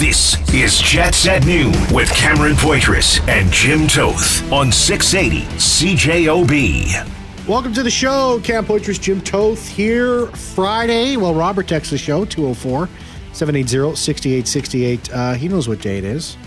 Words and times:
This 0.00 0.38
is 0.54 0.78
Jets 0.78 1.26
at 1.26 1.44
Noon 1.44 1.74
with 1.92 2.08
Cameron 2.14 2.54
Poitras 2.54 3.20
and 3.28 3.52
Jim 3.52 3.86
Toth 3.86 4.50
on 4.50 4.72
680 4.72 5.44
CJOB. 5.58 7.46
Welcome 7.46 7.74
to 7.74 7.82
the 7.82 7.90
show. 7.90 8.40
Cam 8.42 8.64
Poitras, 8.64 8.98
Jim 8.98 9.20
Toth 9.20 9.68
here. 9.68 10.28
Friday. 10.28 11.18
Well, 11.18 11.34
Robert 11.34 11.68
texts 11.68 11.90
the 11.90 11.98
show, 11.98 12.24
204 12.24 12.88
780 13.34 13.94
6868. 13.94 15.12
Uh, 15.12 15.34
he 15.34 15.48
knows 15.48 15.68
what 15.68 15.82
day 15.82 15.98
it 15.98 16.04
is. 16.04 16.38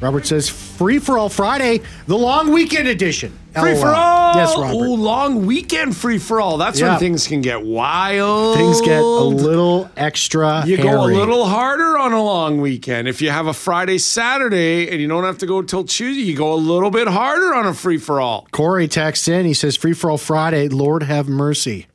Robert 0.00 0.26
says, 0.26 0.48
Free 0.48 0.98
for 0.98 1.16
All 1.18 1.28
Friday, 1.30 1.80
the 2.06 2.16
long 2.18 2.52
weekend 2.52 2.86
edition. 2.86 3.36
Free 3.58 3.74
for 3.74 3.86
all. 3.88 4.36
Yes, 4.36 4.54
Robert. 4.54 4.74
Ooh, 4.76 4.94
long 4.96 5.46
weekend 5.46 5.96
free 5.96 6.18
for 6.18 6.42
all. 6.42 6.58
That's 6.58 6.78
Yeah. 6.78 6.90
when 6.90 6.98
things 6.98 7.26
can 7.26 7.40
get 7.40 7.62
wild. 7.64 8.58
Things 8.58 8.82
get 8.82 9.00
a 9.00 9.02
little 9.02 9.88
extra. 9.96 10.62
You 10.66 10.76
go 10.76 11.02
a 11.02 11.06
little 11.06 11.46
harder 11.46 11.96
on 11.96 12.12
a 12.12 12.22
long 12.22 12.60
weekend. 12.60 13.08
If 13.08 13.22
you 13.22 13.30
have 13.30 13.46
a 13.46 13.54
Friday, 13.54 13.96
Saturday, 13.96 14.90
and 14.90 15.00
you 15.00 15.08
don't 15.08 15.24
have 15.24 15.38
to 15.38 15.46
go 15.46 15.62
till 15.62 15.84
Tuesday, 15.84 16.20
you 16.24 16.36
go 16.36 16.52
a 16.52 16.56
little 16.56 16.90
bit 16.90 17.08
harder 17.08 17.54
on 17.54 17.66
a 17.66 17.72
free 17.72 17.96
for 17.96 18.20
all. 18.20 18.46
Corey 18.52 18.88
texts 18.88 19.26
in. 19.26 19.46
He 19.46 19.54
says, 19.54 19.74
Free 19.76 19.94
for 19.94 20.10
All 20.10 20.18
Friday, 20.18 20.68
Lord 20.68 21.04
have 21.04 21.26
mercy. 21.26 21.86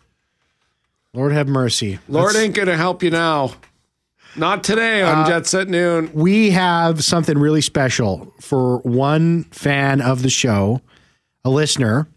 Lord 1.13 1.31
have 1.33 1.47
mercy. 1.47 1.99
Lord 2.09 2.29
That's- 2.29 2.43
ain't 2.43 2.55
gonna 2.55 2.77
help 2.77 3.03
you 3.03 3.11
now. 3.11 3.51
Not 4.35 4.63
today 4.63 5.01
Uh, 5.01 5.13
on 5.15 5.27
Jets 5.27 5.53
at 5.53 5.67
Noon. 5.67 6.09
we 6.13 6.51
have 6.51 7.03
something 7.03 7.37
really 7.37 7.61
special 7.61 8.33
for 8.39 8.77
one 8.79 9.43
fan 9.51 10.01
of 10.01 10.21
the 10.23 10.29
show, 10.29 10.81
a 11.43 11.49
listener. 11.49 12.07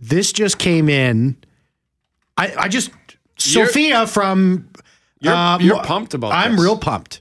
This 0.00 0.32
just 0.32 0.58
came 0.58 0.88
in. 0.88 1.36
I, 2.36 2.52
I 2.56 2.68
just 2.68 2.90
You're- 3.42 3.66
Sophia 3.66 4.06
from. 4.06 4.68
You're, 5.20 5.34
uh, 5.34 5.58
you're 5.58 5.82
pumped 5.84 6.14
about 6.14 6.32
it. 6.32 6.34
I'm 6.34 6.52
this. 6.52 6.62
real 6.62 6.78
pumped. 6.78 7.20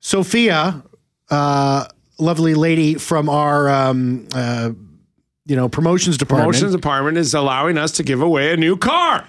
Sophia, 0.00 0.82
uh, 1.30 1.86
lovely 2.18 2.54
lady 2.54 2.94
from 2.94 3.28
our, 3.28 3.68
um, 3.68 4.28
uh, 4.32 4.70
you 5.44 5.56
know, 5.56 5.68
promotions 5.68 6.16
department. 6.16 6.52
Promotions 6.52 6.72
department 6.72 7.18
is 7.18 7.34
allowing 7.34 7.76
us 7.78 7.90
to 7.92 8.02
give 8.04 8.22
away 8.22 8.52
a 8.52 8.56
new 8.56 8.76
car. 8.76 9.26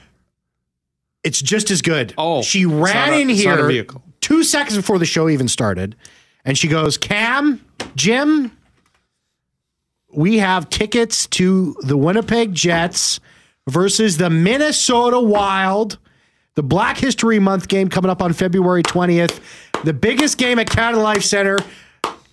It's 1.24 1.42
just 1.42 1.70
as 1.72 1.82
good. 1.82 2.14
Oh, 2.18 2.42
she 2.42 2.66
ran 2.66 3.14
a- 3.14 3.18
in 3.20 3.30
here 3.30 3.68
vehicle. 3.68 4.04
two 4.22 4.44
seconds 4.44 4.76
before 4.78 5.00
the 5.00 5.06
show 5.06 5.28
even 5.30 5.48
started, 5.48 5.96
and 6.46 6.58
she 6.58 6.68
goes, 6.68 6.98
"Cam, 6.98 7.64
Jim, 7.96 8.52
we 10.12 10.38
have 10.38 10.70
tickets 10.70 11.28
to 11.28 11.76
the 11.82 11.98
Winnipeg 11.98 12.54
Jets 12.54 13.20
versus 13.68 14.18
the 14.18 14.30
Minnesota 14.30 15.20
Wild." 15.20 15.98
The 16.56 16.64
Black 16.64 16.98
History 16.98 17.40
Month 17.40 17.70
game 17.70 17.88
coming 17.88 18.12
up 18.12 18.22
on 18.22 18.34
February 18.34 18.84
20th. 18.84 19.40
The 19.86 19.94
biggest 19.94 20.38
game 20.38 20.60
at 20.60 20.70
Canada 20.70 21.00
Life 21.02 21.24
Center 21.24 21.58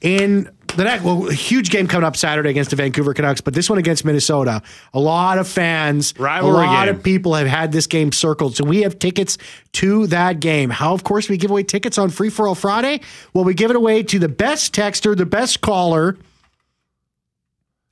in 0.00 0.50
the 0.76 0.84
next, 0.84 1.02
well, 1.04 1.28
a 1.28 1.32
huge 1.32 1.70
game 1.70 1.86
coming 1.86 2.06
up 2.06 2.16
Saturday 2.16 2.50
against 2.50 2.70
the 2.70 2.76
Vancouver 2.76 3.14
Canucks, 3.14 3.40
but 3.40 3.54
this 3.54 3.68
one 3.68 3.78
against 3.78 4.04
Minnesota. 4.04 4.62
A 4.94 5.00
lot 5.00 5.38
of 5.38 5.48
fans, 5.48 6.14
Rivalry 6.18 6.64
a 6.64 6.68
lot 6.68 6.86
game. 6.86 6.94
of 6.94 7.02
people 7.02 7.34
have 7.34 7.46
had 7.46 7.72
this 7.72 7.86
game 7.86 8.12
circled. 8.12 8.56
So 8.56 8.64
we 8.64 8.82
have 8.82 8.98
tickets 8.98 9.38
to 9.74 10.06
that 10.08 10.40
game. 10.40 10.70
How, 10.70 10.92
of 10.92 11.04
course, 11.04 11.28
we 11.28 11.36
give 11.36 11.50
away 11.50 11.62
tickets 11.62 11.98
on 11.98 12.10
Free 12.10 12.30
for 12.30 12.46
All 12.46 12.54
Friday? 12.54 13.00
Well, 13.34 13.44
we 13.44 13.54
give 13.54 13.70
it 13.70 13.76
away 13.76 14.02
to 14.04 14.18
the 14.18 14.28
best 14.28 14.74
texter, 14.74 15.16
the 15.16 15.26
best 15.26 15.60
caller. 15.60 16.16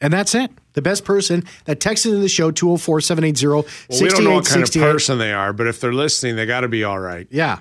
And 0.01 0.13
that's 0.13 0.35
it. 0.35 0.51
The 0.75 0.83
best 0.83 1.05
person 1.05 1.45
that 1.65 1.81
texted 1.81 2.13
in 2.13 2.21
the 2.21 2.29
show, 2.29 2.51
204 2.51 3.01
780 3.01 3.47
Well, 3.47 3.65
we 4.01 4.09
don't 4.09 4.25
know 4.25 4.35
what 4.35 4.47
kind 4.47 4.63
of 4.63 4.73
person 4.73 5.19
they 5.19 5.33
are, 5.33 5.53
but 5.53 5.67
if 5.67 5.81
they're 5.81 5.95
listening, 5.95 6.37
they 6.37 6.47
got 6.47 6.61
to 6.61 6.69
be 6.69 6.85
all 6.85 6.99
right. 6.99 7.27
Yeah. 7.31 7.61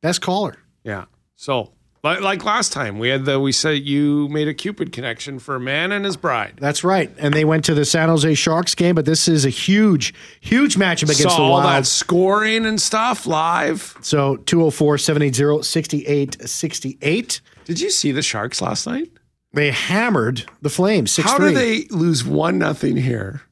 Best 0.00 0.22
caller. 0.22 0.56
Yeah. 0.84 1.04
So, 1.36 1.72
like, 2.02 2.20
like 2.20 2.44
last 2.44 2.72
time, 2.72 2.98
we 2.98 3.08
had 3.08 3.24
the 3.24 3.38
we 3.38 3.52
said 3.52 3.82
you 3.82 4.28
made 4.28 4.48
a 4.48 4.54
Cupid 4.54 4.92
connection 4.92 5.38
for 5.38 5.56
a 5.56 5.60
man 5.60 5.92
and 5.92 6.04
his 6.04 6.16
bride. 6.16 6.54
That's 6.58 6.82
right. 6.82 7.10
And 7.18 7.32
they 7.32 7.44
went 7.44 7.64
to 7.66 7.74
the 7.74 7.84
San 7.84 8.08
Jose 8.08 8.34
Sharks 8.34 8.74
game, 8.74 8.94
but 8.94 9.04
this 9.04 9.28
is 9.28 9.44
a 9.44 9.50
huge, 9.50 10.12
huge 10.40 10.76
matchup 10.76 11.04
against 11.04 11.22
Saw 11.22 11.36
the 11.36 11.42
all 11.42 11.62
that 11.62 11.86
scoring 11.86 12.66
and 12.66 12.80
stuff 12.80 13.26
live. 13.26 13.96
So 14.02 14.36
204 14.36 14.98
780 14.98 15.62
6868. 15.62 17.40
Did 17.64 17.80
you 17.80 17.90
see 17.90 18.12
the 18.12 18.22
Sharks 18.22 18.60
last 18.60 18.86
night? 18.86 19.10
They 19.52 19.70
hammered 19.70 20.44
the 20.62 20.70
Flames 20.70 21.12
6 21.12 21.28
How 21.30 21.36
3. 21.36 21.48
do 21.50 21.54
they 21.54 21.84
lose 21.90 22.24
one 22.24 22.58
nothing 22.58 22.96
here? 22.96 23.42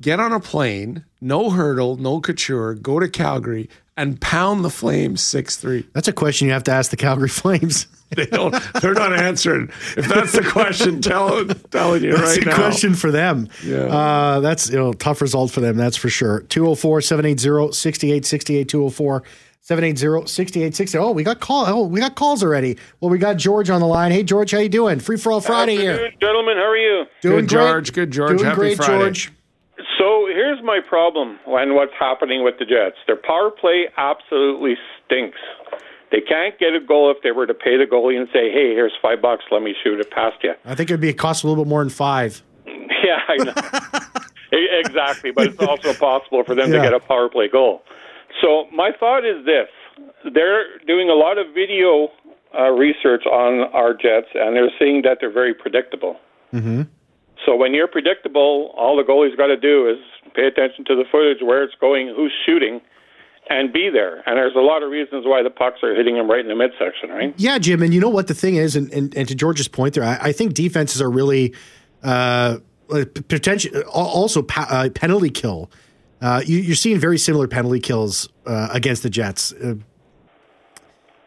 Get 0.00 0.20
on 0.20 0.32
a 0.32 0.38
plane, 0.38 1.04
no 1.20 1.50
Hertl, 1.50 1.98
no 1.98 2.20
Couture, 2.20 2.74
go 2.74 3.00
to 3.00 3.08
Calgary 3.08 3.68
and 3.98 4.20
pound 4.20 4.64
the 4.64 4.70
Flames 4.70 5.22
six 5.22 5.56
three. 5.56 5.86
That's 5.92 6.08
a 6.08 6.12
question 6.12 6.46
you 6.46 6.54
have 6.54 6.64
to 6.64 6.72
ask 6.72 6.90
the 6.90 6.96
Calgary 6.96 7.28
Flames. 7.40 7.86
They 8.16 8.24
don't. 8.24 8.54
They're 8.80 8.94
not 8.94 9.12
answering. 9.12 9.68
If 9.94 10.08
that's 10.08 10.32
the 10.32 10.42
question, 10.42 11.02
tell 11.02 11.44
telling 11.44 12.02
you 12.02 12.12
That's 12.12 12.22
right 12.22 12.38
It's 12.38 12.46
a 12.46 12.54
question 12.54 12.94
for 12.94 13.10
them. 13.10 13.50
Yeah. 13.62 13.80
Uh, 13.80 14.40
that's 14.40 14.70
you 14.70 14.78
know 14.78 14.94
tough 14.94 15.20
result 15.20 15.50
for 15.50 15.60
them. 15.60 15.76
That's 15.76 15.98
for 15.98 16.08
sure. 16.08 16.40
204 16.40 17.02
780 17.02 17.74
6868 17.74 18.66
204 18.66 19.22
780 19.60 20.26
6868. 20.26 20.98
Oh, 20.98 21.10
we 21.12 21.22
got 21.22 21.40
call. 21.40 21.66
Oh, 21.66 21.86
we 21.86 22.00
got 22.00 22.14
calls 22.14 22.42
already. 22.42 22.78
Well, 23.00 23.10
we 23.10 23.18
got 23.18 23.36
George 23.36 23.68
on 23.68 23.82
the 23.82 23.86
line. 23.86 24.10
Hey, 24.10 24.22
George, 24.22 24.52
how 24.52 24.58
you 24.58 24.70
doing? 24.70 25.00
Free 25.00 25.18
for 25.18 25.30
all 25.30 25.42
Friday 25.42 25.76
here. 25.76 25.90
Afternoon, 25.92 26.12
gentlemen. 26.18 26.56
How 26.56 26.62
are 26.70 26.76
you? 26.78 27.04
Doing 27.20 27.40
Good, 27.40 27.48
great. 27.50 27.66
George. 27.66 27.92
Good, 27.92 28.10
George. 28.10 28.30
Doing 28.30 28.44
Happy 28.44 28.56
great, 28.56 28.76
Friday. 28.78 28.98
George. 29.04 29.32
So 29.98 30.17
here's 30.48 30.64
my 30.64 30.80
problem 30.88 31.38
and 31.46 31.74
what's 31.74 31.92
happening 31.98 32.42
with 32.42 32.54
the 32.58 32.64
Jets. 32.64 32.96
Their 33.06 33.16
power 33.16 33.50
play 33.50 33.84
absolutely 33.98 34.76
stinks. 35.04 35.38
They 36.10 36.22
can't 36.22 36.58
get 36.58 36.72
a 36.74 36.80
goal 36.80 37.10
if 37.14 37.18
they 37.22 37.32
were 37.32 37.46
to 37.46 37.52
pay 37.52 37.76
the 37.76 37.84
goalie 37.84 38.16
and 38.18 38.28
say, 38.32 38.50
"Hey, 38.50 38.72
here's 38.72 38.94
five 39.02 39.20
bucks. 39.20 39.44
Let 39.50 39.62
me 39.62 39.74
shoot 39.84 40.00
it 40.00 40.10
past 40.10 40.36
you." 40.42 40.54
I 40.64 40.74
think 40.74 40.88
it'd 40.88 41.02
be 41.02 41.10
it 41.10 41.18
cost 41.18 41.44
a 41.44 41.48
little 41.48 41.64
bit 41.64 41.68
more 41.68 41.82
than 41.82 41.90
five. 41.90 42.42
Yeah, 43.04 43.20
I 43.28 43.36
know. 43.36 43.52
Exactly. 44.50 45.30
But 45.30 45.48
it's 45.48 45.62
also 45.62 45.92
possible 45.94 46.42
for 46.42 46.54
them 46.54 46.72
Yeah. 46.72 46.78
to 46.78 46.82
get 46.90 46.94
a 46.94 47.00
power 47.00 47.28
play 47.28 47.48
goal. 47.48 47.82
So 48.40 48.64
my 48.72 48.90
thought 48.98 49.24
is 49.26 49.44
this: 49.44 49.68
they're 50.34 50.78
doing 50.86 51.10
a 51.10 51.14
lot 51.14 51.36
of 51.36 51.46
video 51.54 52.08
uh, 52.58 52.70
research 52.70 53.24
on 53.26 53.70
our 53.74 53.92
Jets, 53.92 54.28
and 54.34 54.56
they're 54.56 54.70
seeing 54.78 55.02
that 55.02 55.18
they're 55.20 55.30
very 55.32 55.52
predictable. 55.54 56.16
Mm-hmm. 56.54 56.82
So 57.44 57.56
when 57.56 57.74
you're 57.74 57.88
predictable, 57.88 58.72
all 58.76 58.96
the 58.96 59.04
goalie's 59.04 59.36
got 59.36 59.46
to 59.48 59.56
do 59.56 59.88
is 59.88 59.98
pay 60.38 60.46
attention 60.46 60.84
to 60.84 60.94
the 60.94 61.04
footage, 61.10 61.38
where 61.42 61.64
it's 61.64 61.74
going, 61.80 62.14
who's 62.14 62.32
shooting, 62.46 62.80
and 63.50 63.72
be 63.72 63.90
there. 63.90 64.22
And 64.26 64.36
there's 64.36 64.54
a 64.54 64.60
lot 64.60 64.82
of 64.82 64.90
reasons 64.90 65.24
why 65.26 65.42
the 65.42 65.50
pucks 65.50 65.82
are 65.82 65.94
hitting 65.94 66.16
him 66.16 66.30
right 66.30 66.40
in 66.40 66.48
the 66.48 66.54
midsection, 66.54 67.10
right? 67.10 67.34
Yeah, 67.36 67.58
Jim, 67.58 67.82
and 67.82 67.92
you 67.92 68.00
know 68.00 68.08
what 68.08 68.28
the 68.28 68.34
thing 68.34 68.54
is, 68.56 68.76
and, 68.76 68.92
and, 68.92 69.16
and 69.16 69.26
to 69.26 69.34
George's 69.34 69.68
point 69.68 69.94
there, 69.94 70.04
I, 70.04 70.18
I 70.28 70.32
think 70.32 70.54
defenses 70.54 71.02
are 71.02 71.10
really 71.10 71.54
uh, 72.04 72.58
potential. 73.28 73.82
Also, 73.92 74.42
pa- 74.42 74.68
uh, 74.70 74.88
penalty 74.90 75.30
kill. 75.30 75.70
Uh, 76.20 76.42
you, 76.44 76.58
you're 76.58 76.76
seeing 76.76 76.98
very 76.98 77.18
similar 77.18 77.48
penalty 77.48 77.80
kills 77.80 78.28
uh, 78.46 78.68
against 78.72 79.02
the 79.02 79.10
Jets. 79.10 79.52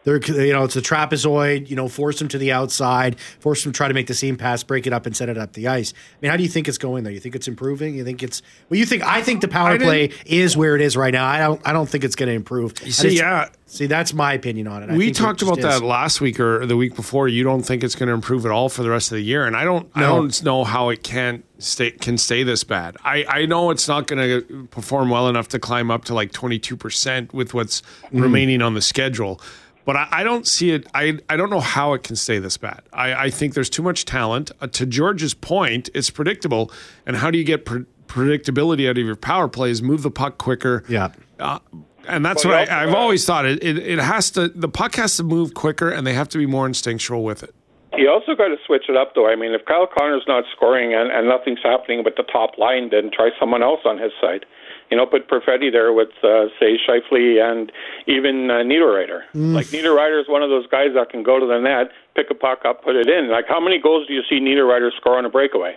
They're, 0.04 0.18
you 0.20 0.52
know, 0.52 0.64
it's 0.64 0.74
a 0.76 0.82
trapezoid. 0.82 1.70
You 1.70 1.76
know, 1.76 1.88
force 1.88 2.18
them 2.18 2.28
to 2.28 2.38
the 2.38 2.50
outside, 2.52 3.20
force 3.38 3.62
them 3.62 3.72
to 3.72 3.76
try 3.76 3.86
to 3.88 3.94
make 3.94 4.08
the 4.08 4.14
seam 4.14 4.36
pass, 4.36 4.62
break 4.64 4.86
it 4.86 4.92
up, 4.92 5.06
and 5.06 5.16
set 5.16 5.28
it 5.28 5.38
up 5.38 5.52
the 5.52 5.68
ice. 5.68 5.92
I 5.94 6.16
mean, 6.20 6.30
how 6.30 6.36
do 6.36 6.42
you 6.42 6.48
think 6.48 6.66
it's 6.68 6.78
going 6.78 7.04
there? 7.04 7.12
You 7.12 7.20
think 7.20 7.36
it's 7.36 7.46
improving? 7.46 7.94
You 7.94 8.04
think 8.04 8.22
it's? 8.22 8.42
Well, 8.68 8.78
you 8.80 8.86
think? 8.86 9.04
I 9.04 9.22
think 9.22 9.42
the 9.42 9.48
power 9.48 9.78
play 9.78 10.10
is 10.26 10.56
where 10.56 10.74
it 10.74 10.80
is 10.82 10.96
right 10.96 11.12
now. 11.12 11.26
I 11.26 11.38
don't. 11.38 11.60
I 11.64 11.72
don't 11.72 11.88
think 11.88 12.02
it's 12.04 12.16
going 12.16 12.28
to 12.28 12.34
improve. 12.34 12.74
You 12.84 12.92
see, 12.92 13.16
yeah. 13.16 13.48
See, 13.66 13.86
that's 13.86 14.12
my 14.12 14.34
opinion 14.34 14.66
on 14.66 14.82
it. 14.82 14.90
I 14.90 14.96
we 14.96 15.06
think 15.06 15.16
it 15.16 15.20
talked 15.20 15.40
just 15.40 15.50
about 15.50 15.58
is. 15.60 15.80
that 15.80 15.86
last 15.86 16.20
week 16.20 16.38
or 16.40 16.66
the 16.66 16.76
week 16.76 16.94
before. 16.94 17.26
You 17.28 17.42
don't 17.42 17.62
think 17.62 17.82
it's 17.82 17.94
going 17.94 18.08
to 18.08 18.12
improve 18.12 18.44
at 18.44 18.50
all 18.52 18.68
for 18.68 18.82
the 18.82 18.90
rest 18.90 19.12
of 19.12 19.16
the 19.16 19.22
year, 19.24 19.46
and 19.46 19.56
I 19.56 19.64
don't. 19.64 19.88
I 19.94 20.00
don't 20.00 20.42
know 20.44 20.64
how 20.64 20.88
it 20.90 21.02
can 21.04 21.42
stay 21.58 21.92
can 21.92 22.18
stay 22.18 22.42
this 22.42 22.64
bad. 22.64 22.96
I 23.04 23.24
I 23.28 23.46
know 23.46 23.70
it's 23.70 23.86
not 23.88 24.08
going 24.08 24.18
to 24.42 24.66
perform 24.72 25.10
well 25.10 25.28
enough 25.28 25.48
to 25.48 25.58
climb 25.58 25.90
up 25.90 26.04
to 26.06 26.14
like 26.14 26.32
twenty 26.32 26.58
two 26.58 26.76
percent 26.76 27.32
with 27.32 27.54
what's 27.54 27.82
Mm. 28.12 28.22
remaining 28.22 28.62
on 28.62 28.74
the 28.74 28.82
schedule. 28.82 29.40
But 29.84 29.96
I, 29.96 30.08
I 30.10 30.22
don't 30.24 30.46
see 30.46 30.70
it. 30.70 30.86
I, 30.94 31.18
I 31.28 31.36
don't 31.36 31.50
know 31.50 31.60
how 31.60 31.92
it 31.94 32.02
can 32.04 32.16
stay 32.16 32.38
this 32.38 32.56
bad. 32.56 32.82
I, 32.92 33.14
I 33.14 33.30
think 33.30 33.54
there's 33.54 33.70
too 33.70 33.82
much 33.82 34.04
talent. 34.04 34.50
Uh, 34.60 34.68
to 34.68 34.86
George's 34.86 35.34
point, 35.34 35.90
it's 35.94 36.10
predictable. 36.10 36.70
And 37.04 37.16
how 37.16 37.30
do 37.30 37.38
you 37.38 37.44
get 37.44 37.64
pre- 37.64 37.84
predictability 38.06 38.88
out 38.88 38.96
of 38.98 39.04
your 39.04 39.16
power 39.16 39.48
plays? 39.48 39.82
Move 39.82 40.02
the 40.02 40.10
puck 40.10 40.38
quicker. 40.38 40.84
Yeah. 40.88 41.10
Uh, 41.40 41.58
and 42.06 42.24
that's 42.24 42.44
Well, 42.44 42.60
what 42.60 42.70
I, 42.70 42.84
I've 42.84 42.94
always 42.94 43.24
thought. 43.24 43.46
It, 43.46 43.62
it 43.62 43.78
it 43.78 43.98
has 43.98 44.30
to 44.32 44.48
the 44.48 44.68
puck 44.68 44.96
has 44.96 45.16
to 45.16 45.22
move 45.22 45.54
quicker, 45.54 45.88
and 45.90 46.06
they 46.06 46.14
have 46.14 46.28
to 46.30 46.38
be 46.38 46.46
more 46.46 46.66
instinctual 46.66 47.22
with 47.24 47.42
it. 47.42 47.54
You 47.96 48.10
also 48.10 48.34
got 48.34 48.48
to 48.48 48.56
switch 48.66 48.84
it 48.88 48.96
up, 48.96 49.14
though. 49.14 49.28
I 49.28 49.36
mean, 49.36 49.52
if 49.52 49.64
Kyle 49.66 49.86
Connor's 49.86 50.24
not 50.26 50.44
scoring 50.56 50.94
and, 50.94 51.10
and 51.12 51.28
nothing's 51.28 51.60
happening 51.62 52.02
with 52.02 52.16
the 52.16 52.22
top 52.22 52.56
line, 52.56 52.88
then 52.90 53.10
try 53.14 53.30
someone 53.38 53.62
else 53.62 53.80
on 53.84 53.98
his 53.98 54.12
side. 54.20 54.46
You 54.92 54.98
know, 54.98 55.06
put 55.06 55.26
Perfetti 55.26 55.72
there 55.72 55.90
with, 55.94 56.10
uh, 56.22 56.52
say, 56.60 56.76
Scheifele 56.76 57.40
and 57.40 57.72
even 58.06 58.50
uh, 58.50 58.56
Niederreiter. 58.56 59.22
Like, 59.54 59.68
Niederreiter 59.68 60.20
is 60.20 60.28
one 60.28 60.42
of 60.42 60.50
those 60.50 60.66
guys 60.66 60.88
that 60.92 61.08
can 61.08 61.22
go 61.22 61.40
to 61.40 61.46
the 61.46 61.58
net, 61.58 61.90
pick 62.14 62.26
a 62.30 62.34
puck 62.34 62.60
up, 62.64 62.82
put 62.84 62.96
it 62.96 63.08
in. 63.08 63.30
Like, 63.30 63.46
how 63.48 63.60
many 63.60 63.80
goals 63.80 64.06
do 64.06 64.14
you 64.14 64.22
see 64.28 64.40
Niederreiter 64.40 64.90
score 64.96 65.16
on 65.18 65.24
a 65.24 65.30
breakaway? 65.30 65.76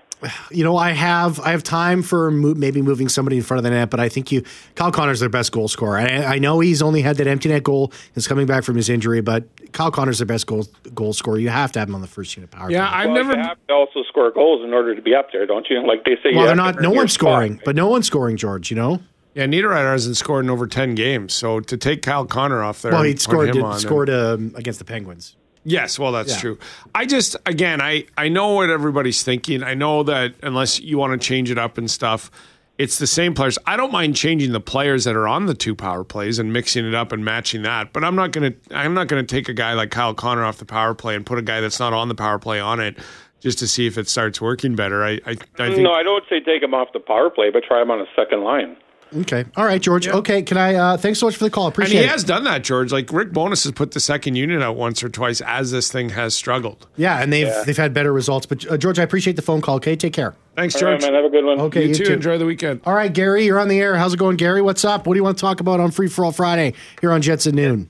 You 0.49 0.63
know, 0.63 0.77
I 0.77 0.91
have 0.91 1.39
I 1.41 1.51
have 1.51 1.61
time 1.63 2.01
for 2.01 2.31
mo- 2.31 2.55
maybe 2.55 2.81
moving 2.81 3.09
somebody 3.09 3.37
in 3.37 3.43
front 3.43 3.59
of 3.59 3.63
the 3.63 3.69
net, 3.69 3.89
but 3.89 3.99
I 3.99 4.09
think 4.09 4.31
you 4.31 4.43
Kyle 4.75 4.91
Connor's 4.91 5.19
their 5.19 5.29
best 5.29 5.51
goal 5.51 5.67
scorer. 5.67 5.97
I, 5.97 6.35
I 6.35 6.39
know 6.39 6.59
he's 6.61 6.81
only 6.81 7.01
had 7.01 7.17
that 7.17 7.27
empty 7.27 7.49
net 7.49 7.63
goal. 7.63 7.91
He's 8.13 8.27
coming 8.27 8.45
back 8.47 8.63
from 8.63 8.75
his 8.75 8.89
injury, 8.89 9.21
but 9.21 9.43
Kyle 9.73 9.91
Connor's 9.91 10.19
their 10.19 10.25
best 10.25 10.47
goal 10.47 10.65
goal 10.93 11.13
scorer. 11.13 11.37
You 11.37 11.49
have 11.49 11.71
to 11.73 11.79
have 11.79 11.89
him 11.89 11.95
on 11.95 12.01
the 12.01 12.07
first 12.07 12.35
unit 12.35 12.49
power. 12.49 12.71
Yeah, 12.71 12.87
play. 12.87 12.97
I've 12.97 13.05
well, 13.07 13.15
never. 13.15 13.33
You 13.33 13.43
have 13.43 13.57
to 13.67 13.73
also 13.73 14.03
score 14.07 14.31
goals 14.31 14.63
in 14.63 14.73
order 14.73 14.95
to 14.95 15.01
be 15.01 15.13
up 15.13 15.31
there, 15.31 15.45
don't 15.45 15.67
you? 15.69 15.85
Like 15.85 16.05
they 16.05 16.15
say, 16.23 16.33
well, 16.33 16.45
they're 16.45 16.55
not. 16.55 16.81
No 16.81 16.91
one's 16.91 17.11
scoring, 17.13 17.55
spot. 17.55 17.65
but 17.65 17.75
no 17.75 17.87
one's 17.89 18.07
scoring, 18.07 18.37
George. 18.37 18.71
You 18.71 18.77
know. 18.77 19.01
Yeah, 19.35 19.47
Niederreiter 19.47 19.91
hasn't 19.91 20.15
scored 20.15 20.45
in 20.45 20.49
over 20.49 20.65
ten 20.65 20.95
games, 20.95 21.33
so 21.33 21.59
to 21.59 21.75
take 21.75 22.01
Kyle 22.01 22.25
Connor 22.25 22.63
off 22.63 22.81
there, 22.81 22.93
Well, 22.93 23.03
he 23.03 23.17
scored 23.17 23.49
him 23.49 23.55
did, 23.55 23.63
on 23.63 23.71
and- 23.73 23.81
scored 23.81 24.09
um, 24.09 24.53
against 24.55 24.79
the 24.79 24.85
Penguins. 24.85 25.35
Yes, 25.65 25.97
well, 25.99 26.11
that's 26.11 26.33
Yeah. 26.35 26.39
true. 26.39 26.57
I 26.93 27.05
just, 27.05 27.35
again, 27.45 27.81
I, 27.81 28.05
I 28.17 28.29
know 28.29 28.53
what 28.53 28.69
everybody's 28.69 29.23
thinking. 29.23 29.63
I 29.63 29.73
know 29.73 30.03
that 30.03 30.35
unless 30.43 30.79
you 30.79 30.97
want 30.97 31.19
to 31.19 31.27
change 31.27 31.49
it 31.51 31.57
up 31.57 31.77
and 31.77 31.89
stuff, 31.89 32.29
it's 32.77 32.99
the 32.99 33.07
same 33.07 33.33
players. 33.33 33.57
I 33.65 33.75
don't 33.77 33.91
mind 33.91 34.15
changing 34.15 34.51
the 34.51 34.59
players 34.59 35.05
that 35.05 35.15
are 35.15 35.27
on 35.27 35.45
the 35.47 35.53
two 35.55 35.73
power 35.75 36.03
plays 36.03 36.39
and 36.39 36.51
mixing 36.53 36.85
it 36.85 36.93
up 36.93 37.11
and 37.11 37.25
matching 37.25 37.63
that. 37.63 37.93
But 37.93 38.03
I'm 38.03 38.15
not 38.15 38.31
gonna, 38.31 38.53
I'm 38.71 38.93
not 38.93 39.07
gonna 39.07 39.23
take 39.23 39.49
a 39.49 39.53
guy 39.53 39.73
like 39.73 39.91
Kyle 39.91 40.13
Connor 40.13 40.43
off 40.43 40.57
the 40.57 40.65
power 40.65 40.93
play 40.93 41.15
and 41.15 41.25
put 41.25 41.37
a 41.39 41.41
guy 41.41 41.61
that's 41.61 41.79
not 41.79 41.93
on 41.93 42.09
the 42.09 42.15
power 42.15 42.37
play 42.37 42.59
on 42.59 42.79
it 42.79 42.97
just 43.39 43.59
to 43.59 43.67
see 43.67 43.87
if 43.87 43.97
it 43.97 44.09
starts 44.09 44.41
working 44.41 44.75
better. 44.75 45.03
I, 45.03 45.11
I, 45.25 45.31
I 45.57 45.69
think. 45.69 45.79
No, 45.79 45.93
I 45.93 46.03
don't 46.03 46.23
say 46.29 46.41
take 46.41 46.61
him 46.61 46.73
off 46.73 46.89
the 46.93 46.99
power 46.99 47.29
play, 47.29 47.49
but 47.49 47.63
try 47.63 47.81
him 47.81 47.91
on 47.91 48.01
a 48.01 48.07
second 48.15 48.43
line. 48.43 48.75
Okay. 49.17 49.45
All 49.55 49.65
right, 49.65 49.81
George. 49.81 50.07
Okay. 50.07 50.41
Can 50.41 50.57
I? 50.57 50.75
Uh, 50.75 50.97
thanks 50.97 51.19
so 51.19 51.27
much 51.27 51.35
for 51.37 51.43
the 51.45 51.49
call. 51.49 51.65
and 51.65 51.73
Appreciate 51.73 51.99
he 51.99 52.05
it. 52.05 52.09
has 52.09 52.23
done 52.23 52.43
that, 52.43 52.63
George. 52.63 52.91
Like 52.91 53.11
Rick 53.13 53.31
Bowness 53.31 53.63
has 53.63 53.71
put 53.71 53.91
the 53.91 53.99
second 53.99 54.35
unit 54.35 54.61
out 54.61 54.75
once 54.75 55.03
or 55.03 55.09
twice 55.09 55.41
as 55.41 55.71
this 55.71 55.91
thing 55.91 56.09
has 56.09 56.35
struggled. 56.35 56.87
yeah, 56.97 57.21
and 57.21 57.31
they've 57.31 57.53
they've 57.65 57.77
had 57.77 57.93
better 57.93 58.11
results. 58.11 58.45
But 58.45 58.69
uh, 58.69 58.77
George, 58.77 58.99
I 58.99 59.03
appreciate 59.03 59.35
the 59.35 59.41
phone 59.41 59.61
call. 59.61 59.75
Okay, 59.77 59.95
take 59.95 60.13
care. 60.13 60.35
Thanks, 60.55 60.75
All 60.75 60.89
right, 60.89 60.99
George. 60.99 61.11
man. 61.11 61.13
Have 61.13 61.25
a 61.25 61.29
good 61.29 61.45
one. 61.45 61.59
Okay, 61.61 61.83
you, 61.83 61.87
you 61.89 61.95
too. 61.95 62.05
too. 62.05 62.13
Enjoy 62.13 62.37
the 62.37 62.45
weekend. 62.45 62.81
All 62.85 62.93
right, 62.93 63.11
Gary, 63.13 63.45
you're 63.45 63.59
on 63.59 63.67
the 63.67 63.79
air. 63.79 63.95
How's 63.97 64.13
it 64.13 64.17
going, 64.17 64.37
Gary? 64.37 64.61
What's 64.61 64.83
up? 64.85 65.05
What 65.07 65.13
do 65.13 65.19
you 65.19 65.23
want 65.23 65.37
to 65.37 65.41
talk 65.41 65.59
about 65.59 65.79
on 65.79 65.91
Free 65.91 66.07
for 66.07 66.25
All 66.25 66.31
Friday 66.31 66.73
here 67.01 67.11
on 67.11 67.21
Jets 67.21 67.45
at 67.47 67.53
noon? 67.53 67.89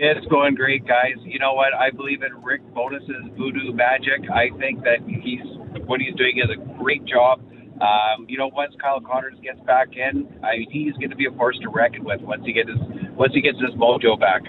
It's 0.00 0.24
going 0.26 0.54
great, 0.54 0.86
guys. 0.86 1.14
You 1.24 1.40
know 1.40 1.54
what? 1.54 1.74
I 1.74 1.90
believe 1.90 2.22
in 2.22 2.40
Rick 2.42 2.62
Bowness's 2.72 3.24
voodoo 3.36 3.72
magic. 3.72 4.30
I 4.30 4.50
think 4.58 4.84
that 4.84 4.98
he's 5.06 5.40
what 5.86 6.00
he's 6.00 6.14
doing 6.14 6.38
is 6.38 6.50
a 6.50 6.78
great 6.82 7.04
job. 7.04 7.40
Um, 7.80 8.26
you 8.28 8.36
know, 8.38 8.48
once 8.48 8.74
Kyle 8.80 9.00
Connors 9.00 9.38
gets 9.42 9.60
back 9.60 9.96
in, 9.96 10.28
I 10.42 10.58
mean, 10.58 10.70
he's 10.70 10.94
going 10.94 11.10
to 11.10 11.16
be 11.16 11.26
a 11.26 11.30
force 11.32 11.58
to 11.62 11.68
reckon 11.68 12.04
with 12.04 12.20
once 12.22 12.44
he 12.44 12.52
gets 12.52 12.68
his 12.68 12.78
once 13.12 13.32
he 13.34 13.40
gets 13.40 13.58
his 13.60 13.70
mojo 13.70 14.18
back. 14.18 14.42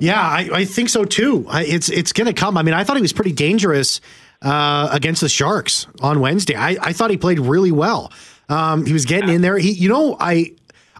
Yeah, 0.00 0.20
I, 0.20 0.48
I 0.52 0.64
think 0.64 0.88
so 0.88 1.04
too. 1.04 1.46
I, 1.48 1.64
it's 1.64 1.88
it's 1.88 2.12
going 2.12 2.28
to 2.28 2.32
come. 2.32 2.56
I 2.56 2.62
mean, 2.62 2.74
I 2.74 2.84
thought 2.84 2.96
he 2.96 3.02
was 3.02 3.12
pretty 3.12 3.32
dangerous 3.32 4.00
uh, 4.42 4.88
against 4.92 5.20
the 5.20 5.28
Sharks 5.28 5.86
on 6.00 6.20
Wednesday. 6.20 6.54
I, 6.54 6.76
I 6.80 6.92
thought 6.92 7.10
he 7.10 7.16
played 7.16 7.40
really 7.40 7.72
well. 7.72 8.12
Um, 8.48 8.86
he 8.86 8.92
was 8.92 9.04
getting 9.04 9.28
in 9.28 9.42
there. 9.42 9.58
He, 9.58 9.72
you 9.72 9.88
know, 9.88 10.16
I 10.18 10.52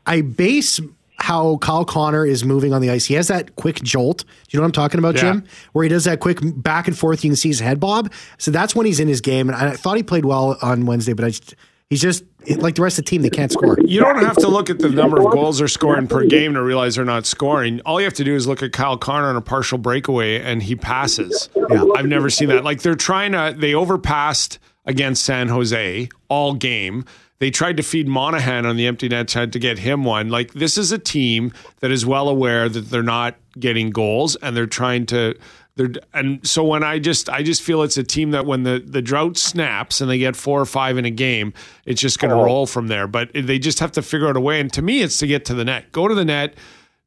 I 0.05 0.23
base 0.23 0.81
how 1.29 1.59
Kyle 1.59 1.85
Connor 1.85 2.25
is 2.25 2.43
moving 2.43 2.73
on 2.73 2.81
the 2.81 2.89
ice. 2.89 3.05
He 3.05 3.13
has 3.13 3.29
that 3.29 3.55
quick 3.57 3.83
jolt. 3.83 4.25
Do 4.25 4.27
you 4.51 4.59
know 4.59 4.63
what 4.63 4.69
I'm 4.69 4.73
talking 4.73 4.99
about, 4.99 5.17
Yeah. 5.17 5.21
Jim? 5.35 5.45
Where 5.75 5.83
he 5.83 5.91
does 5.91 6.05
that 6.05 6.21
quick 6.21 6.39
back 6.43 6.89
and 6.89 6.97
forth. 6.97 7.23
You 7.23 7.29
can 7.29 7.37
see 7.37 7.49
his 7.51 7.61
head 7.61 7.79
bob. 7.79 8.11
So 8.39 8.51
that's 8.51 8.75
when 8.75 8.87
he's 8.87 8.99
in 8.99 9.09
his 9.09 9.21
game. 9.21 9.51
And 9.51 9.57
I 9.57 9.73
thought 9.73 9.99
he 9.99 10.03
played 10.03 10.25
well 10.25 10.57
on 10.63 10.87
Wednesday, 10.87 11.13
but 11.13 11.27
I 11.27 11.29
just, 11.29 11.55
he's 11.91 12.01
just 12.01 12.25
like 12.57 12.77
the 12.77 12.81
rest 12.83 12.99
of 12.99 13.05
the 13.05 13.11
team. 13.11 13.21
They 13.21 13.29
can't 13.29 13.53
score. 13.53 13.77
You 13.79 14.01
don't 14.01 14.25
have 14.25 14.37
to 14.39 14.49
look 14.49 14.71
at 14.71 14.79
the 14.79 14.89
number 14.89 15.19
of 15.21 15.31
goals 15.31 15.59
they're 15.59 15.69
scoring 15.69 16.07
per 16.07 16.25
game 16.25 16.55
to 16.55 16.63
realize 16.63 16.95
they're 16.97 17.05
not 17.05 17.27
scoring. 17.27 17.83
All 17.85 18.01
you 18.01 18.05
have 18.05 18.15
to 18.15 18.25
do 18.25 18.35
is 18.35 18.47
look 18.47 18.63
at 18.63 18.73
Kyle 18.73 18.97
Connor 18.97 19.29
on 19.29 19.37
a 19.37 19.43
partial 19.43 19.77
breakaway 19.77 20.41
and 20.41 20.63
he 20.63 20.77
passes. 20.77 21.51
Yeah. 21.55 21.85
I've 21.95 22.07
never 22.07 22.31
seen 22.31 22.49
that. 22.49 22.65
Like 22.65 22.81
they're 22.81 22.95
trying 22.95 23.33
to, 23.33 23.55
they 23.55 23.75
overpassed 23.75 24.59
against 24.87 25.25
San 25.25 25.49
Jose 25.49 26.09
all 26.29 26.55
game. 26.55 27.05
They 27.41 27.51
tried 27.51 27.77
to 27.77 27.83
feed 27.83 28.09
Monahan 28.09 28.67
on 28.67 28.77
the 28.77 28.87
empty 28.87 29.09
net, 29.09 29.29
tried 29.29 29.53
to 29.53 29.59
get 29.59 29.79
him 29.79 30.05
one. 30.05 30.29
Like 30.29 30.55
this 30.55 30.77
is 30.77 30.91
a 30.91 30.99
team 30.99 31.53
that 31.81 31.91
is 31.91 32.05
well 32.05 32.29
aware 32.29 32.69
that 32.69 32.91
they're 32.91 33.03
not 33.03 33.37
getting 33.59 33.91
goals 33.91 34.37
and 34.37 34.57
they're 34.57 34.67
trying 34.67 35.07
to. 35.07 35.39
They're, 35.77 35.93
and 36.13 36.45
so 36.47 36.65
when 36.65 36.83
I 36.83 36.99
just 36.99 37.31
I 37.31 37.45
just 37.45 37.63
feel 37.63 37.83
it's 37.83 37.97
a 37.97 38.03
team 38.03 38.33
that 38.33 38.47
when 38.47 38.65
the, 38.65 38.83
the 38.85 39.01
drought 39.01 39.37
snaps 39.37 40.01
and 40.01 40.11
they 40.11 40.19
get 40.19 40.35
four 40.35 40.61
or 40.61 40.67
five 40.67 40.99
in 40.99 41.05
a 41.05 41.11
game, 41.11 41.53
it's 41.87 42.01
just 42.01 42.19
going 42.19 42.31
to 42.31 42.37
uh-huh. 42.37 42.45
roll 42.45 42.67
from 42.67 42.89
there. 42.89 43.07
But 43.07 43.31
they 43.33 43.61
just 43.61 43.79
have 43.79 43.93
to 43.93 44.03
figure 44.03 44.29
out 44.29 44.37
a 44.37 44.41
way. 44.41 44.59
And 44.59 44.73
to 44.73 44.83
me, 44.83 45.03
it's 45.03 45.19
to 45.19 45.29
get 45.29 45.45
to 45.45 45.55
the 45.55 45.65
net. 45.65 45.93
Go 45.93 46.09
to 46.09 46.17
the 46.17 46.25
net, 46.25 46.55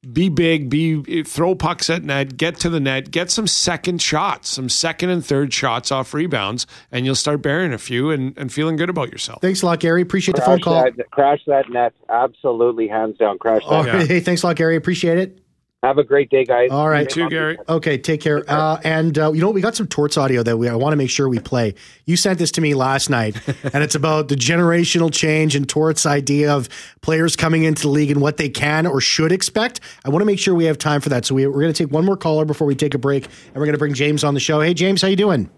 be 0.09 0.29
big, 0.29 0.69
be 0.69 1.23
throw 1.23 1.53
pucks 1.53 1.89
at 1.89 2.03
net, 2.03 2.35
get 2.35 2.55
to 2.61 2.69
the 2.69 2.79
net, 2.79 3.11
get 3.11 3.29
some 3.29 3.45
second 3.45 4.01
shots, 4.01 4.49
some 4.49 4.67
second 4.67 5.09
and 5.11 5.23
third 5.23 5.53
shots 5.53 5.91
off 5.91 6.13
rebounds, 6.13 6.65
and 6.91 7.05
you'll 7.05 7.13
start 7.13 7.41
bearing 7.43 7.71
a 7.71 7.77
few 7.77 8.09
and, 8.09 8.35
and 8.37 8.51
feeling 8.51 8.77
good 8.77 8.89
about 8.89 9.11
yourself. 9.11 9.41
Thanks 9.41 9.61
a 9.61 9.67
lot, 9.67 9.79
Gary. 9.79 10.01
Appreciate 10.01 10.35
the 10.35 10.41
phone 10.41 10.59
call. 10.59 10.73
that, 10.83 11.11
crash 11.11 11.41
that 11.45 11.69
net. 11.69 11.93
Absolutely, 12.09 12.87
hands 12.87 13.17
down, 13.17 13.37
crash 13.37 13.61
that. 13.63 13.71
Oh, 13.71 13.85
Yeah. 13.85 14.05
Hey, 14.11 14.19
thanks 14.19 14.41
a 14.43 14.47
lot, 14.47 14.55
Gary. 14.55 14.75
Appreciate 14.75 15.19
it. 15.19 15.40
Have 15.83 15.97
a 15.97 16.03
great 16.03 16.29
day, 16.29 16.45
guys. 16.45 16.69
All 16.69 16.87
right. 16.87 17.09
Too, 17.09 17.27
Gary. 17.27 17.57
Okay, 17.67 17.97
take 17.97 18.21
care. 18.21 18.43
Uh, 18.47 18.79
and 18.83 19.17
uh, 19.17 19.31
you 19.33 19.41
know, 19.41 19.49
we 19.49 19.61
got 19.61 19.75
some 19.75 19.87
Torts 19.87 20.15
audio 20.15 20.43
that 20.43 20.55
we 20.57 20.69
I 20.69 20.75
want 20.75 20.93
to 20.93 20.95
make 20.97 21.09
sure 21.09 21.27
we 21.27 21.39
play. 21.39 21.73
You 22.05 22.15
sent 22.15 22.37
this 22.37 22.51
to 22.51 22.61
me 22.61 22.75
last 22.75 23.09
night, 23.09 23.35
and 23.73 23.83
it's 23.83 23.95
about 23.95 24.27
the 24.27 24.35
generational 24.35 25.11
change 25.11 25.55
and 25.55 25.67
Torts' 25.67 26.05
idea 26.05 26.53
of 26.55 26.69
players 27.01 27.35
coming 27.35 27.63
into 27.63 27.81
the 27.81 27.87
league 27.89 28.11
and 28.11 28.21
what 28.21 28.37
they 28.37 28.47
can 28.47 28.85
or 28.85 29.01
should 29.01 29.31
expect. 29.31 29.79
I 30.05 30.09
want 30.09 30.21
to 30.21 30.25
make 30.27 30.37
sure 30.37 30.53
we 30.53 30.65
have 30.65 30.77
time 30.77 31.01
for 31.01 31.09
that. 31.09 31.25
So 31.25 31.33
we, 31.33 31.47
we're 31.47 31.61
going 31.61 31.73
to 31.73 31.83
take 31.83 31.91
one 31.91 32.05
more 32.05 32.17
caller 32.17 32.45
before 32.45 32.67
we 32.67 32.75
take 32.75 32.93
a 32.93 32.99
break, 32.99 33.25
and 33.25 33.55
we're 33.55 33.65
going 33.65 33.71
to 33.73 33.79
bring 33.79 33.95
James 33.95 34.23
on 34.23 34.35
the 34.35 34.39
show. 34.39 34.61
Hey, 34.61 34.75
James, 34.75 35.01
how 35.01 35.07
you 35.07 35.15
doing? 35.15 35.49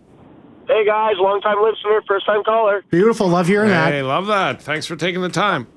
Hey 0.66 0.86
guys, 0.86 1.16
long 1.20 1.42
time 1.42 1.62
listener, 1.62 2.02
first 2.08 2.26
time 2.26 2.42
caller. 2.46 2.86
Beautiful. 2.90 3.28
Love 3.28 3.48
hearing 3.48 3.68
Hey, 3.68 3.74
that. 3.76 3.92
Hey, 3.92 4.02
love 4.02 4.28
that. 4.28 4.62
Thanks 4.62 4.86
for 4.86 4.96
taking 4.96 5.22
the 5.22 5.28
time. 5.28 5.68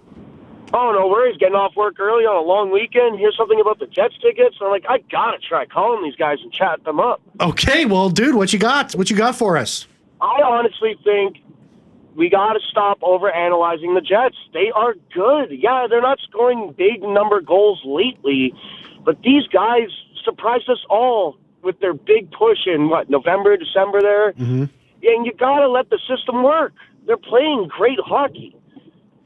Oh, 0.75 0.93
no 0.93 1.09
worries. 1.09 1.37
Getting 1.39 1.55
off 1.55 1.77
work 1.77 1.99
early 2.01 2.25
on 2.25 2.37
a 2.37 2.47
long 2.47 2.71
weekend. 2.71 3.19
Hear 3.19 3.33
something 3.37 3.61
about 3.61 3.79
the 3.79 3.87
Jets 3.87 4.17
tickets. 4.21 4.57
I'm 4.61 4.71
like, 4.71 4.85
I 4.89 4.99
gotta 5.11 5.39
try 5.39 5.65
calling 5.65 6.03
these 6.03 6.17
guys 6.17 6.39
and 6.43 6.53
chat 6.53 6.85
them 6.85 7.01
up. 7.01 7.21
Okay, 7.41 7.85
well, 7.85 8.11
dude, 8.11 8.35
what 8.35 8.53
you 8.53 8.59
got? 8.59 8.93
What 8.95 9.11
you 9.11 9.17
got 9.17 9.37
for 9.37 9.57
us? 9.57 9.87
I 10.21 10.43
honestly 10.43 10.97
think 11.05 11.39
we 12.17 12.29
gotta 12.29 12.61
stop 12.69 12.99
over 13.03 13.31
analyzing 13.31 13.95
the 13.95 14.01
Jets. 14.01 14.37
They 14.53 14.71
are 14.75 14.95
good. 15.15 15.51
Yeah, 15.51 15.87
they're 15.89 16.03
not 16.03 16.19
scoring 16.21 16.75
big 16.77 17.03
number 17.03 17.41
goals 17.41 17.81
lately, 17.85 18.55
but 19.05 19.23
these 19.23 19.47
guys 19.47 19.89
surprised 20.25 20.69
us 20.69 20.85
all 20.91 21.39
with 21.63 21.79
their 21.81 21.95
big 21.95 22.31
push 22.33 22.67
in 22.67 22.89
what 22.89 23.09
November, 23.11 23.57
December 23.57 24.01
there. 24.01 24.33
Mm-hmm. 24.33 24.65
And 25.03 25.27
you 25.27 25.33
gotta 25.39 25.69
let 25.69 25.91
the 25.91 25.99
system 26.09 26.43
work. 26.43 26.73
They're 27.07 27.17
playing 27.17 27.69
great 27.69 28.01
hockey. 28.01 28.57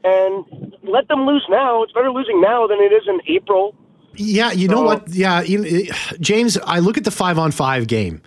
And 0.03 0.70
let 0.83 1.07
them 1.07 1.25
lose 1.25 1.45
now. 1.49 1.83
It's 1.83 1.91
better 1.91 2.11
losing 2.11 2.41
now 2.41 2.67
than 2.67 2.79
it 2.79 2.91
is 2.91 3.03
in 3.07 3.19
April. 3.27 3.75
Yeah, 4.15 4.51
you 4.51 4.67
know 4.67 4.81
what? 4.81 5.09
Yeah, 5.09 5.41
you 5.41 5.89
James, 6.19 6.57
I 6.57 6.79
look 6.79 6.97
at 6.97 7.03
the 7.03 7.11
five 7.11 7.37
on 7.39 7.51
five 7.51 7.87
game. 7.87 8.21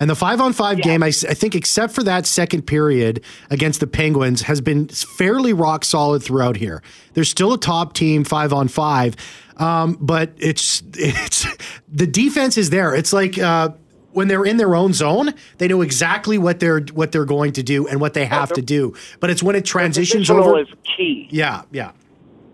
And 0.00 0.08
the 0.08 0.14
five 0.14 0.40
on 0.40 0.54
five 0.54 0.80
game, 0.80 1.02
I 1.02 1.10
think, 1.10 1.54
except 1.54 1.92
for 1.92 2.02
that 2.04 2.24
second 2.26 2.62
period 2.62 3.22
against 3.50 3.80
the 3.80 3.86
Penguins, 3.86 4.40
has 4.42 4.62
been 4.62 4.88
fairly 4.88 5.52
rock 5.52 5.84
solid 5.84 6.22
throughout 6.22 6.56
here. 6.56 6.82
There's 7.12 7.28
still 7.28 7.52
a 7.52 7.58
top 7.58 7.92
team 7.92 8.24
five 8.24 8.54
on 8.54 8.68
five, 8.68 9.14
um, 9.58 9.98
but 10.00 10.32
it's 10.38 10.82
it's 10.94 11.46
the 11.86 12.06
defense 12.06 12.56
is 12.56 12.70
there. 12.70 12.94
It's 12.94 13.12
like 13.12 13.38
uh, 13.38 13.70
when 14.12 14.28
they're 14.28 14.44
in 14.44 14.56
their 14.56 14.74
own 14.74 14.92
zone, 14.92 15.34
they 15.58 15.68
know 15.68 15.82
exactly 15.82 16.38
what 16.38 16.60
they're 16.60 16.80
what 16.92 17.12
they're 17.12 17.24
going 17.24 17.52
to 17.52 17.62
do 17.62 17.86
and 17.86 18.00
what 18.00 18.14
they 18.14 18.26
have 18.26 18.52
to 18.52 18.62
do. 18.62 18.94
But 19.20 19.30
it's 19.30 19.42
when 19.42 19.56
it 19.56 19.64
transitions 19.64 20.28
Positional 20.28 20.46
over. 20.46 20.60
is 20.60 20.68
key. 20.96 21.28
Yeah, 21.30 21.62
yeah, 21.70 21.92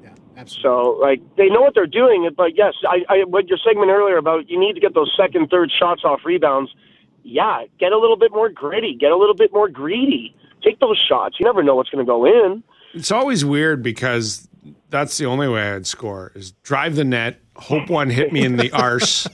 yeah, 0.02 0.10
absolutely. 0.36 0.62
So, 0.62 0.98
like, 1.00 1.36
they 1.36 1.48
know 1.48 1.60
what 1.60 1.75
they're 1.75 1.86
doing. 1.86 2.28
But 2.36 2.56
yes, 2.56 2.75
I, 2.88 3.04
I 3.08 3.25
what 3.25 3.48
your 3.48 3.58
segment 3.66 3.90
earlier 3.90 4.18
about 4.18 4.48
you 4.48 4.58
need 4.58 4.75
to 4.75 4.80
get 4.80 4.94
those 4.94 5.12
second, 5.16 5.48
third 5.48 5.70
shots 5.76 6.02
off 6.04 6.20
rebounds. 6.25 6.75
Yeah, 7.22 7.64
get 7.80 7.92
a 7.92 7.98
little 7.98 8.16
bit 8.16 8.30
more 8.32 8.48
gritty. 8.48 8.94
Get 8.98 9.10
a 9.10 9.16
little 9.16 9.34
bit 9.34 9.52
more 9.52 9.68
greedy. 9.68 10.34
Take 10.62 10.78
those 10.80 10.98
shots. 11.08 11.36
You 11.40 11.44
never 11.44 11.62
know 11.62 11.75
what's 11.75 11.90
going 11.90 12.04
to 12.04 12.08
go 12.08 12.25
in. 12.25 12.62
It's 12.94 13.10
always 13.10 13.44
weird 13.44 13.82
because 13.82 14.48
that's 14.90 15.18
the 15.18 15.26
only 15.26 15.48
way 15.48 15.72
I'd 15.72 15.86
score 15.86 16.32
is 16.34 16.52
drive 16.62 16.96
the 16.96 17.04
net, 17.04 17.40
hope 17.58 17.88
one 17.90 18.10
hit 18.10 18.32
me 18.32 18.44
in 18.44 18.56
the 18.56 18.70
arse, 18.72 19.26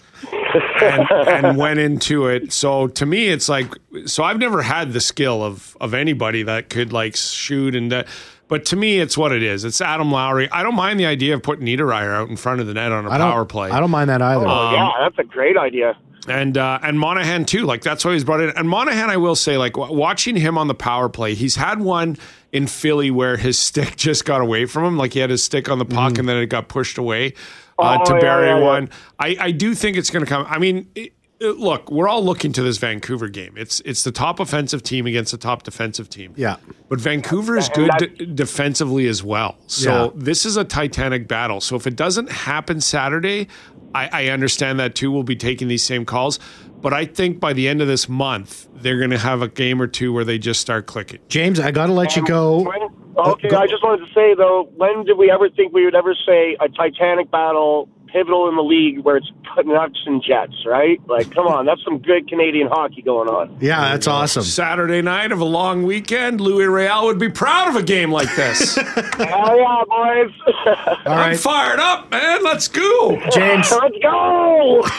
and, 0.80 1.10
and 1.10 1.56
went 1.58 1.78
into 1.80 2.26
it. 2.26 2.52
So 2.52 2.88
to 2.88 3.06
me, 3.06 3.28
it's 3.28 3.48
like 3.48 3.72
so 4.06 4.22
I've 4.22 4.38
never 4.38 4.62
had 4.62 4.92
the 4.92 5.00
skill 5.00 5.42
of 5.42 5.76
of 5.80 5.94
anybody 5.94 6.42
that 6.44 6.68
could 6.70 6.92
like 6.92 7.16
shoot 7.16 7.74
and 7.74 7.90
that. 7.92 8.06
But 8.48 8.66
to 8.66 8.76
me, 8.76 8.98
it's 8.98 9.16
what 9.16 9.32
it 9.32 9.42
is. 9.42 9.64
It's 9.64 9.80
Adam 9.80 10.12
Lowry. 10.12 10.50
I 10.50 10.62
don't 10.62 10.74
mind 10.74 11.00
the 11.00 11.06
idea 11.06 11.32
of 11.34 11.42
putting 11.42 11.64
Niederreiter 11.64 12.14
out 12.14 12.28
in 12.28 12.36
front 12.36 12.60
of 12.60 12.66
the 12.66 12.74
net 12.74 12.92
on 12.92 13.06
a 13.06 13.10
I 13.10 13.16
don't, 13.16 13.30
power 13.30 13.46
play. 13.46 13.70
I 13.70 13.80
don't 13.80 13.90
mind 13.90 14.10
that 14.10 14.20
either. 14.20 14.46
Um, 14.46 14.74
yeah, 14.74 14.90
that's 15.00 15.18
a 15.18 15.24
great 15.24 15.56
idea. 15.56 15.96
and 16.28 16.58
uh, 16.58 16.78
and 16.82 17.00
Monahan 17.00 17.46
too. 17.46 17.64
Like 17.64 17.80
that's 17.80 18.04
why 18.04 18.12
he's 18.12 18.24
brought 18.24 18.40
in. 18.42 18.50
And 18.50 18.68
Monahan, 18.68 19.08
I 19.08 19.16
will 19.16 19.36
say, 19.36 19.56
like 19.56 19.72
w- 19.74 19.96
watching 19.96 20.36
him 20.36 20.58
on 20.58 20.68
the 20.68 20.74
power 20.74 21.08
play, 21.08 21.34
he's 21.34 21.56
had 21.56 21.80
one 21.80 22.18
in 22.52 22.66
Philly 22.66 23.10
where 23.10 23.38
his 23.38 23.58
stick 23.68 23.96
just 23.96 24.26
got 24.26 24.42
away 24.42 24.66
from 24.66 24.84
him. 24.84 24.96
Like 24.98 25.14
he 25.14 25.20
had 25.20 25.30
his 25.30 25.42
stick 25.42 25.70
on 25.70 25.78
the 25.78 25.86
puck 25.86 26.18
and 26.18 26.28
then 26.28 26.36
it 26.36 26.46
got 26.46 26.68
pushed 26.68 26.98
away 26.98 27.32
uh, 27.78 27.98
Oh, 28.00 28.04
to 28.04 28.14
yeah, 28.14 28.20
bury 28.20 28.46
yeah, 28.48 28.58
yeah. 28.58 28.64
one. 28.64 28.90
I, 29.18 29.36
I 29.40 29.50
do 29.50 29.74
think 29.74 29.96
it's 29.96 30.10
going 30.10 30.24
to 30.24 30.28
come. 30.28 30.46
I 30.48 30.58
mean. 30.58 30.88
It, 30.94 31.12
uh, 31.42 31.46
look, 31.54 31.90
we're 31.90 32.06
all 32.06 32.24
looking 32.24 32.52
to 32.52 32.62
this 32.62 32.78
Vancouver 32.78 33.28
game. 33.28 33.54
It's 33.56 33.80
it's 33.80 34.04
the 34.04 34.12
top 34.12 34.38
offensive 34.38 34.84
team 34.84 35.08
against 35.08 35.32
the 35.32 35.38
top 35.38 35.64
defensive 35.64 36.08
team. 36.08 36.34
Yeah. 36.36 36.54
But 36.88 37.00
Vancouver 37.00 37.56
is 37.56 37.68
good 37.70 37.90
that's- 37.90 38.16
de- 38.16 38.26
defensively 38.26 39.08
as 39.08 39.24
well. 39.24 39.56
So 39.66 39.90
Yeah. 40.04 40.10
this 40.14 40.46
is 40.46 40.56
a 40.56 40.62
titanic 40.62 41.26
battle. 41.26 41.60
So 41.60 41.74
if 41.74 41.88
it 41.88 41.96
doesn't 41.96 42.30
happen 42.30 42.80
Saturday, 42.80 43.48
I, 43.92 44.26
I 44.26 44.26
understand 44.28 44.78
that 44.78 44.94
too. 44.94 45.10
We'll 45.10 45.24
be 45.24 45.34
taking 45.34 45.66
these 45.66 45.82
same 45.82 46.04
calls. 46.04 46.38
But 46.80 46.92
I 46.92 47.06
think 47.06 47.40
by 47.40 47.54
the 47.54 47.66
end 47.66 47.80
of 47.82 47.88
this 47.88 48.08
month, 48.08 48.68
they're 48.76 48.98
going 48.98 49.10
to 49.10 49.18
have 49.18 49.42
a 49.42 49.48
game 49.48 49.82
or 49.82 49.88
two 49.88 50.12
where 50.12 50.24
they 50.24 50.38
just 50.38 50.60
start 50.60 50.86
clicking. 50.86 51.18
James, 51.28 51.58
I 51.58 51.72
got 51.72 51.86
to 51.88 51.92
let 51.92 52.14
you 52.14 52.24
go. 52.24 52.72
When- 53.14 53.26
okay, 53.30 53.48
go- 53.48 53.58
I 53.58 53.66
just 53.66 53.82
wanted 53.82 54.06
to 54.06 54.12
say 54.14 54.34
though, 54.34 54.68
when 54.76 55.04
did 55.04 55.18
we 55.18 55.30
ever 55.30 55.48
think 55.50 55.72
we 55.72 55.84
would 55.84 55.94
ever 55.94 56.14
say 56.26 56.56
a 56.60 56.68
Titanic 56.68 57.30
battle 57.30 57.88
pivotal 58.06 58.46
in 58.48 58.56
the 58.56 58.62
league 58.62 58.98
where 59.00 59.16
it's 59.16 59.30
Canucks 59.54 59.98
and 60.04 60.22
Jets, 60.22 60.66
right? 60.66 61.00
Like, 61.08 61.30
come 61.34 61.46
on, 61.46 61.64
that's 61.64 61.82
some 61.82 61.98
good 61.98 62.28
Canadian 62.28 62.68
hockey 62.68 63.00
going 63.00 63.26
on. 63.28 63.56
Yeah, 63.58 63.92
that's 63.92 64.06
awesome. 64.06 64.42
Saturday 64.42 65.00
night 65.00 65.32
of 65.32 65.40
a 65.40 65.44
long 65.46 65.82
weekend, 65.84 66.38
Louis 66.40 66.66
Riel 66.66 67.06
would 67.06 67.18
be 67.18 67.30
proud 67.30 67.68
of 67.68 67.76
a 67.76 67.82
game 67.82 68.10
like 68.12 68.34
this. 68.36 68.74
Hell 68.76 69.56
yeah, 69.56 69.82
boys! 69.88 70.30
All 70.66 70.96
I'm 71.06 71.18
right, 71.30 71.38
fired 71.38 71.80
up, 71.80 72.10
man. 72.10 72.44
Let's 72.44 72.68
go. 72.68 73.18
James. 73.30 73.70
Let's 73.72 73.96
go! 74.02 74.86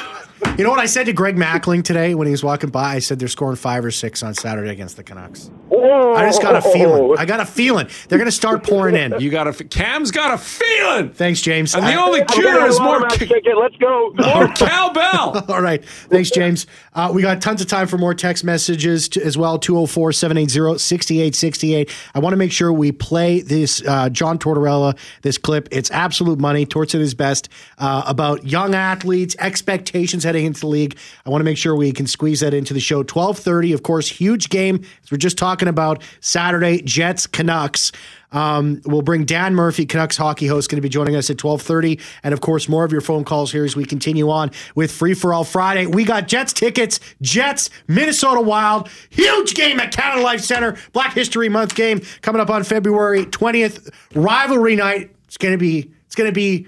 You 0.58 0.66
know 0.66 0.72
what 0.72 0.80
I 0.80 0.88
said 0.88 1.06
to 1.06 1.14
Greg 1.14 1.38
Mackling 1.38 1.86
today 1.86 2.16
when 2.16 2.28
he 2.28 2.32
was 2.32 2.44
walking 2.44 2.70
by? 2.70 2.96
I 2.96 3.00
said 3.00 3.18
they're 3.18 3.30
scoring 3.30 3.56
five 3.56 3.86
or 3.86 3.92
six 3.92 4.22
on 4.22 4.34
Saturday 4.34 4.72
against 4.72 4.98
the 4.98 5.04
Canucks. 5.04 5.50
I 5.84 6.26
just 6.26 6.42
got 6.42 6.56
a 6.56 6.62
feeling. 6.74 7.18
I 7.18 7.26
got 7.26 7.40
a 7.40 7.46
feeling 7.46 7.88
they're 8.08 8.18
going 8.18 8.28
to 8.28 8.32
start 8.32 8.64
pouring 8.64 8.96
in. 8.96 9.20
You 9.20 9.30
got 9.30 9.48
a 9.48 9.54
Cam's 9.66 10.12
got 10.12 10.34
a 10.34 10.38
feeling. 10.38 11.10
Thanks, 11.12 11.42
James. 11.42 11.74
And 11.76 11.84
the 11.84 11.90
I- 11.94 11.96
only 11.96 12.24
cure 12.26 12.66
is 12.66 12.80
more 12.80 13.00
watermelon 13.02 13.20
ca- 13.20 13.26
ticket. 13.26 13.58
Let's 13.58 13.76
go. 13.78 14.14
more 14.18 14.48
cowbell. 14.56 15.46
All 15.54 15.62
right. 15.62 15.84
Thanks, 15.86 16.32
James. 16.32 16.66
Uh, 16.94 17.12
we 17.14 17.22
got 17.22 17.42
tons 17.42 17.62
of 17.62 17.68
time 17.68 17.88
for 17.88 17.98
more 17.98 18.14
text 18.14 18.44
messages 18.44 19.10
to, 19.10 19.24
as 19.26 19.38
well 19.38 19.58
204 19.60 20.12
780 20.14 20.78
6868. 20.80 21.90
I 22.16 22.20
want 22.20 22.34
to 22.34 22.38
make 22.38 22.52
sure 22.52 22.72
we 22.72 22.92
play 22.92 23.42
this 23.42 23.82
uh, 23.88 24.10
John 24.10 24.38
Tortorella, 24.40 24.98
this 25.22 25.38
clip. 25.38 25.68
It's 25.72 25.92
absolute 25.92 26.40
money. 26.40 26.66
Torts 26.66 26.96
at 26.96 27.02
his 27.02 27.14
best 27.14 27.50
uh, 27.78 28.04
about 28.08 28.46
young 28.46 28.74
athletes, 28.76 29.36
expectations 29.40 30.24
heading 30.24 30.46
into 30.46 30.62
the 30.62 30.68
league. 30.68 30.98
I 31.26 31.30
want 31.30 31.42
to 31.42 31.46
make 31.46 31.58
sure 31.58 31.76
we 31.76 31.92
can 31.92 32.08
squeeze 32.08 32.40
that 32.42 32.54
into 32.54 32.74
the 32.74 32.80
show. 32.80 32.98
1230, 33.00 33.74
of 33.74 33.84
course, 33.84 34.08
huge 34.08 34.50
game. 34.50 34.84
As 35.04 35.12
we're 35.12 35.18
just 35.18 35.38
talking 35.38 35.68
about 35.68 35.73
Saturday, 36.20 36.82
Jets, 36.82 37.28
Canucks. 37.28 37.92
Um, 38.34 38.82
we'll 38.86 39.04
bring 39.04 39.26
Dan 39.26 39.54
Murphy, 39.54 39.86
Canucks 39.86 40.18
hockey 40.18 40.48
host, 40.48 40.70
going 40.70 40.78
to 40.78 40.82
be 40.82 40.90
joining 40.90 41.16
us 41.16 41.30
at 41.30 41.42
1230. 41.42 42.00
And 42.24 42.34
of 42.34 42.42
course, 42.42 42.68
more 42.68 42.84
of 42.84 42.92
your 42.92 43.02
phone 43.02 43.24
calls 43.24 43.52
here 43.52 43.64
as 43.64 43.76
we 43.76 43.86
continue 43.86 44.30
on 44.30 44.52
with 44.76 44.92
Free 44.92 45.14
For 45.14 45.34
All 45.34 45.44
Friday. 45.44 45.86
We 45.86 46.04
got 46.04 46.28
Jets 46.28 46.52
tickets, 46.52 47.00
Jets, 47.22 47.70
Minnesota 47.88 48.42
Wild. 48.42 48.90
Huge 49.12 49.54
game 49.54 49.80
at 49.80 49.94
Canada 49.94 50.22
Life 50.22 50.42
Center. 50.42 50.76
Black 50.94 51.14
History 51.14 51.48
Month 51.48 51.76
game 51.76 52.02
coming 52.22 52.42
up 52.42 52.50
on 52.50 52.64
February 52.64 53.26
20th. 53.26 53.94
Rivalry 54.16 54.76
night. 54.76 55.12
It's 55.26 55.38
going 55.38 55.54
to 55.54 55.60
be, 55.60 55.92
it's 56.06 56.16
going 56.16 56.30
to 56.30 56.34
be, 56.34 56.68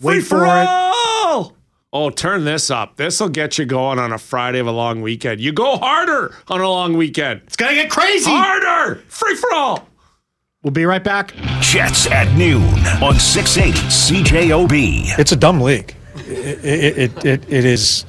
wait 0.00 0.14
Free 0.14 0.22
for 0.22 0.38
for 0.40 0.62
it. 0.62 0.93
All. 1.94 2.06
Oh, 2.06 2.10
turn 2.10 2.44
this 2.44 2.70
up. 2.70 2.96
This 2.96 3.20
will 3.20 3.28
get 3.28 3.56
you 3.56 3.64
going 3.64 3.98
on 3.98 4.12
a 4.12 4.18
Friday 4.18 4.58
of 4.58 4.66
a 4.66 4.72
long 4.72 5.00
weekend. 5.00 5.40
You 5.40 5.52
go 5.52 5.76
harder 5.78 6.34
on 6.48 6.60
a 6.60 6.68
long 6.68 6.96
weekend. 6.96 7.42
It's 7.46 7.56
going 7.56 7.74
to 7.74 7.82
get 7.82 7.90
crazy. 7.90 8.30
Harder. 8.30 8.96
Free 9.08 9.36
for 9.36 9.54
all. 9.54 9.88
We'll 10.62 10.72
be 10.72 10.86
right 10.86 11.04
back. 11.04 11.34
Jets 11.60 12.06
at 12.06 12.34
noon 12.36 12.62
on 13.02 13.18
680 13.18 13.78
CJOB. 13.88 15.18
It's 15.18 15.32
a 15.32 15.36
dumb 15.36 15.60
league. 15.60 15.94
It, 16.16 16.64
it, 16.64 16.98
it, 16.98 17.24
it, 17.24 17.52
it 17.52 17.64
is. 17.64 18.06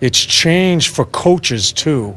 It's 0.00 0.18
changed 0.18 0.94
for 0.94 1.04
coaches 1.04 1.72
too, 1.72 2.16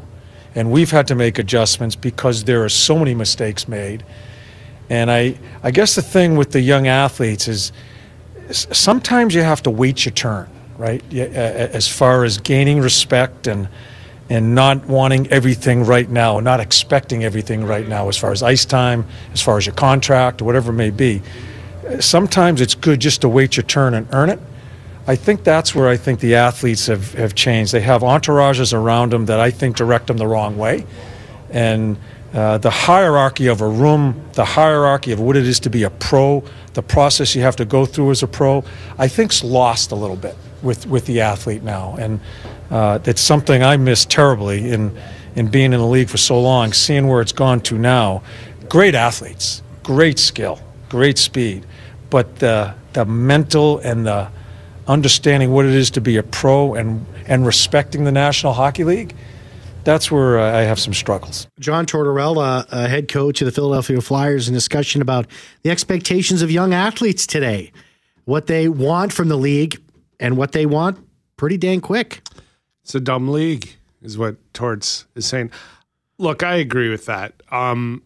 and 0.54 0.70
we've 0.70 0.90
had 0.90 1.06
to 1.08 1.14
make 1.14 1.38
adjustments 1.38 1.94
because 1.94 2.44
there 2.44 2.64
are 2.64 2.70
so 2.70 2.98
many 2.98 3.14
mistakes 3.14 3.68
made. 3.68 4.02
And 4.88 5.10
I, 5.10 5.38
I 5.62 5.70
guess 5.72 5.94
the 5.94 6.02
thing 6.02 6.36
with 6.36 6.52
the 6.52 6.60
young 6.60 6.86
athletes 6.86 7.46
is 7.48 7.72
sometimes 8.50 9.34
you 9.34 9.42
have 9.42 9.62
to 9.64 9.70
wait 9.70 10.04
your 10.06 10.12
turn, 10.12 10.48
right? 10.82 11.14
As 11.14 11.86
far 11.86 12.24
as 12.24 12.38
gaining 12.38 12.80
respect 12.80 13.46
and 13.46 13.68
and 14.28 14.54
not 14.54 14.86
wanting 14.86 15.30
everything 15.30 15.84
right 15.84 16.08
now, 16.08 16.40
not 16.40 16.58
expecting 16.58 17.22
everything 17.22 17.64
right 17.64 17.86
now, 17.86 18.08
as 18.08 18.16
far 18.16 18.32
as 18.32 18.42
ice 18.42 18.64
time, 18.64 19.04
as 19.32 19.42
far 19.42 19.58
as 19.58 19.66
your 19.66 19.74
contract, 19.74 20.40
whatever 20.40 20.72
it 20.72 20.76
may 20.76 20.90
be. 20.90 21.20
Sometimes 22.00 22.60
it's 22.60 22.74
good 22.74 22.98
just 22.98 23.20
to 23.20 23.28
wait 23.28 23.56
your 23.56 23.64
turn 23.64 23.94
and 23.94 24.08
earn 24.10 24.30
it. 24.30 24.40
I 25.06 25.16
think 25.16 25.44
that's 25.44 25.74
where 25.74 25.88
I 25.88 25.96
think 25.96 26.20
the 26.20 26.36
athletes 26.36 26.86
have, 26.86 27.12
have 27.14 27.34
changed. 27.34 27.72
They 27.72 27.82
have 27.82 28.02
entourages 28.02 28.72
around 28.72 29.12
them 29.12 29.26
that 29.26 29.38
I 29.38 29.50
think 29.50 29.76
direct 29.76 30.06
them 30.06 30.16
the 30.16 30.26
wrong 30.26 30.56
way. 30.56 30.86
And 31.50 31.98
uh, 32.32 32.58
the 32.58 32.70
hierarchy 32.70 33.46
of 33.46 33.60
a 33.60 33.68
room, 33.68 34.22
the 34.32 34.44
hierarchy 34.44 35.12
of 35.12 35.20
what 35.20 35.36
it 35.36 35.46
is 35.46 35.60
to 35.60 35.70
be 35.70 35.82
a 35.82 35.90
pro, 35.90 36.42
the 36.72 36.82
process 36.82 37.34
you 37.34 37.42
have 37.42 37.56
to 37.56 37.64
go 37.64 37.84
through 37.84 38.10
as 38.10 38.22
a 38.22 38.26
pro, 38.26 38.64
I 38.98 39.08
think's 39.08 39.44
lost 39.44 39.92
a 39.92 39.94
little 39.94 40.16
bit 40.16 40.36
with, 40.62 40.86
with 40.86 41.06
the 41.06 41.20
athlete 41.20 41.62
now. 41.62 41.96
And 41.98 42.20
uh, 42.70 43.00
it's 43.04 43.20
something 43.20 43.62
I 43.62 43.76
miss 43.76 44.06
terribly 44.06 44.70
in, 44.70 44.96
in 45.36 45.48
being 45.48 45.72
in 45.74 45.80
the 45.80 45.86
league 45.86 46.08
for 46.08 46.16
so 46.16 46.40
long, 46.40 46.72
seeing 46.72 47.06
where 47.06 47.20
it's 47.20 47.32
gone 47.32 47.60
to 47.62 47.76
now. 47.76 48.22
Great 48.68 48.94
athletes, 48.94 49.62
great 49.82 50.18
skill, 50.18 50.58
great 50.88 51.18
speed, 51.18 51.66
but 52.08 52.36
the, 52.36 52.74
the 52.94 53.04
mental 53.04 53.78
and 53.80 54.06
the 54.06 54.28
understanding 54.88 55.52
what 55.52 55.66
it 55.66 55.74
is 55.74 55.90
to 55.90 56.00
be 56.00 56.16
a 56.16 56.22
pro 56.22 56.74
and, 56.74 57.04
and 57.26 57.46
respecting 57.46 58.04
the 58.04 58.12
National 58.12 58.54
Hockey 58.54 58.84
League, 58.84 59.14
that's 59.84 60.10
where 60.10 60.38
uh, 60.38 60.58
I 60.58 60.62
have 60.62 60.78
some 60.78 60.94
struggles. 60.94 61.46
John 61.60 61.86
Tortorella, 61.86 62.66
uh, 62.70 62.88
head 62.88 63.08
coach 63.08 63.40
of 63.40 63.46
the 63.46 63.52
Philadelphia 63.52 64.00
Flyers, 64.00 64.48
in 64.48 64.54
discussion 64.54 65.02
about 65.02 65.26
the 65.62 65.70
expectations 65.70 66.42
of 66.42 66.50
young 66.50 66.72
athletes 66.72 67.26
today, 67.26 67.72
what 68.24 68.46
they 68.46 68.68
want 68.68 69.12
from 69.12 69.28
the 69.28 69.36
league, 69.36 69.80
and 70.20 70.36
what 70.36 70.52
they 70.52 70.66
want 70.66 70.98
pretty 71.36 71.56
dang 71.56 71.80
quick. 71.80 72.22
It's 72.84 72.94
a 72.94 73.00
dumb 73.00 73.28
league, 73.28 73.74
is 74.00 74.16
what 74.16 74.36
Torts 74.52 75.06
is 75.14 75.26
saying. 75.26 75.50
Look, 76.18 76.42
I 76.42 76.54
agree 76.54 76.88
with 76.88 77.06
that. 77.06 77.34
Um, 77.50 78.02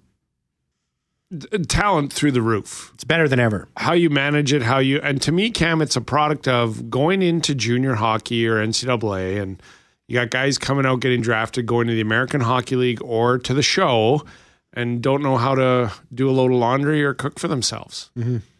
talent 1.69 2.13
through 2.13 2.33
the 2.33 2.43
roof. 2.43 2.91
It's 2.95 3.05
better 3.05 3.29
than 3.29 3.41
ever. 3.41 3.69
How 3.77 3.93
you 3.93 4.11
manage 4.11 4.53
it, 4.53 4.63
how 4.63 4.79
you, 4.79 5.01
and 5.03 5.21
to 5.23 5.33
me, 5.33 5.51
Cam, 5.51 5.83
it's 5.83 5.97
a 5.97 6.01
product 6.01 6.47
of 6.49 6.89
going 6.89 7.23
into 7.23 7.55
junior 7.55 7.95
hockey 7.95 8.47
or 8.47 8.65
NCAA, 8.65 9.41
and 9.41 9.63
you 10.09 10.15
got 10.15 10.31
guys 10.31 10.59
coming 10.59 10.87
out 10.87 11.01
getting 11.01 11.21
drafted, 11.21 11.67
going 11.67 11.87
to 11.89 11.95
the 11.95 12.01
American 12.01 12.41
Hockey 12.41 12.77
League 12.77 13.03
or 13.03 13.39
to 13.39 13.55
the 13.55 13.63
show, 13.63 14.25
and 14.73 15.03
don't 15.03 15.23
know 15.23 15.37
how 15.37 15.55
to 15.55 15.93
do 16.15 16.29
a 16.29 16.33
load 16.33 16.53
of 16.53 16.59
laundry 16.59 17.03
or 17.03 17.15
cook 17.15 17.39
for 17.39 17.49
themselves. 17.49 18.11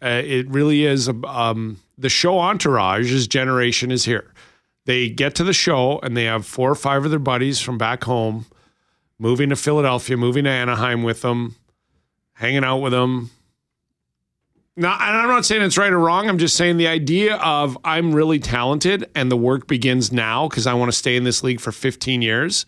Uh, 0.01 0.21
it 0.25 0.49
really 0.49 0.85
is. 0.85 1.09
Um, 1.25 1.77
the 1.97 2.09
show 2.09 2.39
entourage, 2.39 3.09
his 3.11 3.27
generation 3.27 3.91
is 3.91 4.05
here. 4.05 4.33
They 4.85 5.09
get 5.09 5.35
to 5.35 5.43
the 5.43 5.53
show 5.53 5.99
and 6.01 6.15
they 6.15 6.23
have 6.25 6.45
four 6.45 6.71
or 6.71 6.75
five 6.75 7.03
of 7.05 7.11
their 7.11 7.19
buddies 7.19 7.59
from 7.59 7.77
back 7.77 8.03
home 8.05 8.45
moving 9.19 9.49
to 9.49 9.55
Philadelphia, 9.55 10.15
moving 10.15 10.43
to 10.45 10.49
Anaheim 10.49 11.03
with 11.03 11.21
them, 11.21 11.55
hanging 12.33 12.63
out 12.63 12.77
with 12.77 12.93
them. 12.93 13.31
Now, 14.79 14.93
and 14.93 15.17
I'm 15.17 15.27
not 15.27 15.43
saying 15.43 15.63
it's 15.63 15.77
right 15.77 15.91
or 15.91 15.99
wrong. 15.99 16.29
I'm 16.29 16.37
just 16.37 16.55
saying 16.55 16.77
the 16.77 16.87
idea 16.87 17.35
of 17.37 17.77
I'm 17.83 18.13
really 18.13 18.37
talented 18.37 19.09
and 19.15 19.31
the 19.31 19.35
work 19.35 19.67
begins 19.67 20.11
now 20.11 20.47
because 20.47 20.67
I 20.67 20.75
want 20.75 20.91
to 20.91 20.97
stay 20.97 21.15
in 21.15 21.23
this 21.23 21.43
league 21.43 21.59
for 21.59 21.71
15 21.71 22.21
years 22.21 22.65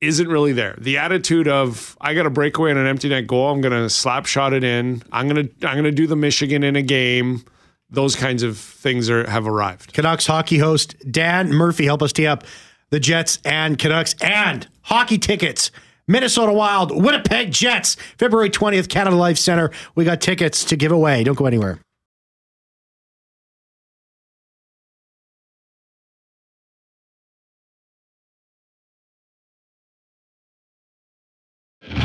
isn't 0.00 0.28
really 0.28 0.52
there. 0.52 0.76
The 0.78 0.98
attitude 0.98 1.46
of 1.48 1.96
I 2.00 2.14
got 2.14 2.26
a 2.26 2.30
break 2.30 2.56
away 2.58 2.70
on 2.70 2.76
an 2.76 2.86
empty 2.86 3.08
net 3.08 3.26
goal. 3.26 3.50
I'm 3.50 3.60
going 3.60 3.72
to 3.72 3.90
slap 3.90 4.26
shot 4.26 4.52
it 4.52 4.64
in. 4.64 5.02
I'm 5.12 5.28
going 5.28 5.48
to 5.48 5.68
I'm 5.68 5.74
going 5.74 5.84
to 5.84 5.90
do 5.90 6.06
the 6.06 6.16
Michigan 6.16 6.62
in 6.62 6.76
a 6.76 6.82
game. 6.82 7.44
Those 7.90 8.14
kinds 8.14 8.42
of 8.42 8.56
things 8.56 9.10
are 9.10 9.28
have 9.28 9.46
arrived. 9.46 9.92
Canucks 9.92 10.26
hockey 10.26 10.58
host 10.58 10.94
Dan 11.10 11.52
Murphy 11.52 11.84
help 11.84 12.02
us 12.02 12.12
tee 12.12 12.26
up 12.26 12.44
the 12.90 13.00
Jets 13.00 13.38
and 13.44 13.78
Canucks 13.78 14.14
and 14.20 14.68
hockey 14.82 15.18
tickets. 15.18 15.70
Minnesota 16.10 16.52
Wild, 16.52 16.90
Winnipeg 16.90 17.52
Jets, 17.52 17.94
February 18.18 18.50
20th, 18.50 18.88
Canada 18.88 19.14
Life 19.14 19.38
Center. 19.38 19.70
We 19.94 20.04
got 20.04 20.20
tickets 20.20 20.64
to 20.64 20.76
give 20.76 20.90
away. 20.90 21.22
Don't 21.22 21.38
go 21.38 21.46
anywhere. 21.46 21.78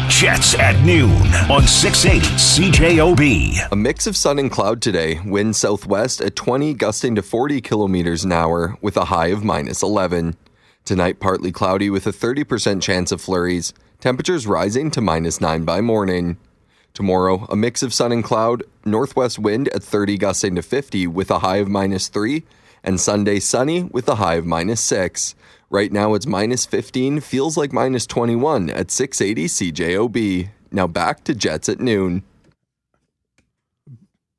Jets 0.08 0.58
at 0.58 0.82
noon 0.86 1.12
on 1.52 1.68
680 1.68 2.26
CJOB. 2.36 3.72
A 3.72 3.76
mix 3.76 4.08
of 4.08 4.16
sun 4.16 4.40
and 4.40 4.50
cloud 4.50 4.82
today, 4.82 5.20
wind 5.26 5.56
southwest 5.56 6.22
at 6.22 6.36
20, 6.38 6.74
gusting 6.76 7.16
to 7.16 7.22
40 7.22 7.60
kilometers 7.60 8.24
an 8.24 8.32
hour, 8.32 8.78
with 8.82 8.96
a 8.96 9.06
high 9.06 9.28
of 9.28 9.44
minus 9.44 9.84
11. 9.84 10.38
Tonight, 10.86 11.20
partly 11.20 11.52
cloudy 11.52 11.90
with 11.90 12.08
a 12.08 12.12
30% 12.12 12.82
chance 12.82 13.12
of 13.12 13.20
flurries, 13.20 13.74
temperatures 14.06 14.46
rising 14.46 14.92
to 14.92 15.02
minus 15.02 15.42
9 15.42 15.66
by 15.66 15.82
morning. 15.82 16.38
Tomorrow, 16.94 17.48
a 17.50 17.56
mix 17.56 17.82
of 17.82 17.92
sun 17.92 18.12
and 18.12 18.24
cloud, 18.24 18.62
northwest 18.86 19.40
wind 19.40 19.68
at 19.70 19.82
30, 19.82 20.20
gusting 20.20 20.54
to 20.54 20.62
50, 20.62 21.08
with 21.08 21.32
a 21.32 21.40
high 21.40 21.58
of 21.58 21.68
minus 21.68 22.08
3, 22.08 22.44
And 22.84 23.02
Sunday, 23.02 23.40
sunny 23.40 23.82
with 23.82 24.08
a 24.08 24.14
high 24.14 24.36
of 24.36 24.46
minus 24.46 24.80
6. 24.82 25.34
Right 25.72 25.92
now, 25.92 26.14
it's 26.14 26.28
minus 26.28 26.68
15, 26.68 27.20
feels 27.20 27.58
like 27.58 27.74
minus 27.74 28.06
21 28.06 28.70
at 28.70 28.92
680 28.92 29.48
CJOB. 29.48 30.50
Now 30.72 30.86
back 30.86 31.24
to 31.24 31.34
Jets 31.34 31.68
at 31.68 31.80
noon. 31.80 32.22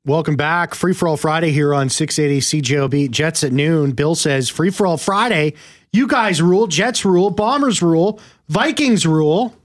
Welcome 0.05 0.37
back. 0.37 0.75
Free 0.75 0.93
for 0.93 1.09
All 1.09 1.17
Friday 1.17 1.51
here 1.51 1.73
on 1.73 1.89
680 1.89 2.61
CJOB. 2.61 3.11
Jets 3.11 3.43
at 3.43 3.51
noon. 3.51 3.91
Bill 3.91 4.15
says 4.15 4.47
Free 4.47 4.69
for 4.69 4.87
All 4.87 4.95
Friday. 4.95 5.55
You 5.91 6.07
guys 6.07 6.41
rule. 6.41 6.67
Jets 6.67 7.03
rule. 7.03 7.31
Bombers 7.31 7.81
rule. 7.81 8.21
Vikings 8.49 9.05
rule. 9.05 9.55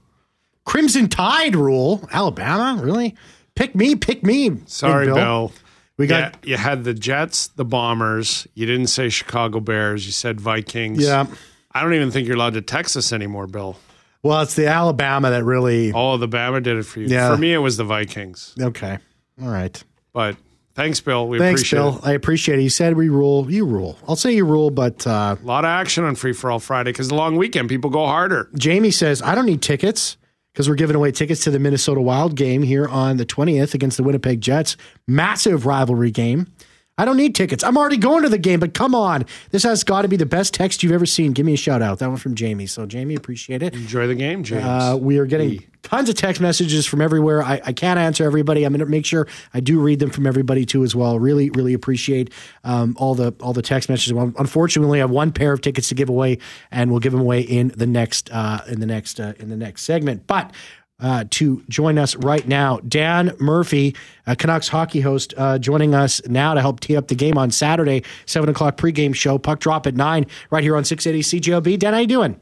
Crimson 0.65 1.09
Tide 1.09 1.55
rule. 1.55 2.07
Alabama, 2.11 2.81
really? 2.81 3.15
Pick 3.55 3.75
me, 3.75 3.95
pick 3.95 4.23
me. 4.23 4.57
Sorry, 4.65 5.05
Bill. 5.05 5.51
We 5.97 6.07
got 6.07 6.37
yeah, 6.43 6.49
you 6.51 6.57
had 6.57 6.83
the 6.83 6.93
Jets, 6.93 7.47
the 7.49 7.65
Bombers. 7.65 8.47
You 8.55 8.65
didn't 8.65 8.87
say 8.87 9.09
Chicago 9.09 9.59
Bears. 9.59 10.05
You 10.05 10.11
said 10.11 10.41
Vikings. 10.41 11.03
yeah. 11.03 11.27
I 11.75 11.81
don't 11.81 11.93
even 11.93 12.11
think 12.11 12.27
you're 12.27 12.35
allowed 12.35 12.53
to 12.53 12.61
text 12.61 12.95
us 12.95 13.11
anymore, 13.11 13.47
Bill. 13.47 13.77
Well, 14.21 14.41
it's 14.41 14.55
the 14.55 14.67
Alabama 14.67 15.31
that 15.31 15.43
really. 15.43 15.91
Oh, 15.93 16.17
the 16.17 16.27
Bama 16.27 16.61
did 16.63 16.77
it 16.77 16.83
for 16.83 16.99
you. 16.99 17.07
Yeah. 17.07 17.33
For 17.33 17.37
me, 17.37 17.53
it 17.53 17.57
was 17.57 17.77
the 17.77 17.83
Vikings. 17.83 18.55
Okay. 18.59 18.97
All 19.41 19.49
right. 19.49 19.83
But 20.13 20.37
thanks, 20.75 20.99
Bill. 21.01 21.27
We 21.27 21.39
Thanks, 21.39 21.61
appreciate 21.61 21.79
Bill. 21.79 21.97
it. 21.97 22.05
I 22.05 22.11
appreciate 22.13 22.59
it. 22.59 22.63
You 22.63 22.69
said 22.69 22.95
we 22.95 23.09
rule. 23.09 23.49
You 23.51 23.65
rule. 23.65 23.97
I'll 24.07 24.15
say 24.15 24.33
you 24.35 24.45
rule, 24.45 24.69
but 24.71 25.05
uh, 25.07 25.35
A 25.41 25.45
lot 25.45 25.65
of 25.65 25.69
action 25.69 26.03
on 26.03 26.15
Free 26.15 26.33
for 26.33 26.51
All 26.51 26.59
Friday 26.59 26.91
because 26.91 27.09
the 27.09 27.15
long 27.15 27.35
weekend, 27.37 27.69
people 27.69 27.89
go 27.89 28.05
harder. 28.05 28.49
Jamie 28.57 28.91
says, 28.91 29.21
I 29.21 29.35
don't 29.35 29.45
need 29.45 29.61
tickets 29.61 30.17
because 30.53 30.69
we're 30.69 30.75
giving 30.75 30.95
away 30.95 31.11
tickets 31.11 31.43
to 31.45 31.51
the 31.51 31.59
Minnesota 31.59 32.01
Wild 32.01 32.35
game 32.35 32.61
here 32.61 32.87
on 32.87 33.17
the 33.17 33.25
20th 33.25 33.73
against 33.73 33.97
the 33.97 34.03
Winnipeg 34.03 34.39
Jets. 34.41 34.77
Massive 35.07 35.65
rivalry 35.65 36.11
game. 36.11 36.47
I 36.95 37.05
don't 37.05 37.17
need 37.17 37.33
tickets. 37.33 37.63
I'm 37.63 37.75
already 37.75 37.97
going 37.97 38.21
to 38.21 38.29
the 38.29 38.37
game, 38.37 38.59
but 38.59 38.75
come 38.75 38.93
on. 38.93 39.25
This 39.49 39.63
has 39.63 39.83
got 39.83 40.03
to 40.03 40.07
be 40.07 40.15
the 40.15 40.27
best 40.27 40.53
text 40.53 40.83
you've 40.83 40.91
ever 40.91 41.07
seen. 41.07 41.33
Give 41.33 41.43
me 41.43 41.55
a 41.55 41.57
shout 41.57 41.81
out. 41.81 41.97
That 41.99 42.09
one 42.09 42.17
from 42.17 42.35
Jamie. 42.35 42.67
So, 42.67 42.85
Jamie, 42.85 43.15
appreciate 43.15 43.63
it. 43.63 43.73
Enjoy 43.73 44.05
the 44.05 44.13
game, 44.13 44.43
James. 44.43 44.63
Uh, 44.63 44.95
we 45.01 45.17
are 45.17 45.25
getting 45.25 45.63
tons 45.81 46.07
of 46.07 46.13
text 46.13 46.39
messages 46.39 46.85
from 46.85 47.01
everywhere. 47.01 47.41
I, 47.41 47.59
I 47.65 47.73
can't 47.73 47.97
answer 47.97 48.23
everybody. 48.25 48.63
I'm 48.63 48.73
going 48.73 48.79
to 48.79 48.85
make 48.85 49.07
sure 49.07 49.27
I 49.55 49.59
do 49.59 49.79
read 49.79 49.97
them 49.97 50.11
from 50.11 50.27
everybody 50.27 50.65
too 50.65 50.83
as 50.83 50.95
well. 50.95 51.17
Really, 51.17 51.49
really 51.49 51.73
appreciate 51.73 52.31
um, 52.63 52.95
all 52.99 53.15
the 53.15 53.33
all 53.41 53.53
the 53.53 53.63
text 53.63 53.89
messages. 53.89 54.13
Well, 54.13 54.31
unfortunately, 54.37 54.99
I 54.99 55.01
have 55.01 55.09
one 55.09 55.31
pair 55.31 55.51
of 55.51 55.61
tickets 55.61 55.89
to 55.89 55.95
give 55.95 56.09
away, 56.09 56.37
and 56.69 56.91
we'll 56.91 56.99
give 56.99 57.11
them 57.11 57.21
away 57.21 57.41
in 57.41 57.69
the 57.69 57.87
next 57.87 58.31
uh, 58.31 58.61
in 58.67 58.79
the 58.79 58.85
next 58.85 59.19
uh, 59.19 59.33
in 59.39 59.49
the 59.49 59.57
next 59.57 59.81
segment. 59.81 60.27
But 60.27 60.51
uh, 60.99 61.25
to 61.31 61.63
join 61.69 61.97
us 61.97 62.15
right 62.17 62.47
now, 62.47 62.79
Dan 62.87 63.35
Murphy, 63.39 63.95
uh, 64.27 64.35
Canucks 64.37 64.67
hockey 64.67 65.01
host, 65.01 65.33
uh, 65.37 65.57
joining 65.59 65.93
us 65.93 66.21
now 66.27 66.53
to 66.53 66.61
help 66.61 66.79
tee 66.79 66.95
up 66.95 67.07
the 67.07 67.15
game 67.15 67.37
on 67.37 67.51
Saturday, 67.51 68.03
seven 68.25 68.49
o'clock 68.49 68.77
pregame 68.77 69.13
show. 69.13 69.37
Puck 69.37 69.59
drop 69.59 69.85
at 69.87 69.95
nine, 69.95 70.25
right 70.49 70.63
here 70.63 70.75
on 70.75 70.83
six 70.83 71.05
eighty 71.05 71.21
CJOB. 71.21 71.77
Dan, 71.79 71.93
how 71.93 71.99
you 71.99 72.07
doing? 72.07 72.39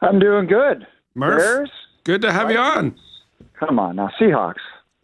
I'm 0.00 0.18
doing 0.18 0.46
good. 0.46 0.86
Murph, 1.14 1.38
Bears? 1.38 1.70
good 2.04 2.22
to 2.22 2.32
have 2.32 2.50
you 2.50 2.58
on. 2.58 2.94
Come 3.58 3.78
on 3.78 3.96
now, 3.96 4.10
Seahawks. 4.20 4.54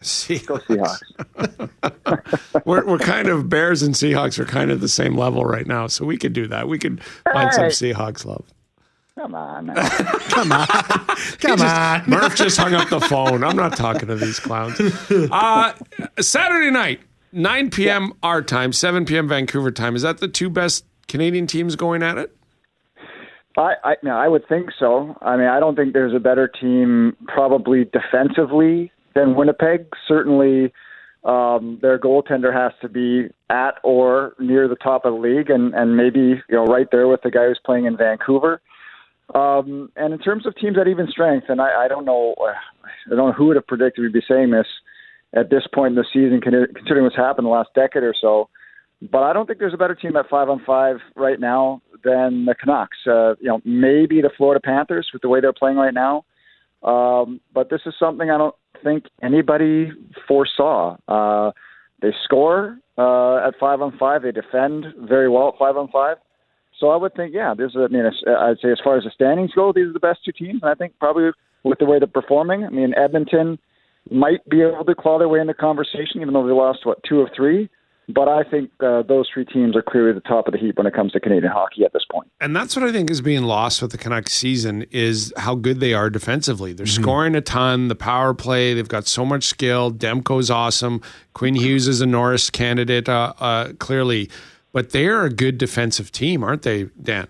See, 0.01 0.39
Go 0.39 0.59
Seahawks. 0.59 1.71
we're, 2.67 2.85
we're 2.85 2.99
kind 2.99 3.29
of 3.29 3.49
Bears 3.49 3.83
and 3.83 3.95
Seahawks 3.95 4.39
are 4.39 4.45
kind 4.45 4.71
of 4.71 4.81
the 4.81 4.89
same 4.89 5.17
level 5.17 5.45
right 5.45 5.67
now, 5.67 5.87
so 5.87 6.05
we 6.05 6.19
could 6.19 6.35
do 6.35 6.47
that. 6.49 6.69
We 6.69 6.79
could 6.79 7.03
find 7.33 7.53
some 7.53 7.65
Seahawks 7.65 8.25
love. 8.25 8.45
Come 9.17 9.35
on. 9.35 9.67
Now. 9.67 9.75
Come 10.29 10.51
on, 10.51 10.67
come 11.39 11.61
on. 11.61 12.03
Murph 12.09 12.35
just 12.35 12.57
hung 12.57 12.75
up 12.75 12.89
the 12.89 13.01
phone. 13.01 13.45
I'm 13.45 13.57
not 13.57 13.77
talking 13.77 14.09
to 14.09 14.17
these 14.17 14.41
clowns. 14.41 14.81
Uh, 15.11 15.73
Saturday 16.21 16.71
night, 16.73 17.01
9 17.33 17.71
p.m. 17.71 18.13
our 18.25 18.43
time, 18.43 18.73
7 18.73 19.05
p.m. 19.05 19.29
Vancouver 19.29 19.71
time. 19.71 19.95
Is 19.95 20.03
that 20.03 20.19
the 20.19 20.27
two 20.27 20.51
best 20.51 20.85
Canadian 21.07 21.47
teams 21.47 21.77
going 21.77 22.03
at 22.03 22.19
it? 22.19 22.37
I, 23.57 23.75
I, 23.85 23.95
no, 24.03 24.17
I 24.17 24.27
would 24.27 24.49
think 24.49 24.71
so. 24.79 25.17
I 25.21 25.37
mean, 25.37 25.47
I 25.47 25.61
don't 25.61 25.77
think 25.77 25.93
there's 25.93 26.15
a 26.15 26.19
better 26.19 26.49
team, 26.49 27.17
probably 27.29 27.85
defensively, 27.85 28.91
than 29.15 29.37
Winnipeg. 29.37 29.87
Certainly, 30.09 30.73
um, 31.23 31.79
their 31.81 31.99
goaltender 32.01 32.53
has 32.53 32.73
to 32.83 32.89
be 32.89 33.29
at 33.49 33.75
or 33.85 34.35
near 34.41 34.67
the 34.67 34.75
top 34.75 35.05
of 35.05 35.15
the 35.15 35.21
league, 35.21 35.51
and 35.51 35.73
and 35.75 35.97
maybe 35.97 36.43
you 36.49 36.57
know 36.57 36.65
right 36.65 36.89
there 36.91 37.07
with 37.07 37.23
the 37.23 37.31
guy 37.31 37.47
who's 37.47 37.61
playing 37.65 37.85
in 37.85 37.97
Vancouver. 37.97 38.61
Um, 39.35 39.91
and 39.97 40.13
in 40.13 40.19
terms 40.19 40.47
of 40.47 40.55
teams 40.57 40.77
at 40.79 40.89
even 40.89 41.09
strength, 41.09 41.47
and 41.49 41.61
I, 41.61 41.85
I 41.85 41.89
don't 41.89 42.05
know, 42.05 42.35
uh, 42.39 42.53
I 43.07 43.17
don't 43.17 43.31
know 43.31 43.33
who 43.33 43.47
would 43.47 43.57
have 43.57 43.67
predicted 43.67 44.03
we'd 44.03 44.13
be 44.13 44.23
saying 44.29 44.51
this 44.51 44.67
at 45.35 45.51
this 45.51 45.67
point 45.73 45.93
in 45.93 45.97
the 45.97 46.05
season, 46.13 46.41
considering 46.41 47.05
what's 47.05 47.17
happened 47.17 47.47
the 47.47 47.51
last 47.51 47.71
decade 47.75 48.03
or 48.03 48.15
so. 48.21 48.49
But 49.11 49.23
I 49.23 49.33
don't 49.33 49.47
think 49.47 49.59
there's 49.59 49.75
a 49.75 49.79
better 49.79 49.95
team 49.95 50.17
at 50.17 50.29
five 50.29 50.49
on 50.49 50.63
five 50.65 50.97
right 51.17 51.41
now 51.41 51.83
than 52.05 52.45
the 52.45 52.55
Canucks. 52.55 52.99
Uh, 53.07 53.35
you 53.41 53.49
know, 53.49 53.61
maybe 53.65 54.21
the 54.21 54.31
Florida 54.37 54.61
Panthers 54.61 55.11
with 55.13 55.23
the 55.23 55.29
way 55.29 55.41
they're 55.41 55.53
playing 55.53 55.77
right 55.77 55.95
now. 55.95 56.25
Um, 56.83 57.41
but 57.53 57.71
this 57.71 57.81
is 57.87 57.95
something 57.99 58.31
I 58.31 58.39
don't 58.39 58.55
think 58.83 59.05
anybody 59.23 59.91
foresaw. 60.29 60.97
Uh, 61.09 61.53
they 62.03 62.13
score 62.23 62.79
uh, 62.99 63.47
at 63.47 63.55
five 63.59 63.81
on 63.81 63.97
five. 63.99 64.23
They 64.23 64.33
defend 64.33 64.87
very 64.99 65.29
well 65.29 65.49
at 65.49 65.59
five 65.59 65.77
on 65.77 65.89
five. 65.89 66.19
So 66.79 66.91
I 66.91 66.97
would 66.97 67.15
think, 67.15 67.35
yeah, 67.35 67.55
this 67.57 67.71
is. 67.71 67.77
I 67.77 67.89
mean, 67.89 68.05
I'd 68.05 68.59
say 68.61 68.71
as 68.71 68.81
far 68.83 68.97
as 68.97 69.05
the 69.05 69.11
standings 69.15 69.53
go, 69.55 69.73
these 69.73 69.87
are 69.87 69.93
the 69.93 70.01
best 70.01 70.21
two 70.25 70.33
teams, 70.33 70.61
and 70.63 70.71
I 70.71 70.75
think 70.75 70.95
probably 70.99 71.31
with 71.63 71.79
the 71.79 71.87
way 71.87 71.99
they're 71.99 72.09
performing. 72.09 72.65
I 72.65 72.71
mean, 72.71 72.95
Edmonton 72.97 73.59
might 74.11 74.47
be 74.49 74.61
able 74.61 74.85
to 74.85 74.95
claw 74.95 75.19
their 75.19 75.29
way 75.29 75.41
in 75.41 75.47
the 75.47 75.55
conversation, 75.55 76.21
even 76.21 76.35
though 76.35 76.47
they 76.47 76.53
lost 76.53 76.81
what 76.85 76.99
two 77.09 77.21
of 77.21 77.29
three. 77.35 77.71
But 78.07 78.29
I 78.29 78.43
think 78.43 78.71
uh, 78.81 79.03
those 79.03 79.31
three 79.33 79.47
teams 79.47 79.75
are 79.75 79.83
clearly 79.83 80.13
the 80.13 80.21
top 80.21 80.47
of 80.47 80.53
the 80.53 80.59
heap 80.59 80.77
when 80.77 80.87
it 80.87 80.93
comes 80.93 81.13
to 81.13 81.21
Canadian 81.21 81.51
hockey 81.51 81.85
at 81.85 81.95
this 81.95 82.03
point. 82.11 82.31
And 82.39 82.55
that's 82.55 82.77
what 82.77 82.85
I 82.85 82.93
think 82.93 83.11
is 83.11 83.23
being 83.23 83.45
lost 83.45 83.81
with 83.81 83.93
the 83.93 83.99
Canucks 83.99 84.35
season 84.35 84.85
is 84.91 85.33
how 85.39 85.55
good 85.55 85.81
they 85.81 85.95
are 85.95 86.11
defensively. 86.11 86.75
They're 86.75 86.85
scoring 86.85 87.35
a 87.35 87.41
ton. 87.41 87.89
The 87.89 87.95
power 87.95 88.35
play, 88.35 88.75
they've 88.75 88.87
got 88.87 89.07
so 89.07 89.25
much 89.25 89.45
skill. 89.45 89.91
Demko's 89.91 90.51
awesome. 90.51 91.01
Quinn 91.33 91.55
Hughes 91.55 91.89
is 91.89 92.03
a 92.03 92.07
Norris 92.07 92.51
candidate, 92.51 93.09
uh, 93.09 93.33
uh, 93.39 93.73
clearly. 93.79 94.29
But 94.75 94.91
they're 94.91 95.25
a 95.25 95.31
good 95.31 95.57
defensive 95.57 96.11
team, 96.11 96.43
aren't 96.43 96.63
they, 96.63 96.91
Dan? 97.01 97.29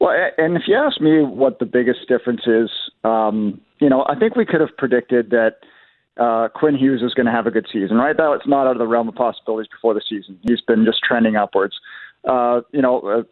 Well, 0.00 0.14
and 0.36 0.56
if 0.56 0.64
you 0.66 0.74
ask 0.74 1.00
me 1.00 1.22
what 1.22 1.60
the 1.60 1.64
biggest 1.64 2.08
difference 2.08 2.42
is, 2.46 2.70
um, 3.04 3.60
you 3.80 3.88
know, 3.88 4.04
I 4.08 4.18
think 4.18 4.34
we 4.34 4.44
could 4.44 4.60
have 4.60 4.76
predicted 4.76 5.30
that 5.30 5.58
uh, 6.18 6.48
Quinn 6.48 6.76
Hughes 6.76 7.02
is 7.02 7.14
going 7.14 7.26
to 7.26 7.32
have 7.32 7.46
a 7.46 7.52
good 7.52 7.68
season, 7.72 7.96
right? 7.96 8.16
That 8.16 8.32
it's 8.32 8.48
not 8.48 8.66
out 8.66 8.72
of 8.72 8.78
the 8.78 8.88
realm 8.88 9.08
of 9.08 9.14
possibilities 9.14 9.70
before 9.70 9.94
the 9.94 10.02
season. 10.06 10.40
He's 10.42 10.60
been 10.60 10.84
just 10.84 10.98
trending 11.06 11.36
upwards. 11.36 11.78
Uh, 12.28 12.62
you 12.72 12.82
know, 12.82 13.00
uh, 13.00 13.22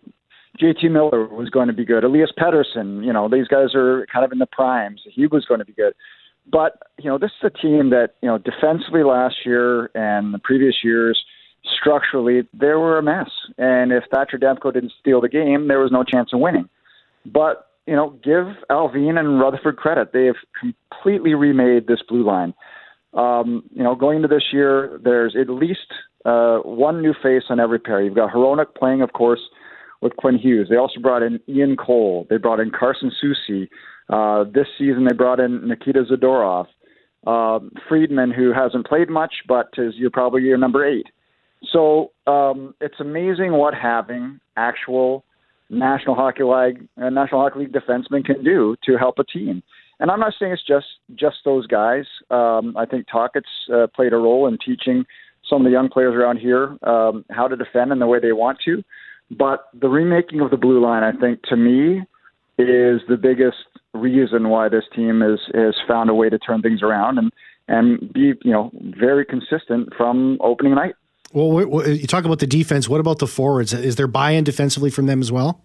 JT 0.63 0.91
Miller 0.91 1.27
was 1.27 1.51
going 1.51 1.67
to 1.67 1.75
be 1.75 1.85
good. 1.85 2.05
Elias 2.05 2.31
Pettersson, 2.39 3.05
you 3.05 3.13
know, 3.13 3.29
these 3.29 3.49
guys 3.49 3.75
are 3.75 4.07
kind 4.13 4.25
of 4.25 4.31
in 4.31 4.39
the 4.39 4.47
primes. 4.47 5.03
He 5.11 5.27
was 5.27 5.45
going 5.45 5.59
to 5.59 5.67
be 5.67 5.73
good. 5.73 5.93
But, 6.51 6.83
you 6.99 7.11
know, 7.11 7.19
this 7.19 7.33
is 7.43 7.51
a 7.53 7.59
team 7.59 7.91
that, 7.91 8.15
you 8.23 8.29
know, 8.29 8.39
defensively 8.39 9.03
last 9.03 9.37
year 9.45 9.91
and 9.95 10.33
the 10.33 10.39
previous 10.39 10.77
years, 10.85 11.19
structurally, 11.79 12.47
they 12.53 12.69
were 12.69 12.99
a 12.99 13.03
mess. 13.03 13.31
And 13.57 13.93
if 13.93 14.05
Thatcher 14.13 14.39
Demko 14.39 14.73
didn't 14.73 14.93
steal 15.01 15.21
the 15.21 15.29
game, 15.29 15.69
there 15.69 15.81
was 15.81 15.93
no 15.93 16.05
chance 16.05 16.31
of 16.33 16.41
winning. 16.41 16.69
But, 17.27 17.67
you 17.87 17.97
know, 17.97 18.11
give 18.23 18.47
Allvin 18.71 19.19
and 19.19 19.41
Rutherford 19.41 19.77
credit. 19.77 20.13
They 20.13 20.27
have 20.27 20.37
completely 20.61 21.35
remade 21.35 21.87
this 21.87 22.03
blue 22.09 22.25
line. 22.25 22.55
Um, 23.15 23.65
you 23.73 23.83
know, 23.83 23.95
going 23.95 24.17
into 24.17 24.29
this 24.29 24.53
year, 24.53 25.01
there's 25.03 25.35
at 25.39 25.49
least 25.49 25.93
uh, 26.25 26.59
one 26.59 27.01
new 27.01 27.15
face 27.23 27.45
on 27.49 27.61
every 27.61 27.79
pair. 27.79 28.03
You've 28.03 28.15
got 28.15 28.33
Hronek 28.33 28.75
playing, 28.75 29.03
of 29.03 29.13
course, 29.13 29.41
with 30.01 30.17
Quinn 30.17 30.39
Hughes. 30.39 30.69
They 30.69 30.77
also 30.77 31.01
brought 31.01 31.23
in 31.23 31.41
Ian 31.49 31.77
Cole. 31.77 32.27
They 32.29 32.37
brought 32.37 32.61
in 32.61 32.71
Carson 32.71 33.11
Soucy. 33.23 33.69
Uh, 34.11 34.45
this 34.45 34.67
season, 34.79 35.05
they 35.05 35.15
brought 35.15 35.41
in 35.41 35.67
Nikita 35.67 36.05
Zadorov. 36.05 36.67
Uh, 37.27 37.59
Friedman, 37.89 38.31
who 38.31 38.53
hasn't 38.53 38.87
played 38.87 39.11
much, 39.11 39.35
but 39.49 39.69
is 39.77 39.95
you're 39.97 40.11
probably 40.11 40.43
your 40.43 40.57
number 40.57 40.87
eight. 40.87 41.07
So 41.65 42.13
um, 42.27 42.75
it's 42.81 43.01
amazing 43.01 43.53
what 43.53 43.75
having 43.75 44.41
actual 44.57 45.25
National 45.71 46.15
Hockey 46.15 46.45
League 46.45 46.89
uh, 47.01 47.11
National 47.11 47.43
Hockey 47.43 47.61
League 47.61 47.73
defensemen 47.73 48.25
can 48.25 48.43
do 48.43 48.77
to 48.85 48.97
help 48.97 49.19
a 49.19 49.25
team. 49.25 49.63
And 50.01 50.11
I'm 50.11 50.21
not 50.21 50.35
saying 50.39 50.53
it's 50.53 50.67
just 50.67 50.87
just 51.15 51.37
those 51.45 51.67
guys. 51.67 52.05
Um, 52.31 52.77
I 52.77 52.87
think 52.87 53.07
Tocchet's 53.11 53.47
uh, 53.73 53.87
played 53.95 54.13
a 54.13 54.17
role 54.17 54.47
in 54.47 54.59
teaching 54.65 55.05
some 55.49 55.63
of 55.63 55.65
the 55.65 55.71
young 55.71 55.89
players 55.89 56.15
around 56.15 56.39
here 56.39 56.77
um, 56.83 57.25
how 57.31 57.49
to 57.49 57.57
defend 57.57 57.93
in 57.93 57.99
the 57.99 58.07
way 58.07 58.21
they 58.21 58.33
want 58.33 58.59
to. 58.65 58.83
But 59.31 59.69
the 59.79 59.89
remaking 59.89 60.41
of 60.41 60.51
the 60.51 60.57
blue 60.57 60.83
line, 60.83 61.03
I 61.03 61.13
think, 61.19 61.43
to 61.45 61.57
me, 61.57 62.01
is 62.59 63.01
the 63.09 63.19
biggest 63.21 63.57
reason 63.93 64.49
why 64.49 64.69
this 64.69 64.85
team 64.95 65.23
is 65.23 65.41
has 65.55 65.75
found 65.87 66.11
a 66.11 66.15
way 66.15 66.29
to 66.29 66.39
turn 66.39 66.63
things 66.63 66.83
around 66.83 67.19
and 67.19 67.33
and 67.69 68.13
be 68.13 68.33
you 68.43 68.53
know 68.53 68.71
very 68.99 69.25
consistent 69.25 69.93
from 69.97 70.39
opening 70.41 70.75
night. 70.75 70.95
Well, 71.33 71.87
you 71.87 72.07
talk 72.07 72.25
about 72.25 72.39
the 72.39 72.47
defense. 72.47 72.89
What 72.89 73.01
about 73.01 73.19
the 73.19 73.27
forwards? 73.27 73.73
Is 73.73 73.97
there 73.97 74.07
buy-in 74.07 74.45
defensively 74.45 74.91
from 74.91 75.07
them 75.07 75.21
as 75.21 75.31
well? 75.31 75.63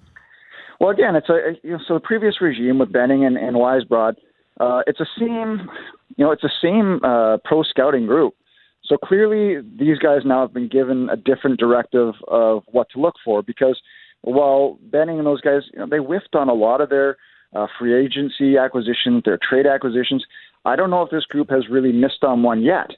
Well, 0.79 0.89
again, 0.89 1.15
it's 1.15 1.29
a 1.29 1.53
you 1.63 1.71
know, 1.71 1.79
so 1.87 1.93
the 1.93 1.99
previous 1.99 2.41
regime 2.41 2.79
with 2.79 2.91
Benning 2.91 3.23
and, 3.23 3.37
and 3.37 3.55
Weisbrod, 3.55 4.15
uh, 4.59 4.81
it's 4.87 4.99
a 4.99 5.05
same 5.17 5.69
you 6.17 6.25
know 6.25 6.31
it's 6.31 6.41
the 6.41 6.51
same 6.61 6.99
uh, 7.03 7.37
pro 7.45 7.63
scouting 7.63 8.05
group. 8.05 8.35
So 8.83 8.97
clearly, 8.97 9.61
these 9.79 9.97
guys 9.97 10.21
now 10.25 10.41
have 10.41 10.53
been 10.53 10.67
given 10.67 11.09
a 11.09 11.15
different 11.15 11.57
directive 11.57 12.15
of 12.27 12.63
what 12.67 12.89
to 12.93 12.99
look 12.99 13.15
for 13.23 13.41
because 13.41 13.79
while 14.21 14.77
Benning 14.81 15.17
and 15.19 15.25
those 15.25 15.41
guys, 15.41 15.61
you 15.71 15.79
know, 15.79 15.87
they 15.89 15.97
whiffed 15.97 16.35
on 16.35 16.49
a 16.49 16.53
lot 16.53 16.81
of 16.81 16.89
their 16.89 17.17
uh, 17.53 17.67
free 17.79 17.93
agency 17.93 18.57
acquisitions, 18.57 19.23
their 19.23 19.37
trade 19.37 19.65
acquisitions. 19.65 20.25
I 20.65 20.75
don't 20.75 20.89
know 20.89 21.01
if 21.01 21.11
this 21.11 21.25
group 21.25 21.49
has 21.49 21.69
really 21.69 21.91
missed 21.91 22.23
on 22.23 22.43
one 22.43 22.61
yet. 22.61 22.91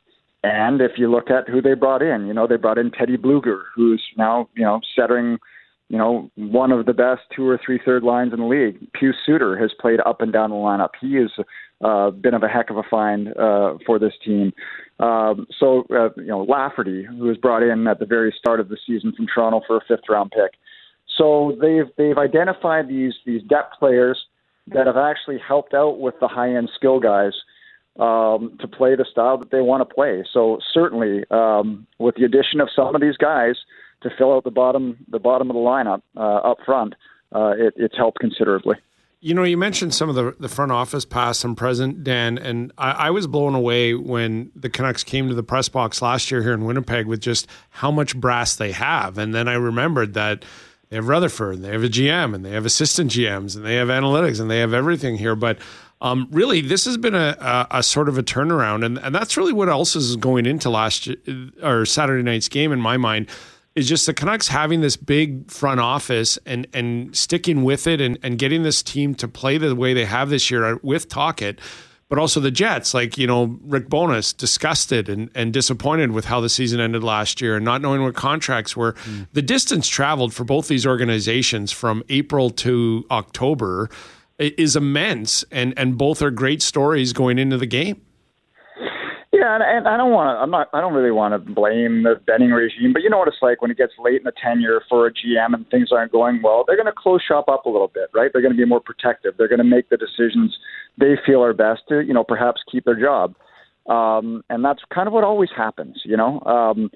And 0.45 0.79
if 0.79 0.91
you 0.97 1.10
look 1.10 1.31
at 1.31 1.49
who 1.49 1.60
they 1.62 1.73
brought 1.73 2.03
in, 2.03 2.27
you 2.27 2.34
know, 2.34 2.45
they 2.45 2.58
brought 2.58 2.77
in 2.77 2.91
Teddy 2.91 3.17
Bluger, 3.17 3.63
who's 3.75 4.03
now, 4.15 4.47
you 4.55 4.63
know, 4.63 4.79
setting, 4.95 5.39
you 5.89 5.97
know, 5.97 6.29
one 6.36 6.71
of 6.71 6.86
the 6.86 6.93
best 6.93 7.21
two 7.36 7.47
or 7.47 7.60
three 7.65 7.79
third 7.84 8.03
lines 8.03 8.31
in 8.31 8.39
the 8.39 8.45
league. 8.45 8.77
Pius 8.93 9.15
Suter 9.25 9.58
has 9.58 9.71
played 9.79 9.99
up 10.05 10.21
and 10.21 10.31
down 10.31 10.51
the 10.51 10.55
lineup. 10.55 10.89
He 11.01 11.15
has 11.15 11.31
uh, 11.84 12.12
been 12.12 12.36
of 12.36 12.43
a 12.43 12.47
heck 12.47 12.69
of 12.69 12.77
a 12.77 12.84
find 12.84 13.29
uh, 13.29 13.77
for 13.88 13.97
this 13.97 14.13
team. 14.23 14.53
Um, 14.99 15.47
so, 15.60 15.86
uh, 15.89 16.10
you 16.17 16.27
know, 16.27 16.43
Lafferty, 16.43 17.03
who 17.03 17.25
was 17.25 17.38
brought 17.38 17.63
in 17.63 17.88
at 17.88 17.99
the 17.99 18.05
very 18.05 18.34
start 18.38 18.60
of 18.60 18.69
the 18.69 18.77
season 18.86 19.13
from 19.15 19.25
Toronto 19.34 19.62
for 19.65 19.77
a 19.77 19.81
fifth 19.88 20.08
round 20.08 20.31
pick. 20.31 20.51
So 21.17 21.58
they've 21.60 21.89
they've 21.97 22.17
identified 22.17 22.88
these 22.88 23.13
these 23.25 23.41
depth 23.43 23.79
players 23.79 24.19
that 24.67 24.88
have 24.88 24.97
actually 24.97 25.39
helped 25.45 25.73
out 25.73 25.99
with 25.99 26.15
the 26.19 26.27
high 26.27 26.55
end 26.55 26.69
skill 26.75 26.99
guys 26.99 27.34
um, 27.99 28.58
to 28.60 28.67
play 28.67 28.95
the 28.95 29.05
style 29.10 29.38
that 29.38 29.51
they 29.51 29.62
want 29.62 29.88
to 29.88 29.93
play. 29.93 30.23
So 30.31 30.60
certainly, 30.73 31.23
um, 31.31 31.88
with 31.99 32.15
the 32.15 32.25
addition 32.25 32.60
of 32.60 32.69
some 32.75 32.95
of 32.95 33.01
these 33.01 33.17
guys 33.17 33.55
to 34.01 34.10
fill 34.17 34.34
out 34.34 34.43
the 34.43 34.51
bottom 34.51 34.97
the 35.10 35.19
bottom 35.19 35.49
of 35.49 35.55
the 35.55 35.62
lineup 35.62 36.01
uh, 36.17 36.49
up 36.51 36.58
front, 36.65 36.95
uh, 37.34 37.53
it, 37.58 37.73
it's 37.77 37.95
helped 37.95 38.19
considerably. 38.19 38.75
You 39.21 39.34
know, 39.34 39.43
you 39.43 39.58
mentioned 39.58 39.95
some 39.95 40.08
of 40.08 40.15
the, 40.15 40.36
the 40.39 40.49
front 40.49 40.71
office 40.71 41.03
past 41.03 41.43
and 41.43 41.58
present, 41.58 42.03
Dan, 42.03 42.38
and 42.38 42.71
I, 42.77 42.91
I, 42.91 43.10
was 43.10 43.25
blown 43.25 43.55
away 43.55 43.95
when 43.95 44.51
the 44.55 44.69
Canucks 44.69 45.03
came 45.03 45.29
to 45.29 45.34
the 45.34 45.41
press 45.41 45.67
box 45.67 45.99
last 45.99 46.29
year 46.29 46.43
here 46.43 46.53
in 46.53 46.63
Winnipeg 46.65 47.08
with 47.08 47.21
just 47.21 47.47
how 47.69 47.89
much 47.89 48.15
brass 48.15 48.55
they 48.55 48.71
have. 48.71 49.17
And 49.17 49.34
then 49.34 49.47
I 49.47 49.53
remembered 49.53 50.13
that 50.13 50.45
they 50.89 50.97
have 50.97 51.08
Rutherford, 51.08 51.55
and 51.55 51.65
they 51.65 51.71
have 51.71 51.84
a 51.84 51.89
GM, 51.89 52.36
and 52.36 52.45
they 52.45 52.51
have 52.51 52.65
assistant 52.65 53.10
GMs, 53.12 53.55
and 53.55 53.65
they 53.65 53.75
have 53.75 53.88
analytics, 53.88 54.39
and 54.39 54.51
they 54.51 54.60
have 54.60 54.73
everything 54.73 55.17
here. 55.17 55.36
But 55.36 55.58
um, 56.01 56.27
really, 56.31 56.62
this 56.62 56.86
has 56.86 56.97
been 56.97 57.15
a, 57.15 57.36
a, 57.39 57.67
a, 57.79 57.84
sort 57.84 58.10
of 58.10 58.17
a 58.17 58.23
turnaround, 58.23 58.86
and, 58.86 58.97
and 58.99 59.15
that's 59.15 59.38
really 59.38 59.53
what 59.53 59.69
else 59.69 59.95
is 59.95 60.15
going 60.17 60.45
into 60.45 60.69
last 60.69 61.10
or 61.63 61.86
Saturday 61.86 62.23
night's 62.23 62.49
game 62.49 62.71
in 62.71 62.81
my 62.81 62.97
mind 62.97 63.27
is 63.75 63.89
just 63.89 64.05
the 64.05 64.13
Canucks 64.13 64.47
having 64.47 64.81
this 64.81 64.95
big 64.95 65.51
front 65.51 65.79
office 65.79 66.38
and 66.45 66.65
and 66.73 67.15
sticking 67.15 67.63
with 67.63 67.88
it 67.88 67.99
and, 67.99 68.17
and 68.23 68.39
getting 68.39 68.63
this 68.63 68.81
team 68.81 69.13
to 69.15 69.27
play 69.27 69.58
the 69.58 69.75
way 69.75 69.93
they 69.93 70.05
have 70.05 70.29
this 70.29 70.49
year 70.49 70.77
with 70.81 71.10
Tocchet 71.10 71.60
but 72.08 72.19
also 72.19 72.39
the 72.39 72.51
Jets, 72.51 72.93
like, 72.93 73.17
you 73.17 73.25
know, 73.25 73.58
Rick 73.63 73.89
Bowness 73.89 74.31
disgusted 74.31 75.10
and, 75.10 75.29
and 75.34 75.51
disappointed 75.51 76.12
with 76.12 76.25
how 76.25 76.39
the 76.39 76.49
season 76.49 76.79
ended 76.79 77.03
last 77.03 77.41
year 77.41 77.55
and 77.55 77.65
not 77.65 77.81
knowing 77.81 78.03
what 78.03 78.13
contracts 78.13 78.77
were. 78.77 78.93
Mm. 78.93 79.27
The 79.34 79.41
distance 79.41 79.88
traveled 79.88 80.34
for 80.34 80.43
both 80.43 80.67
these 80.67 80.86
organizations 80.86 81.71
from 81.71 82.03
April 82.10 82.51
to 82.51 83.05
October 83.10 83.89
is 84.39 84.75
immense, 84.75 85.43
and, 85.51 85.73
and 85.77 85.97
both 85.97 86.21
are 86.21 86.31
great 86.31 86.61
stories 86.61 87.13
going 87.13 87.39
into 87.39 87.57
the 87.57 87.65
game. 87.65 88.01
Yeah, 89.31 89.59
and, 89.61 89.85
I 89.85 89.97
don't 89.97 90.11
want 90.11 90.33
to. 90.33 90.39
I'm 90.41 90.49
not. 90.49 90.69
I 90.73 90.79
don't 90.79 90.93
really 90.93 91.11
want 91.11 91.33
to 91.33 91.53
blame 91.53 92.03
the 92.03 92.15
Benning 92.25 92.51
regime, 92.51 92.93
but 92.93 93.01
you 93.03 93.09
know 93.09 93.17
what 93.17 93.27
it's 93.27 93.41
like 93.41 93.61
when 93.61 93.69
it 93.69 93.77
gets 93.77 93.91
late 93.99 94.15
in 94.15 94.23
the 94.23 94.31
tenure 94.41 94.81
for 94.87 95.07
a 95.07 95.11
GM 95.11 95.53
and 95.53 95.69
things 95.69 95.89
aren't 95.91 96.13
going 96.13 96.41
well. 96.41 96.63
They're 96.65 96.77
going 96.77 96.85
to 96.85 96.93
close 96.95 97.21
shop 97.21 97.49
up 97.49 97.65
a 97.65 97.69
little 97.69 97.89
bit, 97.89 98.09
right? 98.13 98.31
They're 98.31 98.41
going 98.41 98.53
to 98.53 98.57
be 98.57 98.65
more 98.65 98.79
protective. 98.79 99.33
They're 99.37 99.49
going 99.49 99.59
to 99.59 99.65
make 99.65 99.89
the 99.89 99.97
decisions 99.97 100.57
they 100.97 101.15
feel 101.25 101.43
are 101.43 101.53
best 101.53 101.81
to, 101.89 101.99
you 101.99 102.13
know, 102.13 102.23
perhaps 102.23 102.61
keep 102.71 102.85
their 102.85 102.99
job. 102.99 103.35
Um, 103.87 104.41
and 104.49 104.63
that's 104.63 104.81
kind 104.93 105.05
of 105.05 105.13
what 105.13 105.25
always 105.25 105.49
happens, 105.55 106.01
you 106.05 106.15
know. 106.15 106.39
Um, 106.41 106.89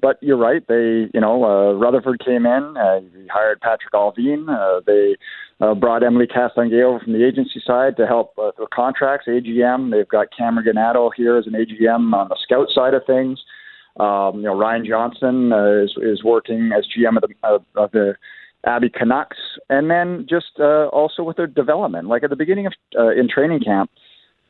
but 0.00 0.18
you're 0.20 0.36
right. 0.36 0.62
They, 0.66 1.08
you 1.14 1.20
know, 1.20 1.44
uh, 1.44 1.72
Rutherford 1.74 2.24
came 2.24 2.46
in. 2.46 2.76
Uh, 2.76 3.00
he 3.00 3.26
hired 3.28 3.60
Patrick 3.60 3.92
Allvin. 3.94 4.48
Uh, 4.48 4.80
they 4.86 5.16
uh, 5.60 5.74
brought 5.74 6.02
Emily 6.02 6.26
Castonguay 6.26 6.82
over 6.82 7.00
from 7.00 7.12
the 7.12 7.24
agency 7.24 7.62
side 7.64 7.96
to 7.96 8.06
help 8.06 8.32
uh, 8.38 8.50
with 8.58 8.70
contracts, 8.70 9.26
AGM. 9.28 9.90
They've 9.90 10.08
got 10.08 10.28
Cameron 10.36 10.66
Ganado 10.66 11.10
here 11.16 11.36
as 11.36 11.46
an 11.46 11.52
AGM 11.52 12.12
on 12.12 12.28
the 12.28 12.38
scout 12.42 12.68
side 12.74 12.94
of 12.94 13.02
things. 13.06 13.40
Um, 13.98 14.38
you 14.38 14.42
know, 14.42 14.58
Ryan 14.58 14.84
Johnson 14.84 15.52
uh, 15.52 15.84
is 15.84 15.94
is 16.02 16.24
working 16.24 16.70
as 16.76 16.84
GM 16.86 17.16
of 17.16 17.22
the 17.22 17.48
of, 17.48 17.64
of 17.76 17.92
the 17.92 18.14
Abbey 18.66 18.90
Canucks, 18.90 19.36
and 19.68 19.88
then 19.88 20.26
just 20.28 20.58
uh, 20.58 20.88
also 20.88 21.22
with 21.22 21.36
their 21.36 21.46
development. 21.46 22.08
Like 22.08 22.24
at 22.24 22.30
the 22.30 22.36
beginning 22.36 22.66
of 22.66 22.72
uh, 22.98 23.10
in 23.10 23.28
training 23.28 23.60
camp, 23.60 23.90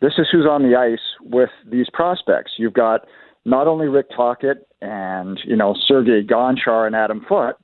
this 0.00 0.14
is 0.16 0.28
who's 0.32 0.46
on 0.46 0.62
the 0.62 0.76
ice 0.76 1.02
with 1.20 1.50
these 1.70 1.88
prospects. 1.92 2.52
You've 2.56 2.72
got 2.72 3.06
not 3.44 3.66
only 3.66 3.88
Rick 3.88 4.06
Tocchet 4.16 4.66
and 4.84 5.40
you 5.44 5.56
know 5.56 5.74
Sergei 5.86 6.22
Gonchar 6.22 6.86
and 6.86 6.94
Adam 6.94 7.24
Foote, 7.28 7.56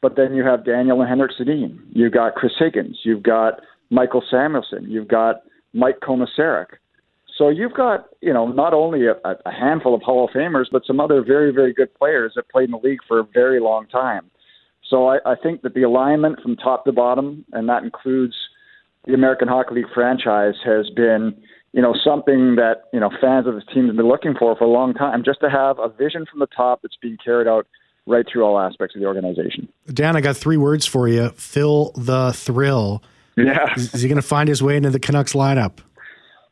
but 0.00 0.16
then 0.16 0.34
you 0.34 0.44
have 0.44 0.64
Daniel 0.64 1.00
and 1.00 1.08
Henrik 1.08 1.32
Sedin. 1.38 1.78
You've 1.90 2.12
got 2.12 2.34
Chris 2.34 2.52
Higgins. 2.58 3.00
You've 3.02 3.22
got 3.22 3.60
Mikael 3.90 4.22
Samuelsson, 4.32 4.88
You've 4.88 5.08
got 5.08 5.42
Mike 5.72 6.00
Komisarek. 6.00 6.66
So 7.36 7.48
you've 7.48 7.74
got, 7.74 8.06
you 8.20 8.32
know, 8.32 8.48
not 8.48 8.74
only 8.74 9.06
a, 9.06 9.14
a 9.24 9.50
handful 9.50 9.94
of 9.94 10.02
Hall 10.02 10.26
of 10.26 10.30
Famers, 10.30 10.66
but 10.70 10.82
some 10.86 11.00
other 11.00 11.24
very, 11.24 11.52
very 11.52 11.72
good 11.72 11.92
players 11.94 12.32
that 12.36 12.48
played 12.50 12.64
in 12.66 12.72
the 12.72 12.76
league 12.78 12.98
for 13.08 13.20
a 13.20 13.24
very 13.24 13.60
long 13.60 13.86
time. 13.86 14.30
So 14.88 15.08
I, 15.08 15.18
I 15.24 15.34
think 15.42 15.62
that 15.62 15.74
the 15.74 15.82
alignment 15.82 16.40
from 16.42 16.56
top 16.56 16.84
to 16.84 16.92
bottom, 16.92 17.44
and 17.52 17.68
that 17.68 17.82
includes 17.82 18.34
the 19.06 19.14
American 19.14 19.48
Hockey 19.48 19.76
League 19.76 19.92
franchise, 19.94 20.54
has 20.64 20.90
been, 20.90 21.34
you 21.72 21.82
know, 21.82 21.94
something 22.04 22.56
that 22.56 22.84
you 22.92 23.00
know 23.00 23.10
fans 23.20 23.46
of 23.46 23.54
this 23.54 23.64
team 23.72 23.86
have 23.86 23.96
been 23.96 24.08
looking 24.08 24.34
for 24.38 24.56
for 24.56 24.64
a 24.64 24.70
long 24.70 24.94
time. 24.94 25.22
Just 25.24 25.40
to 25.40 25.50
have 25.50 25.78
a 25.78 25.88
vision 25.88 26.26
from 26.30 26.40
the 26.40 26.46
top 26.46 26.82
that's 26.82 26.96
being 27.00 27.16
carried 27.22 27.46
out 27.46 27.66
right 28.06 28.26
through 28.30 28.42
all 28.42 28.58
aspects 28.58 28.94
of 28.94 29.00
the 29.00 29.06
organization. 29.06 29.68
Dan, 29.92 30.16
I 30.16 30.20
got 30.20 30.36
three 30.36 30.56
words 30.56 30.86
for 30.86 31.08
you: 31.08 31.30
Phil 31.30 31.92
the 31.96 32.32
thrill. 32.32 33.02
Yeah, 33.36 33.72
is, 33.76 33.94
is 33.94 34.02
he 34.02 34.08
going 34.08 34.20
to 34.20 34.26
find 34.26 34.48
his 34.48 34.62
way 34.62 34.76
into 34.76 34.90
the 34.90 35.00
Canucks 35.00 35.32
lineup? 35.32 35.78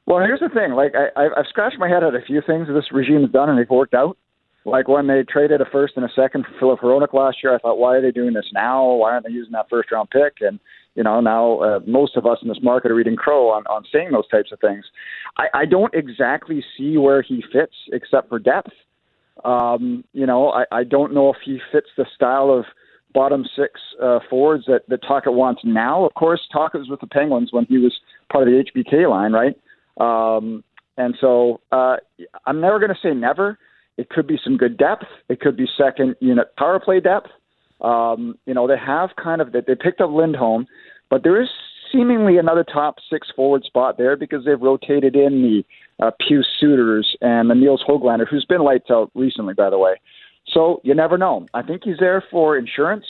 Well, 0.07 0.21
here's 0.21 0.41
the 0.41 0.49
thing. 0.49 0.73
Like 0.73 0.95
I, 0.95 1.29
I've 1.37 1.47
scratched 1.49 1.79
my 1.79 1.89
head 1.89 2.03
at 2.03 2.15
a 2.15 2.23
few 2.27 2.41
things 2.41 2.69
this 2.69 2.93
regime 2.93 3.23
has 3.23 3.31
done, 3.31 3.51
and 3.51 3.59
they've 3.59 3.69
worked 3.69 3.95
out. 3.95 4.17
Like 4.65 4.89
when 4.89 5.07
they 5.07 5.23
traded 5.23 5.61
a 5.61 5.67
first 5.67 5.95
and 5.97 6.05
a 6.05 6.09
second 6.15 6.45
for 6.45 6.59
Filip 6.59 6.81
Hronek 6.81 7.13
last 7.13 7.39
year, 7.43 7.55
I 7.55 7.59
thought, 7.59 7.79
why 7.79 7.97
are 7.97 8.03
they 8.03 8.11
doing 8.11 8.35
this 8.35 8.47
now? 8.53 8.85
Why 8.85 9.13
aren't 9.13 9.27
they 9.27 9.33
using 9.33 9.53
that 9.53 9.69
first 9.69 9.91
round 9.91 10.11
pick? 10.11 10.39
And 10.41 10.61
you 10.95 11.03
know, 11.03 11.21
now 11.21 11.59
uh, 11.61 11.81
most 11.87 12.17
of 12.17 12.27
us 12.27 12.39
in 12.43 12.49
this 12.49 12.59
market 12.63 12.91
are 12.91 12.95
reading 12.95 13.17
crow 13.17 13.51
on 13.51 13.65
on 13.67 13.85
saying 13.93 14.11
those 14.13 14.29
types 14.29 14.51
of 14.53 14.61
things. 14.61 14.85
I, 15.37 15.47
I 15.55 15.65
don't 15.65 15.95
exactly 15.95 16.65
see 16.77 16.97
where 16.97 17.23
he 17.23 17.43
fits, 17.53 17.75
except 17.93 18.29
for 18.29 18.39
depth. 18.39 18.73
Um, 19.45 20.05
you 20.13 20.27
know, 20.27 20.51
I, 20.51 20.65
I 20.73 20.85
don't 20.85 21.15
know 21.15 21.31
if 21.31 21.37
he 21.45 21.61
fits 21.71 21.87
the 21.97 22.07
style 22.15 22.51
of 22.51 22.65
bottom 23.15 23.45
six 23.57 23.81
uh, 24.03 24.19
forwards 24.29 24.65
that, 24.67 24.83
that 24.89 25.03
Tocchet 25.03 25.33
wants 25.33 25.63
now. 25.65 26.05
Of 26.05 26.15
course, 26.15 26.41
Tocchet 26.53 26.81
was 26.81 26.89
with 26.89 27.01
the 27.01 27.07
Penguins 27.07 27.53
when 27.53 27.65
he 27.67 27.79
was 27.79 27.95
part 28.31 28.49
of 28.49 28.53
the 28.53 28.65
HBK 28.65 29.09
line, 29.09 29.33
right? 29.33 29.57
Um, 29.99 30.65
and 30.97 31.17
so 31.21 31.61
uh, 31.73 31.97
I'm 32.47 32.61
never 32.61 32.79
going 32.79 32.91
to 32.91 32.99
say 33.03 33.15
never. 33.15 33.59
It 33.97 34.11
could 34.11 34.27
be 34.27 34.39
some 34.43 34.57
good 34.57 34.77
depth. 34.77 35.05
It 35.29 35.41
could 35.41 35.57
be 35.57 35.67
second 35.77 36.17
unit 36.21 36.55
power 36.57 36.79
play 36.81 37.01
depth. 37.01 37.29
Um, 37.81 38.39
you 38.47 38.55
know, 38.55 38.67
they 38.67 38.79
have 38.79 39.11
kind 39.23 39.41
of 39.41 39.53
they, 39.53 39.61
they 39.67 39.75
picked 39.75 40.01
up 40.01 40.11
Lindholm, 40.11 40.67
but 41.11 41.23
there 41.23 41.41
is 41.41 41.49
seemingly 41.93 42.39
another 42.39 42.65
top 42.65 42.97
six 43.11 43.29
forward 43.35 43.65
spot 43.65 43.99
there 43.99 44.17
because 44.17 44.45
they've 44.45 44.61
rotated 44.61 45.17
in 45.17 45.43
the 45.43 45.65
uh, 46.05 46.11
Pius 46.21 46.47
Suters 46.61 47.17
and 47.21 47.51
the 47.51 47.55
Nils 47.55 47.83
Hoglander, 47.89 48.27
who's 48.29 48.45
been 48.45 48.63
lights 48.63 48.91
out 48.91 49.11
recently, 49.15 49.55
by 49.55 49.71
the 49.71 49.79
way. 49.79 49.95
So 50.53 50.81
you 50.85 50.95
never 50.95 51.19
know. 51.19 51.47
I 51.55 51.63
think 51.63 51.83
he's 51.85 51.99
there 51.99 52.23
for 52.31 52.57
insurance. 52.57 53.05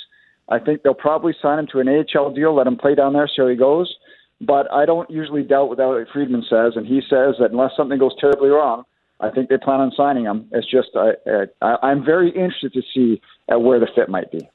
I 0.49 0.59
think 0.59 0.83
they'll 0.83 0.95
probably 0.95 1.35
sign 1.41 1.59
him 1.59 1.67
to 1.73 1.81
an 1.81 1.89
AHL 1.89 2.33
deal, 2.33 2.55
let 2.55 2.67
him 2.67 2.77
play 2.77 2.95
down 2.95 3.13
there, 3.13 3.29
see 3.29 3.43
how 3.43 3.49
he 3.49 3.57
goes. 3.57 3.95
But 4.41 4.71
I 4.73 4.87
don't 4.87 5.11
usually 5.11 5.43
doubt 5.43 5.69
what 5.69 5.81
Elliotte 5.81 6.09
Friedman 6.13 6.45
says, 6.49 6.75
and 6.77 6.87
he 6.87 7.01
says 7.01 7.35
that 7.41 7.51
unless 7.51 7.73
something 7.77 7.99
goes 7.99 8.15
terribly 8.21 8.49
wrong, 8.49 8.85
I 9.21 9.31
think 9.31 9.49
they 9.49 9.59
plan 9.59 9.81
on 9.81 9.93
signing 9.97 10.25
him. 10.25 10.49
It's 10.53 10.71
just 10.71 10.91
I, 10.95 11.47
I, 11.61 11.77
I'm 11.83 12.05
very 12.05 12.29
interested 12.29 12.73
to 12.73 12.83
see 12.95 13.21
uh, 13.53 13.59
where 13.59 13.81
the 13.81 13.89
fit 13.95 14.09
might 14.09 14.31
be. 14.31 14.49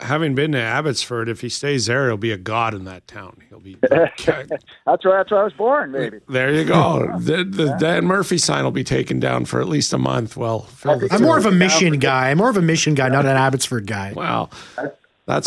Having 0.00 0.34
been 0.34 0.52
to 0.52 0.60
Abbotsford, 0.60 1.28
if 1.28 1.40
he 1.40 1.48
stays 1.48 1.86
there, 1.86 2.08
he'll 2.08 2.16
be 2.16 2.32
a 2.32 2.38
god 2.38 2.74
in 2.74 2.84
that 2.84 3.06
town. 3.06 3.42
He'll 3.48 3.60
be. 3.60 3.76
that's 3.90 4.26
where 4.26 4.46
that's 4.84 5.04
where 5.04 5.40
I 5.40 5.44
was 5.44 5.52
born, 5.52 5.92
maybe. 5.92 6.20
There 6.28 6.52
you 6.52 6.64
go. 6.64 7.12
the, 7.18 7.44
the 7.44 7.64
yeah. 7.64 7.78
Dan 7.78 8.06
Murphy 8.06 8.38
sign 8.38 8.64
will 8.64 8.70
be 8.70 8.84
taken 8.84 9.20
down 9.20 9.44
for 9.44 9.60
at 9.60 9.68
least 9.68 9.92
a 9.92 9.98
month. 9.98 10.36
Well, 10.36 10.68
I'm 10.84 11.22
more 11.22 11.38
of 11.38 11.46
a 11.46 11.52
mission 11.52 11.98
guy. 11.98 12.30
I'm 12.30 12.38
more 12.38 12.50
of 12.50 12.56
a 12.56 12.62
mission 12.62 12.94
guy, 12.94 13.08
not 13.08 13.26
an 13.26 13.36
Abbotsford 13.36 13.86
guy. 13.86 14.12
Wow. 14.12 14.50
That's 14.76 14.96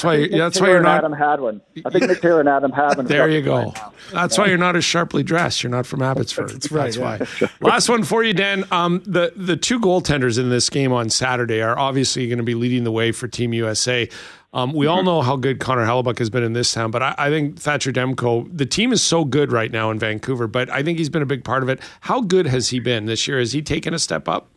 why. 0.03 0.27
That's 0.27 0.59
why 0.59 0.67
you're 0.67 0.81
not. 0.81 0.97
Adam 0.97 1.13
Hadwin. 1.13 1.61
I 1.85 1.89
think 1.89 2.05
Nick 2.05 2.21
Taylor 2.21 2.41
and 2.41 2.49
Adam 2.49 2.71
Hadwin. 2.71 3.05
there 3.05 3.29
you 3.29 3.41
go. 3.41 3.73
That's 4.11 4.37
why 4.37 4.47
you're 4.47 4.57
not 4.57 4.75
as 4.75 4.83
sharply 4.83 5.23
dressed. 5.23 5.63
You're 5.63 5.71
not 5.71 5.85
from 5.85 6.01
Abbotsford. 6.01 6.49
That's 6.49 6.69
right. 6.69 6.93
That's 6.93 7.41
yeah. 7.41 7.47
why. 7.59 7.69
Last 7.71 7.87
one 7.87 8.03
for 8.03 8.21
you, 8.21 8.33
Dan. 8.33 8.65
Um, 8.71 9.01
the 9.05 9.31
the 9.37 9.55
two 9.55 9.79
goaltenders 9.79 10.37
in 10.37 10.49
this 10.49 10.69
game 10.69 10.91
on 10.91 11.09
Saturday 11.09 11.61
are 11.61 11.79
obviously 11.79 12.27
going 12.27 12.39
to 12.39 12.43
be 12.43 12.55
leading 12.55 12.83
the 12.83 12.91
way 12.91 13.13
for 13.13 13.29
Team 13.29 13.53
USA. 13.53 14.09
Um, 14.51 14.73
we 14.73 14.85
all 14.85 14.97
mm-hmm. 14.97 15.05
know 15.05 15.21
how 15.21 15.37
good 15.37 15.59
Connor 15.59 15.85
Hellebuyck 15.85 16.17
has 16.17 16.29
been 16.29 16.43
in 16.43 16.53
this 16.53 16.73
town, 16.73 16.91
but 16.91 17.03
I, 17.03 17.15
I, 17.17 17.29
think 17.29 17.59
Thatcher 17.59 17.91
Demko, 17.91 18.49
the 18.51 18.65
team 18.65 18.91
is 18.91 19.03
so 19.03 19.23
good 19.23 19.51
right 19.51 19.71
now 19.71 19.91
in 19.91 19.99
Vancouver, 19.99 20.47
but 20.47 20.71
I 20.71 20.81
think 20.81 20.97
he's 20.97 21.09
been 21.09 21.21
a 21.21 21.27
big 21.27 21.43
part 21.43 21.61
of 21.61 21.69
it. 21.69 21.79
How 22.01 22.21
good 22.21 22.47
has 22.47 22.69
he 22.69 22.79
been 22.79 23.05
this 23.05 23.27
year? 23.27 23.37
Has 23.37 23.51
he 23.51 23.61
taken 23.61 23.93
a 23.93 23.99
step 23.99 24.27
up? 24.27 24.49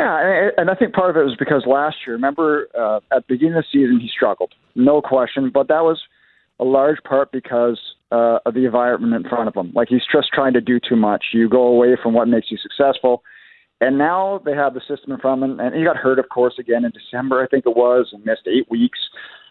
Yeah, 0.00 0.48
and 0.56 0.70
I 0.70 0.74
think 0.74 0.94
part 0.94 1.10
of 1.10 1.16
it 1.20 1.24
was 1.26 1.36
because 1.38 1.64
last 1.66 1.96
year, 2.06 2.16
remember, 2.16 2.68
uh, 2.78 3.00
at 3.14 3.26
the 3.28 3.34
beginning 3.34 3.56
of 3.56 3.64
the 3.64 3.78
season, 3.80 4.00
he 4.00 4.08
struggled, 4.08 4.54
no 4.74 5.02
question. 5.02 5.50
But 5.52 5.68
that 5.68 5.82
was 5.82 6.00
a 6.58 6.64
large 6.64 6.96
part 7.06 7.30
because 7.32 7.78
uh, 8.10 8.38
of 8.46 8.54
the 8.54 8.64
environment 8.64 9.12
in 9.14 9.28
front 9.28 9.48
of 9.48 9.54
him. 9.54 9.72
Like 9.74 9.88
he's 9.88 10.06
just 10.10 10.28
trying 10.32 10.54
to 10.54 10.60
do 10.62 10.80
too 10.80 10.96
much. 10.96 11.26
You 11.34 11.50
go 11.50 11.66
away 11.66 11.98
from 12.02 12.14
what 12.14 12.28
makes 12.28 12.50
you 12.50 12.56
successful. 12.56 13.22
And 13.82 13.98
now 13.98 14.40
they 14.42 14.54
have 14.54 14.72
the 14.72 14.80
system 14.80 15.12
in 15.12 15.18
front 15.18 15.42
of 15.42 15.50
him, 15.50 15.60
and 15.60 15.74
he 15.74 15.84
got 15.84 15.96
hurt, 15.96 16.18
of 16.18 16.30
course, 16.30 16.54
again 16.58 16.86
in 16.86 16.92
December, 16.92 17.42
I 17.42 17.46
think 17.46 17.64
it 17.66 17.76
was, 17.76 18.08
and 18.12 18.24
missed 18.24 18.46
eight 18.46 18.70
weeks. 18.70 18.98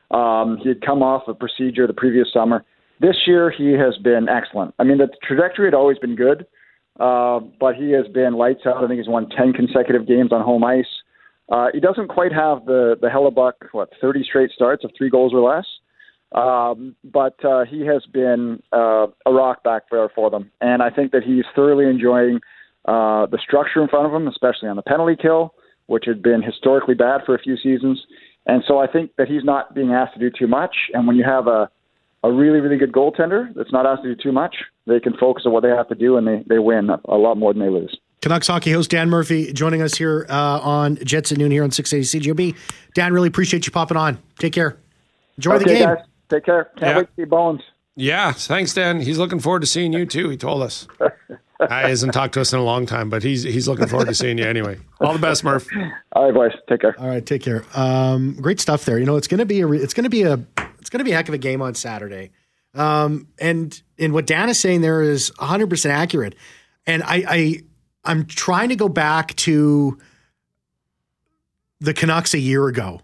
Um, 0.09 0.57
he 0.63 0.69
had 0.69 0.81
come 0.81 1.03
off 1.03 1.27
a 1.27 1.35
procedure 1.35 1.85
the 1.85 1.93
previous 1.93 2.33
summer. 2.33 2.63
This 2.99 3.15
year, 3.27 3.51
he 3.55 3.73
has 3.73 3.97
been 3.97 4.27
excellent. 4.29 4.73
I 4.79 4.83
mean, 4.83 4.97
the 4.97 5.09
trajectory 5.27 5.67
had 5.67 5.75
always 5.75 5.99
been 5.99 6.15
good, 6.15 6.47
uh, 6.99 7.39
but 7.59 7.75
he 7.75 7.91
has 7.91 8.07
been 8.07 8.33
lights 8.33 8.61
out. 8.65 8.83
I 8.83 8.87
think 8.87 8.99
he's 8.99 9.07
won 9.07 9.29
10 9.29 9.53
consecutive 9.53 10.07
games 10.07 10.31
on 10.31 10.41
home 10.43 10.63
ice. 10.63 10.85
Uh, 11.49 11.67
he 11.73 11.79
doesn't 11.79 12.09
quite 12.09 12.31
have 12.31 12.65
the 12.65 12.95
the 13.01 13.07
Hellebuyck, 13.07 13.53
what, 13.71 13.89
30 13.99 14.23
straight 14.23 14.51
starts 14.51 14.83
of 14.83 14.91
three 14.97 15.09
goals 15.09 15.33
or 15.33 15.41
less. 15.41 15.65
Um, 16.31 16.95
but 17.03 17.43
uh, 17.43 17.65
he 17.65 17.87
has 17.87 18.05
been 18.05 18.61
uh, 18.71 19.07
a 19.25 19.33
rock 19.33 19.63
back 19.63 19.83
there 19.89 20.09
for 20.13 20.29
them, 20.29 20.51
and 20.61 20.83
I 20.83 20.91
think 20.91 21.11
that 21.11 21.23
he's 21.23 21.45
thoroughly 21.55 21.85
enjoying 21.85 22.39
uh, 22.85 23.25
the 23.25 23.39
structure 23.41 23.81
in 23.81 23.87
front 23.87 24.05
of 24.05 24.13
him, 24.13 24.27
especially 24.27 24.69
on 24.69 24.75
the 24.75 24.83
penalty 24.83 25.15
kill, 25.19 25.55
which 25.87 26.03
had 26.05 26.21
been 26.21 26.43
historically 26.43 26.93
bad 26.93 27.21
for 27.25 27.33
a 27.33 27.39
few 27.39 27.57
seasons. 27.57 27.99
And 28.45 28.63
so 28.67 28.77
I 28.77 28.85
think 28.85 29.11
that 29.17 29.27
he's 29.27 29.43
not 29.43 29.73
being 29.73 29.91
asked 29.91 30.13
to 30.13 30.19
do 30.19 30.29
too 30.29 30.47
much. 30.47 30.75
And 30.93 31.07
when 31.07 31.15
you 31.15 31.23
have 31.23 31.47
a 31.47 31.69
a 32.23 32.31
really, 32.31 32.59
really 32.59 32.77
good 32.77 32.91
goaltender 32.91 33.53
that's 33.55 33.71
not 33.71 33.85
asked 33.85 34.03
to 34.03 34.13
do 34.15 34.21
too 34.21 34.31
much, 34.31 34.55
they 34.85 34.99
can 34.99 35.15
focus 35.17 35.43
on 35.45 35.53
what 35.53 35.63
they 35.63 35.69
have 35.69 35.87
to 35.89 35.95
do, 35.95 36.17
and 36.17 36.27
they, 36.27 36.43
they 36.47 36.59
win 36.59 36.89
a 36.89 37.17
lot 37.17 37.37
more 37.37 37.53
than 37.53 37.61
they 37.61 37.69
lose. 37.69 37.97
Canucks 38.21 38.47
hockey 38.47 38.71
host 38.71 38.89
Dan 38.89 39.09
Murphy 39.09 39.53
joining 39.53 39.81
us 39.81 39.95
here 39.95 40.25
uh, 40.29 40.59
on 40.59 40.97
Jets 40.97 41.31
at 41.31 41.37
noon 41.37 41.51
here 41.51 41.63
on 41.63 41.71
680 41.71 42.31
CJOB. 42.33 42.55
Dan, 42.93 43.13
really 43.13 43.29
appreciate 43.29 43.65
you 43.65 43.71
popping 43.71 43.95
on. 43.95 44.17
Take 44.39 44.51
care. 44.53 44.77
Enjoy 45.37 45.55
okay, 45.55 45.63
the 45.63 45.69
game. 45.69 45.83
Guys, 45.87 45.97
take 46.29 46.43
care. 46.45 46.65
Can't 46.77 46.81
Yeah. 46.81 46.97
wait 46.97 47.07
to 47.07 47.11
see 47.15 47.23
Bones. 47.25 47.61
Yeah, 47.95 48.31
thanks, 48.33 48.73
Dan. 48.73 48.99
He's 49.01 49.17
looking 49.17 49.39
forward 49.39 49.61
to 49.61 49.67
seeing 49.67 49.93
you 49.93 50.05
too. 50.05 50.29
He 50.29 50.37
told 50.37 50.61
us. 50.63 50.87
He 51.61 51.65
hasn't 51.67 52.13
talked 52.13 52.35
to 52.35 52.41
us 52.41 52.53
in 52.53 52.59
a 52.59 52.63
long 52.63 52.85
time, 52.85 53.09
but 53.09 53.21
he's 53.21 53.43
he's 53.43 53.67
looking 53.67 53.85
forward 53.87 54.07
to 54.07 54.13
seeing 54.15 54.37
you 54.37 54.45
anyway. 54.45 54.77
All 55.01 55.11
the 55.11 55.19
best, 55.19 55.43
Murph. 55.43 55.67
All 56.13 56.23
right, 56.23 56.33
boys. 56.33 56.53
Take 56.69 56.79
care. 56.79 56.95
All 56.97 57.09
right, 57.09 57.25
take 57.25 57.41
care. 57.41 57.65
Um, 57.75 58.35
great 58.39 58.61
stuff 58.61 58.85
there. 58.85 58.97
You 58.97 59.05
know, 59.05 59.17
it's 59.17 59.27
gonna 59.27 59.45
be 59.45 59.59
a 59.59 59.67
re- 59.67 59.79
it's 59.79 59.93
gonna 59.93 60.07
be 60.07 60.21
a 60.23 60.39
it's 60.79 60.89
gonna 60.89 61.03
be 61.03 61.11
a 61.11 61.15
heck 61.15 61.27
of 61.27 61.33
a 61.33 61.37
game 61.39 61.61
on 61.61 61.75
Saturday. 61.75 62.31
Um, 62.75 63.27
and 63.39 63.81
and 63.97 64.13
what 64.13 64.25
Dan 64.27 64.49
is 64.49 64.59
saying 64.59 64.81
there 64.81 65.01
is 65.01 65.31
100 65.39 65.69
percent 65.69 65.93
accurate. 65.93 66.35
And 66.85 67.03
I, 67.03 67.23
I 67.27 67.61
I'm 68.03 68.25
trying 68.25 68.69
to 68.69 68.75
go 68.75 68.87
back 68.89 69.35
to 69.37 69.97
the 71.79 71.93
Canucks 71.93 72.33
a 72.33 72.39
year 72.39 72.67
ago 72.67 73.01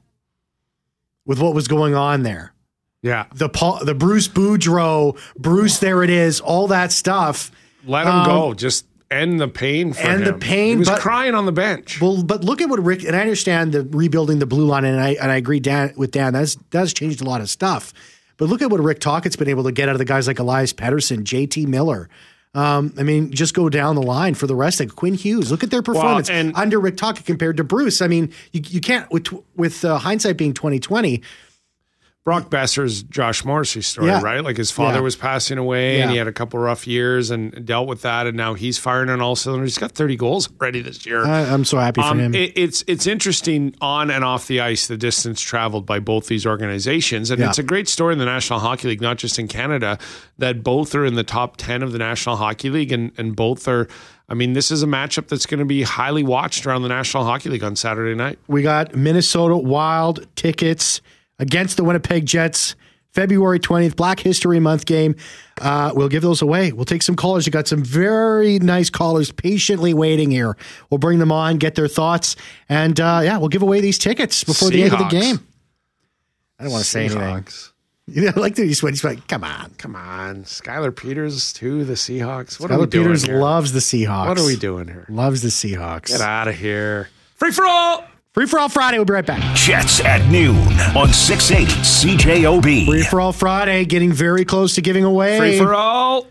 with 1.26 1.40
what 1.40 1.54
was 1.54 1.68
going 1.68 1.96
on 1.96 2.24
there. 2.24 2.54
Yeah, 3.02 3.26
The 3.36 3.50
Paul, 3.50 3.86
the 3.86 3.94
Bruce 3.94 4.28
Boudreau, 4.28 5.18
Bruce, 5.38 5.78
there 5.80 6.04
it 6.04 6.10
is, 6.10 6.40
all 6.42 6.68
that 6.68 6.92
stuff. 6.92 7.52
let 7.86 8.08
him 8.08 8.14
Um, 8.14 8.26
go. 8.26 8.54
Just 8.56 8.86
end 9.12 9.39
the 9.39 9.48
pain 9.48 9.94
for 9.94 10.02
end 10.08 10.26
the 10.26 10.34
pain, 10.34 10.70
He 10.72 10.76
was 10.78 10.89
but- 10.89 11.00
crying 11.00 11.36
on 11.36 11.46
the 11.46 11.52
bench. 11.52 12.02
Well, 12.02 12.24
but 12.24 12.44
look 12.44 12.62
at 12.62 12.70
what 12.70 12.84
Rick 12.84 13.04
and 13.04 13.15
I 13.15 13.22
understand 13.22 13.72
the 13.72 13.84
rebuilding 13.84 14.39
the 14.39 14.46
blue 14.46 14.65
line, 14.65 14.86
and 14.86 15.00
I 15.00 15.12
and 15.22 15.32
I 15.32 15.36
agree 15.36 15.60
Dan, 15.60 15.94
with 15.96 16.12
Dan. 16.12 16.34
That's 16.34 16.58
that's 16.72 16.94
changed 16.94 17.22
a 17.22 17.26
lot 17.26 17.41
of 17.41 17.50
stuff. 17.50 17.94
But 18.38 18.50
look 18.50 18.62
at 18.62 18.70
what 18.70 18.82
Rick 18.82 19.00
Tocchet's 19.00 19.36
been 19.38 19.48
able 19.50 19.63
to 19.63 19.72
get 19.72 19.88
out 19.88 19.96
of 19.96 20.00
the 20.00 20.06
guys 20.06 20.28
like 20.28 20.39
Elias 20.39 20.74
Pettersson, 20.74 21.24
JT 21.24 21.68
Miller. 21.68 22.10
Um, 22.54 22.94
I 22.98 23.04
mean, 23.04 23.32
just 23.32 23.54
go 23.54 23.68
down 23.68 23.96
the 23.96 24.02
line 24.02 24.34
for 24.34 24.48
the 24.48 24.56
rest. 24.56 24.80
Like 24.80 24.96
Quinn 24.96 25.13
Hughes, 25.13 25.52
look 25.52 25.62
at 25.63 25.72
their 25.72 25.82
performance 25.82 26.30
and- 26.30 26.56
under 26.56 26.80
Rick 26.80 26.96
Tocchet 26.98 27.26
compared 27.26 27.58
to 27.58 27.63
Bruce. 27.65 28.02
I 28.02 28.08
mean, 28.08 28.32
you, 28.54 28.62
you 28.65 28.80
can't 28.82 29.10
with 29.12 29.28
with 29.56 29.84
uh, 29.86 29.98
hindsight 29.98 30.38
being 30.38 30.54
twenty 30.54 30.80
twenty. 30.80 31.22
Brock 32.26 32.50
Boeser's 32.50 33.04
Josh 33.04 33.46
Morrissey 33.46 33.82
story, 33.84 34.08
Yeah. 34.08 34.20
right? 34.20 34.44
Like 34.44 34.58
his 34.58 34.72
father 34.72 34.96
Yeah. 34.98 35.02
was 35.02 35.16
passing 35.16 35.60
away 35.60 36.02
and 36.02 36.10
he 36.10 36.18
had 36.18 36.28
a 36.28 36.32
couple 36.32 36.60
rough 36.60 36.88
years 36.88 37.30
and 37.30 37.64
dealt 37.64 37.88
with 37.88 38.02
that. 38.02 38.26
And 38.26 38.36
now 38.36 38.56
he's 38.56 38.80
firing 38.80 39.12
on 39.12 39.22
all 39.22 39.36
cylinders. 39.36 39.74
He's 39.74 39.78
got 39.78 39.92
30 39.92 40.16
goals 40.16 40.50
already 40.60 40.82
this 40.82 41.06
year. 41.06 41.24
I, 41.24 41.42
I'm 41.42 41.64
so 41.64 41.78
happy 41.78 42.02
for 42.02 42.08
Um, 42.08 42.20
him. 42.20 42.34
it, 42.34 42.52
it's 42.56 42.84
it's 42.88 43.06
interesting 43.06 43.76
on 43.80 44.10
and 44.10 44.24
off 44.24 44.48
the 44.48 44.60
ice 44.60 44.88
the 44.88 44.98
distance 44.98 45.40
traveled 45.40 45.86
by 45.86 46.00
both 46.00 46.26
these 46.26 46.48
organizations, 46.48 47.30
and 47.30 47.40
Yeah. 47.40 47.50
it's 47.50 47.60
a 47.60 47.64
great 47.64 47.88
story 47.88 48.14
in 48.14 48.20
the 48.20 48.26
National 48.26 48.58
Hockey 48.60 48.88
League, 48.88 49.02
not 49.02 49.18
just 49.18 49.38
in 49.38 49.48
Canada, 49.48 50.00
that 50.40 50.64
both 50.64 50.96
are 50.96 51.06
in 51.06 51.14
the 51.14 51.24
top 51.24 51.58
ten 51.58 51.84
of 51.84 51.92
the 51.92 52.00
National 52.00 52.38
Hockey 52.38 52.72
League, 52.72 52.92
and 52.92 53.12
and 53.20 53.36
both 53.36 53.68
are. 53.68 53.88
I 54.28 54.34
mean, 54.34 54.54
this 54.54 54.72
is 54.72 54.82
a 54.82 54.88
matchup 54.88 55.28
that's 55.28 55.46
going 55.46 55.60
to 55.60 55.66
be 55.66 55.84
highly 55.84 56.24
watched 56.24 56.66
around 56.66 56.82
the 56.82 56.90
National 56.90 57.24
Hockey 57.24 57.50
League 57.52 57.64
on 57.64 57.76
Saturday 57.76 58.16
night. 58.16 58.40
We 58.48 58.64
got 58.64 58.96
Minnesota 58.96 59.56
Wild 59.56 60.26
tickets 60.36 61.00
against 61.39 61.78
the 61.78 61.84
Winnipeg 61.84 62.26
Jets. 62.26 62.76
February 63.12 63.62
20th, 63.62 63.95
Black 63.95 64.19
History 64.19 64.60
Month 64.60 64.86
game. 64.86 65.15
Uh, 65.62 65.89
we'll 65.95 66.10
give 66.10 66.21
those 66.21 66.41
away. 66.41 66.74
We'll 66.74 66.84
take 66.84 67.02
some 67.02 67.15
callers. 67.15 67.45
You 67.45 67.52
got 67.54 67.65
some 67.65 67.82
very 67.82 68.60
nice 68.60 68.89
callers 68.89 69.32
patiently 69.32 69.93
waiting 69.93 70.32
here. 70.32 70.58
We'll 70.89 70.98
bring 70.98 71.19
them 71.19 71.32
on, 71.32 71.56
get 71.58 71.76
their 71.76 71.88
thoughts, 71.88 72.36
and 72.67 73.00
uh, 73.00 73.21
yeah, 73.24 73.38
we'll 73.38 73.48
give 73.48 73.62
away 73.62 73.80
these 73.80 73.98
tickets 73.98 74.43
before 74.43 74.69
the 74.69 74.84
end 74.84 74.91
of 74.91 75.00
the 75.00 75.06
game. 75.08 75.39
I 76.60 76.63
don't 76.63 76.74
want 76.74 76.84
to 76.84 76.89
say 76.89 77.06
anything. 77.06 77.19
Seahawks. 77.21 77.71
You 78.08 78.21
know, 78.26 78.34
like 78.36 78.56
he's 78.56 78.82
he's 78.82 79.04
like, 79.04 79.28
come 79.28 79.43
on. 79.43 79.71
Come 79.80 79.95
on, 79.95 80.43
Skylar 80.43 80.95
Peters 80.95 81.52
too. 81.52 81.86
The 81.86 81.93
Seahawks. 81.93 82.60
What 82.60 82.69
are 82.69 82.76
Skylar 82.76 82.82
we 82.82 82.86
doing 82.86 83.06
Peters 83.06 83.24
here? 83.24 83.39
loves 83.39 83.71
the 83.71 83.80
Seahawks. 83.80 84.28
What 84.28 84.38
are 84.38 84.45
we 84.45 84.56
doing 84.58 84.88
here? 84.88 85.08
Loves 85.10 85.41
the 85.41 85.48
Seahawks. 85.48 86.10
Get 86.10 86.21
out 86.21 86.48
of 86.48 86.54
here. 86.54 87.10
Free 87.34 87.50
for 87.50 87.65
all. 87.65 88.06
Free 88.36 88.45
for 88.45 88.60
all 88.60 88.67
Friday. 88.67 88.98
We'll 88.98 89.06
be 89.06 89.13
right 89.13 89.26
back. 89.26 89.56
Jets 89.56 90.02
at 90.02 90.30
noon 90.30 90.58
on 90.93 91.13
680 91.13 91.71
CJOB. 91.71 92.86
Free 92.86 93.04
for 93.04 93.21
all 93.21 93.32
Friday, 93.32 93.86
getting 93.86 94.12
very 94.12 94.43
close 94.43 94.76
to 94.76 94.82
giving 94.82 95.06
away. 95.06 95.38
Free 95.38 95.58
for 95.58 95.74
all. 95.74 96.28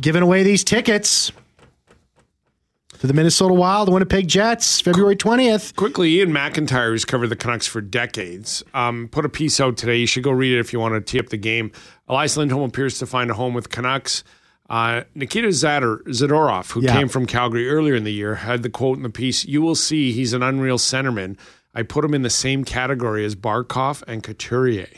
giving 0.00 0.22
away 0.22 0.42
these 0.42 0.64
tickets 0.64 1.32
to 2.98 3.06
the 3.06 3.12
Minnesota 3.12 3.52
Wild, 3.52 3.88
the 3.88 3.92
Winnipeg 3.92 4.26
Jets, 4.26 4.80
February 4.80 5.16
20th. 5.16 5.76
Quickly, 5.76 6.18
Iain 6.18 6.32
MacIntyre, 6.32 6.92
who's 6.92 7.04
covered 7.04 7.28
the 7.28 7.36
Canucks 7.36 7.66
for 7.66 7.82
decades, 7.82 8.62
um, 8.72 9.08
put 9.12 9.26
a 9.26 9.28
piece 9.28 9.60
out 9.60 9.76
today. 9.76 9.96
You 9.98 10.06
should 10.06 10.22
go 10.22 10.30
read 10.30 10.54
it 10.54 10.60
if 10.60 10.72
you 10.72 10.80
want 10.80 10.94
to 10.94 11.02
tee 11.02 11.20
up 11.20 11.28
the 11.28 11.36
game. 11.36 11.72
Elias 12.08 12.38
Lindholm 12.38 12.62
appears 12.62 12.98
to 13.00 13.06
find 13.06 13.30
a 13.30 13.34
home 13.34 13.52
with 13.52 13.68
Canucks. 13.68 14.24
Uh, 14.70 15.02
Nikita 15.14 15.48
Zador, 15.48 16.02
Zadorov, 16.04 16.70
who 16.72 16.82
Yeah. 16.82 16.96
came 16.96 17.08
from 17.08 17.26
Calgary 17.26 17.68
earlier 17.68 17.94
in 17.94 18.04
the 18.04 18.12
year, 18.12 18.36
had 18.36 18.62
the 18.62 18.70
quote 18.70 18.96
in 18.96 19.02
the 19.02 19.10
piece 19.10 19.44
You 19.44 19.60
will 19.62 19.74
see 19.74 20.12
he's 20.12 20.32
an 20.32 20.42
unreal 20.42 20.78
centerman. 20.78 21.36
I 21.74 21.82
put 21.82 22.04
him 22.04 22.14
in 22.14 22.22
the 22.22 22.30
same 22.30 22.64
category 22.64 23.24
as 23.24 23.34
Barkov 23.34 24.02
and 24.06 24.22
Couturier. 24.22 24.88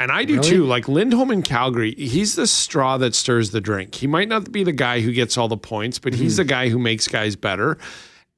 And 0.00 0.10
I 0.12 0.24
do 0.24 0.40
too. 0.40 0.64
Like 0.64 0.88
Lindholm 0.88 1.30
in 1.32 1.42
Calgary, 1.42 1.92
he's 1.96 2.36
the 2.36 2.46
straw 2.46 2.96
that 2.98 3.14
stirs 3.16 3.50
the 3.50 3.60
drink. 3.60 3.96
He 3.96 4.06
might 4.06 4.28
not 4.28 4.50
be 4.52 4.62
the 4.62 4.72
guy 4.72 5.00
who 5.00 5.12
gets 5.12 5.36
all 5.36 5.48
the 5.48 5.56
points, 5.56 5.98
but 5.98 6.14
he's 6.14 6.36
the 6.36 6.44
guy 6.44 6.68
who 6.68 6.78
makes 6.78 7.08
guys 7.08 7.34
better. 7.36 7.78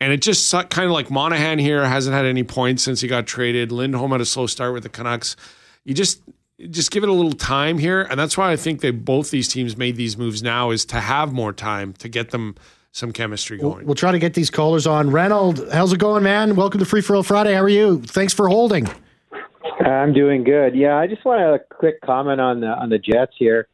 And 0.00 0.10
it 0.12 0.22
just 0.22 0.50
kind 0.50 0.86
of 0.86 0.92
like 0.92 1.10
Monahan 1.10 1.58
here 1.58 1.84
hasn't 1.86 2.14
had 2.16 2.24
any 2.24 2.42
points 2.44 2.82
since 2.82 3.02
he 3.02 3.08
got 3.08 3.26
traded. 3.26 3.70
Lindholm 3.72 4.10
had 4.12 4.22
a 4.22 4.24
slow 4.24 4.46
start 4.46 4.72
with 4.72 4.82
the 4.84 4.88
Canucks. 4.88 5.36
You 5.84 5.92
just 5.94 6.22
just 6.68 6.90
give 6.90 7.02
it 7.02 7.08
a 7.08 7.12
little 7.12 7.32
time 7.32 7.78
here, 7.78 8.02
and 8.02 8.18
that's 8.18 8.36
why 8.36 8.52
I 8.52 8.56
think 8.56 8.80
that 8.82 9.04
both 9.04 9.30
these 9.30 9.48
teams 9.48 9.76
made 9.76 9.96
these 9.96 10.16
moves 10.16 10.42
now 10.42 10.70
is 10.70 10.84
to 10.86 11.00
have 11.00 11.32
more 11.32 11.52
time 11.52 11.92
to 11.94 12.08
get 12.08 12.30
them 12.30 12.56
some 12.92 13.12
chemistry 13.12 13.58
going. 13.58 13.86
We'll 13.86 13.94
try 13.94 14.12
to 14.12 14.18
get 14.18 14.34
these 14.34 14.50
callers 14.50 14.86
on. 14.86 15.10
Reynold, 15.10 15.68
how's 15.72 15.92
it 15.92 15.98
going, 15.98 16.22
man? 16.22 16.56
Welcome 16.56 16.80
to 16.80 16.84
Free 16.84 17.00
for 17.00 17.16
All 17.16 17.22
Friday. 17.22 17.54
How 17.54 17.62
are 17.62 17.68
you? 17.68 18.02
Thanks 18.02 18.34
for 18.34 18.48
holding. 18.48 18.88
I'm 19.84 20.12
doing 20.12 20.44
good. 20.44 20.74
Yeah, 20.74 20.96
I 20.96 21.06
just 21.06 21.24
want 21.24 21.40
a 21.40 21.58
quick 21.74 22.00
comment 22.02 22.40
on 22.40 22.60
the 22.60 22.66
on 22.66 22.90
the 22.90 22.98
Jets 22.98 23.32
here. 23.38 23.68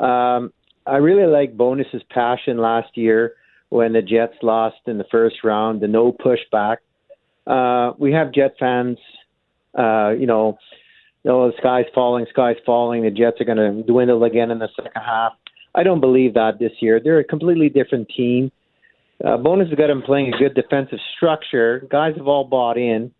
Um, 0.00 0.52
I 0.86 0.96
really 0.96 1.30
like 1.30 1.56
Bowness's 1.56 2.02
passion 2.10 2.58
last 2.58 2.96
year 2.96 3.34
when 3.68 3.92
the 3.92 4.02
Jets 4.02 4.34
lost 4.42 4.78
in 4.86 4.98
the 4.98 5.04
first 5.10 5.44
round, 5.44 5.80
the 5.80 5.88
no 5.88 6.12
pushback. 6.12 6.78
Uh, 7.46 7.92
we 7.98 8.12
have 8.12 8.32
Jet 8.32 8.54
fans, 8.58 8.98
uh, 9.78 10.10
you 10.10 10.26
know, 10.26 10.58
you 11.24 11.30
know, 11.30 11.50
the 11.50 11.56
sky's 11.58 11.84
falling, 11.94 12.26
sky's 12.30 12.56
falling. 12.66 13.02
The 13.02 13.10
Jets 13.10 13.40
are 13.40 13.44
going 13.44 13.58
to 13.58 13.82
dwindle 13.82 14.24
again 14.24 14.50
in 14.50 14.58
the 14.58 14.68
second 14.74 14.92
half. 14.94 15.32
I 15.74 15.82
don't 15.82 16.00
believe 16.00 16.34
that 16.34 16.58
this 16.58 16.72
year. 16.80 17.00
They're 17.02 17.20
a 17.20 17.24
completely 17.24 17.68
different 17.68 18.08
team. 18.14 18.50
Uh, 19.24 19.36
Bowness 19.36 19.68
has 19.68 19.78
got 19.78 19.86
them 19.86 20.02
playing 20.02 20.32
a 20.34 20.38
good 20.38 20.54
defensive 20.54 20.98
structure. 21.16 21.86
Guys 21.90 22.14
have 22.16 22.26
all 22.26 22.44
bought 22.44 22.76
in. 22.76 23.12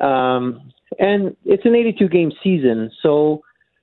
Um, 0.00 0.72
and 0.98 1.36
it's 1.44 1.64
an 1.66 1.74
82 1.74 2.08
game 2.08 2.32
season, 2.42 2.90
so 3.02 3.42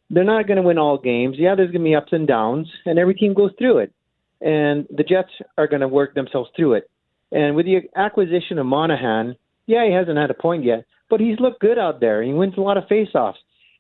they're 0.09 0.23
not 0.23 0.47
going 0.47 0.57
to 0.57 0.63
win 0.63 0.77
all 0.77 0.97
games. 0.97 1.35
Yeah, 1.37 1.55
there's 1.55 1.71
going 1.71 1.83
to 1.83 1.89
be 1.89 1.95
ups 1.95 2.11
and 2.11 2.27
downs, 2.27 2.67
and 2.85 2.97
every 2.97 3.13
team 3.13 3.33
goes 3.33 3.51
through 3.57 3.79
it. 3.79 3.93
And 4.41 4.87
the 4.89 5.03
Jets 5.03 5.29
are 5.57 5.67
going 5.67 5.81
to 5.81 5.87
work 5.87 6.15
themselves 6.15 6.49
through 6.55 6.73
it. 6.73 6.89
And 7.31 7.55
with 7.55 7.65
the 7.65 7.81
acquisition 7.95 8.57
of 8.57 8.65
Monahan, 8.65 9.35
yeah, 9.67 9.85
he 9.85 9.93
hasn't 9.93 10.17
had 10.17 10.31
a 10.31 10.33
point 10.33 10.65
yet, 10.65 10.85
but 11.09 11.19
he's 11.19 11.39
looked 11.39 11.61
good 11.61 11.77
out 11.77 11.99
there. 12.01 12.23
He 12.23 12.33
wins 12.33 12.55
a 12.57 12.61
lot 12.61 12.77
of 12.77 12.85
faceoffs. 12.85 13.35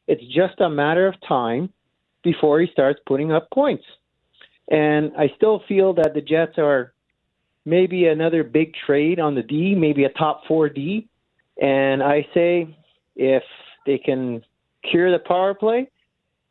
It's 0.07 0.23
just 0.33 0.59
a 0.59 0.69
matter 0.69 1.07
of 1.07 1.15
time 1.27 1.71
before 2.23 2.59
he 2.59 2.67
starts 2.71 2.99
putting 3.05 3.31
up 3.31 3.49
points. 3.51 3.83
And 4.69 5.11
I 5.17 5.31
still 5.35 5.63
feel 5.67 5.93
that 5.95 6.13
the 6.13 6.21
Jets 6.21 6.57
are 6.57 6.93
maybe 7.65 8.07
another 8.07 8.43
big 8.43 8.73
trade 8.85 9.19
on 9.19 9.35
the 9.35 9.43
D, 9.43 9.75
maybe 9.75 10.03
a 10.05 10.09
top 10.09 10.43
four 10.47 10.69
D. 10.69 11.07
And 11.61 12.01
I 12.01 12.25
say 12.33 12.75
if 13.15 13.43
they 13.85 13.97
can 13.97 14.43
cure 14.89 15.11
the 15.11 15.19
power 15.19 15.53
play, 15.53 15.89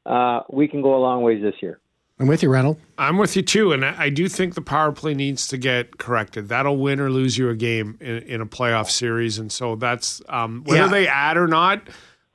uh, 0.06 0.40
we 0.50 0.68
can 0.68 0.82
go 0.82 0.96
a 0.96 1.00
long 1.00 1.22
ways 1.22 1.42
this 1.42 1.54
year. 1.60 1.80
I'm 2.18 2.26
with 2.26 2.42
you, 2.42 2.50
Reynolds. 2.50 2.80
I'm 2.98 3.16
with 3.16 3.34
you 3.34 3.42
too, 3.42 3.72
and 3.72 3.82
I 3.82 3.94
I 4.04 4.10
do 4.10 4.28
think 4.28 4.54
the 4.54 4.60
power 4.60 4.92
play 4.92 5.14
needs 5.14 5.46
to 5.48 5.56
get 5.56 5.96
corrected. 5.96 6.48
That'll 6.48 6.76
win 6.76 7.00
or 7.00 7.08
lose 7.10 7.38
you 7.38 7.48
a 7.48 7.56
game 7.56 7.96
in, 7.98 8.18
in 8.18 8.40
a 8.42 8.46
playoff 8.46 8.90
series, 8.90 9.38
and 9.38 9.50
so 9.50 9.74
that's 9.74 10.20
um, 10.28 10.62
whether 10.64 10.82
Yeah. 10.82 10.88
they 10.88 11.08
add 11.08 11.38
or 11.38 11.46
not. 11.48 11.88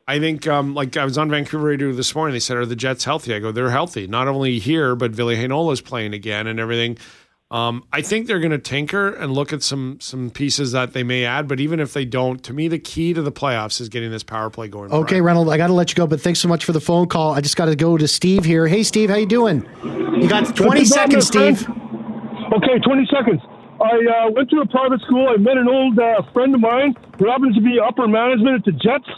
I 0.07 0.19
think, 0.19 0.47
um, 0.47 0.75
like 0.75 0.95
I 0.97 1.03
was 1.03 1.17
on 1.17 1.29
Vancouver 1.29 1.65
Radio 1.65 1.91
this 1.91 2.13
morning. 2.13 2.33
They 2.33 2.39
said, 2.39 2.57
"Are 2.57 2.65
the 2.65 2.75
Jets 2.75 3.05
healthy?" 3.05 3.33
I 3.33 3.39
go, 3.39 3.51
"They're 3.51 3.71
healthy. 3.71 4.05
Not 4.05 4.27
only 4.27 4.59
here, 4.59 4.95
but 4.95 5.11
Ville 5.11 5.35
Heinola's 5.35 5.81
playing 5.81 6.13
again 6.13 6.45
and 6.45 6.59
everything." 6.59 6.97
Um, 7.51 7.83
I 7.93 8.01
think 8.01 8.25
they're 8.27 8.39
going 8.39 8.51
to 8.51 8.57
tinker 8.57 9.09
and 9.09 9.33
look 9.33 9.53
at 9.53 9.63
some 9.63 9.97
some 10.01 10.29
pieces 10.29 10.73
that 10.73 10.93
they 10.93 11.03
may 11.03 11.25
add. 11.25 11.47
But 11.47 11.59
even 11.59 11.79
if 11.79 11.93
they 11.93 12.05
don't, 12.05 12.43
to 12.43 12.53
me, 12.53 12.67
the 12.67 12.77
key 12.79 13.13
to 13.13 13.21
the 13.21 13.31
playoffs 13.31 13.81
is 13.81 13.89
getting 13.89 14.11
this 14.11 14.23
power 14.23 14.49
play 14.49 14.67
going. 14.67 14.91
Okay, 14.91 15.21
Reynolds, 15.21 15.49
I 15.49 15.57
got 15.57 15.67
to 15.67 15.73
let 15.73 15.89
you 15.89 15.95
go, 15.95 16.05
but 16.05 16.21
thanks 16.21 16.39
so 16.39 16.47
much 16.47 16.65
for 16.65 16.71
the 16.71 16.81
phone 16.81 17.07
call. 17.07 17.33
I 17.33 17.41
just 17.41 17.55
got 17.55 17.65
to 17.65 17.75
go 17.75 17.97
to 17.97 18.07
Steve 18.07 18.45
here. 18.45 18.67
Hey, 18.67 18.83
Steve, 18.83 19.09
how 19.09 19.15
you 19.15 19.25
doing? 19.25 19.67
You 19.83 20.27
got 20.27 20.55
20 20.55 20.85
seconds, 20.85 21.33
my 21.33 21.41
friend? 21.41 21.57
Steve. 21.57 21.69
Okay, 22.53 22.79
20 22.79 23.09
seconds. 23.11 23.41
I 23.81 24.25
uh, 24.27 24.31
went 24.31 24.49
to 24.51 24.61
a 24.61 24.67
private 24.67 25.01
school. 25.01 25.29
I 25.29 25.37
met 25.37 25.57
an 25.57 25.67
old 25.67 25.97
uh, 25.99 26.21
friend 26.31 26.53
of 26.55 26.61
mine 26.61 26.95
who 27.19 27.29
happens 27.29 27.55
to 27.55 27.61
be 27.61 27.79
upper 27.79 28.07
management 28.07 28.55
at 28.59 28.65
the 28.65 28.71
Jets. 28.71 29.09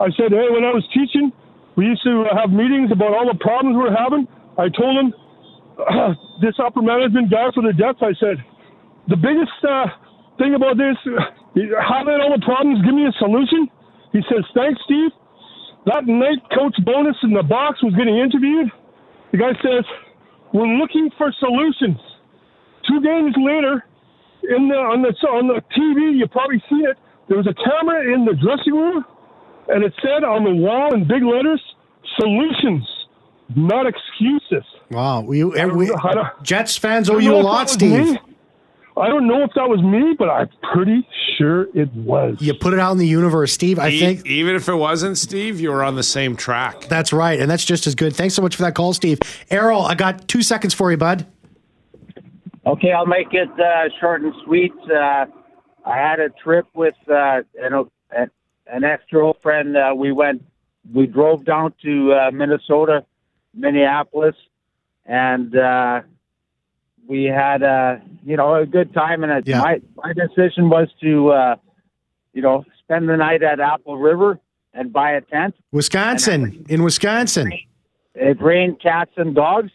I 0.00 0.10
said, 0.14 0.30
hey, 0.30 0.48
when 0.50 0.62
I 0.62 0.70
was 0.70 0.86
teaching, 0.94 1.32
we 1.76 1.86
used 1.86 2.02
to 2.04 2.26
have 2.34 2.50
meetings 2.50 2.90
about 2.90 3.14
all 3.14 3.26
the 3.26 3.38
problems 3.38 3.74
we 3.74 3.82
were 3.82 3.94
having. 3.94 4.26
I 4.58 4.70
told 4.70 4.94
him, 4.98 5.08
uh, 5.78 6.14
this 6.42 6.54
upper 6.58 6.82
management 6.82 7.30
guy 7.30 7.50
for 7.54 7.62
the 7.62 7.74
Jets, 7.74 7.98
I 8.02 8.14
said, 8.18 8.38
the 9.10 9.16
biggest 9.16 9.54
uh, 9.66 9.86
thing 10.38 10.54
about 10.54 10.78
this, 10.78 10.98
uh, 11.06 11.22
having 11.82 12.18
all 12.22 12.34
the 12.34 12.42
problems, 12.44 12.82
give 12.86 12.94
me 12.94 13.06
a 13.06 13.14
solution. 13.18 13.66
He 14.12 14.22
says, 14.30 14.46
thanks, 14.54 14.80
Steve. 14.86 15.10
That 15.86 16.06
night, 16.06 16.42
Coach 16.52 16.76
Bowness 16.84 17.16
in 17.22 17.32
the 17.32 17.42
box 17.42 17.82
was 17.82 17.94
getting 17.94 18.18
interviewed. 18.18 18.68
The 19.32 19.38
guy 19.38 19.52
says, 19.62 19.84
we're 20.52 20.68
looking 20.78 21.10
for 21.16 21.32
solutions. 21.38 21.98
Two 22.86 23.00
games 23.00 23.34
later, 23.36 23.84
in 24.48 24.68
the 24.68 24.78
on 24.78 25.02
the 25.02 25.12
on 25.28 25.48
the 25.48 25.60
TV, 25.76 26.16
you 26.16 26.26
probably 26.28 26.62
see 26.70 26.86
it. 26.86 26.96
There 27.28 27.36
was 27.36 27.46
a 27.46 27.54
camera 27.54 28.00
in 28.14 28.24
the 28.24 28.32
dressing 28.32 28.72
room, 28.72 29.04
and 29.68 29.84
it 29.84 29.92
said 30.02 30.24
on 30.24 30.44
the 30.44 30.54
wall 30.54 30.94
in 30.94 31.06
big 31.06 31.22
letters, 31.22 31.60
"Solutions, 32.18 32.86
not 33.56 33.86
excuses." 33.86 34.64
Wow. 34.90 35.20
We, 35.20 35.44
we, 35.44 35.86
how 36.02 36.14
to- 36.14 36.32
Jets 36.42 36.76
fans 36.76 37.10
owe 37.10 37.18
you 37.18 37.34
a 37.34 37.36
lot, 37.42 37.68
Steve. 37.70 38.12
me. 38.12 38.18
I 38.96 39.06
don't 39.06 39.28
know 39.28 39.44
if 39.44 39.50
that 39.54 39.68
was 39.68 39.80
me, 39.80 40.16
but 40.18 40.28
I'm 40.28 40.48
pretty 40.72 41.06
sure 41.36 41.68
it 41.72 41.92
was. 41.94 42.36
You 42.40 42.52
put 42.54 42.72
it 42.74 42.80
out 42.80 42.90
in 42.92 42.98
the 42.98 43.06
universe, 43.06 43.52
Steve. 43.52 43.78
I 43.78 43.90
E- 43.90 43.98
think 44.00 44.26
even 44.26 44.56
if 44.56 44.68
it 44.68 44.74
wasn't 44.74 45.16
Steve, 45.18 45.60
you 45.60 45.70
were 45.70 45.84
on 45.84 45.94
the 45.94 46.02
same 46.02 46.34
track. 46.34 46.80
that's 46.88 47.12
right, 47.12 47.38
and 47.38 47.48
that's 47.48 47.64
just 47.64 47.86
as 47.86 47.94
good. 47.94 48.16
Thanks 48.16 48.34
so 48.34 48.42
much 48.42 48.56
for 48.56 48.62
that 48.62 48.74
call, 48.74 48.92
Steve. 48.94 49.20
Errol, 49.50 49.82
I 49.82 49.94
got 49.94 50.26
two 50.26 50.42
seconds 50.42 50.74
for 50.74 50.90
you, 50.90 50.96
bud. 50.96 51.26
Okay, 52.66 52.92
I'll 52.92 53.06
make 53.06 53.28
it 53.32 53.48
uh, 53.58 53.88
short 54.00 54.22
and 54.22 54.32
sweet. 54.44 54.72
Uh, 54.92 55.26
I 55.86 55.96
had 55.96 56.18
a 56.20 56.28
trip 56.42 56.66
with 56.74 56.94
uh, 57.08 57.42
an, 57.62 57.72
an, 58.10 58.30
an 58.70 58.84
ex 58.84 59.02
girlfriend. 59.10 59.76
Uh, 59.76 59.92
we 59.96 60.12
went, 60.12 60.44
we 60.92 61.06
drove 61.06 61.44
down 61.44 61.74
to 61.82 62.12
uh, 62.12 62.30
Minnesota, 62.30 63.04
Minneapolis, 63.54 64.36
and 65.06 65.56
uh, 65.56 66.02
we 67.06 67.24
had 67.24 67.62
a 67.62 68.02
you 68.24 68.36
know 68.36 68.54
a 68.54 68.66
good 68.66 68.92
time. 68.94 69.24
And 69.24 69.46
Yeah. 69.46 69.60
my 69.60 69.80
my 69.96 70.12
decision 70.12 70.68
was 70.70 70.88
to 71.00 71.30
uh, 71.30 71.56
you 72.32 72.42
know 72.42 72.64
spend 72.78 73.08
the 73.08 73.16
night 73.16 73.42
at 73.42 73.60
Apple 73.60 73.98
River 73.98 74.38
and 74.74 74.92
buy 74.92 75.12
a 75.12 75.20
tent. 75.20 75.54
Wisconsin, 75.72 76.64
in 76.68 76.82
Wisconsin. 76.82 77.52
It 78.14 78.40
rained 78.42 78.80
cats 78.80 79.12
and 79.16 79.34
dogs, 79.34 79.70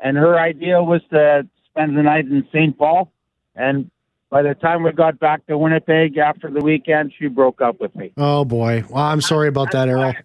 and 0.00 0.16
her 0.16 0.38
idea 0.38 0.82
was 0.82 1.02
to 1.10 1.46
spend 1.66 1.96
the 1.96 2.02
night 2.02 2.26
in 2.26 2.46
St. 2.52 2.76
Paul. 2.78 3.12
And 3.54 3.90
by 4.30 4.42
the 4.42 4.54
time 4.54 4.82
we 4.82 4.92
got 4.92 5.18
back 5.18 5.46
to 5.46 5.56
Winnipeg 5.56 6.16
after 6.18 6.50
the 6.50 6.60
weekend, 6.60 7.12
she 7.18 7.28
broke 7.28 7.60
up 7.60 7.80
with 7.80 7.94
me. 7.96 8.12
Oh 8.16 8.44
boy. 8.44 8.84
Well, 8.88 9.04
I'm 9.04 9.20
sorry 9.20 9.48
about 9.48 9.72
that, 9.72 9.88
Errol. 9.88 10.14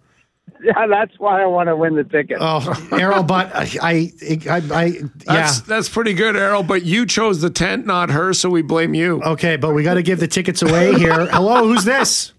Yeah, 0.61 0.87
that's 0.89 1.19
why 1.19 1.41
I 1.41 1.45
want 1.45 1.67
to 1.67 1.75
win 1.75 1.95
the 1.95 2.05
ticket. 2.05 2.37
Oh, 2.39 2.87
Errol, 2.93 3.23
but 3.23 3.53
I, 3.53 3.69
I, 3.81 4.11
I, 4.49 4.61
I 4.71 4.85
yeah. 4.85 5.07
That's 5.25 5.61
that's 5.61 5.89
pretty 5.89 6.13
good, 6.13 6.37
Errol. 6.37 6.63
But 6.63 6.83
you 6.83 7.05
chose 7.05 7.41
the 7.41 7.49
tent, 7.49 7.85
not 7.85 8.09
her, 8.09 8.33
so 8.33 8.49
we 8.49 8.61
blame 8.61 8.93
you. 8.93 9.21
Okay, 9.23 9.57
but 9.57 9.73
we 9.73 9.83
got 9.83 9.95
to 9.95 10.03
give 10.03 10.21
the 10.21 10.27
tickets 10.27 10.61
away 10.61 10.93
here. 10.93 11.25
Hello, 11.31 11.67
who's 11.67 11.83
this? 11.83 12.33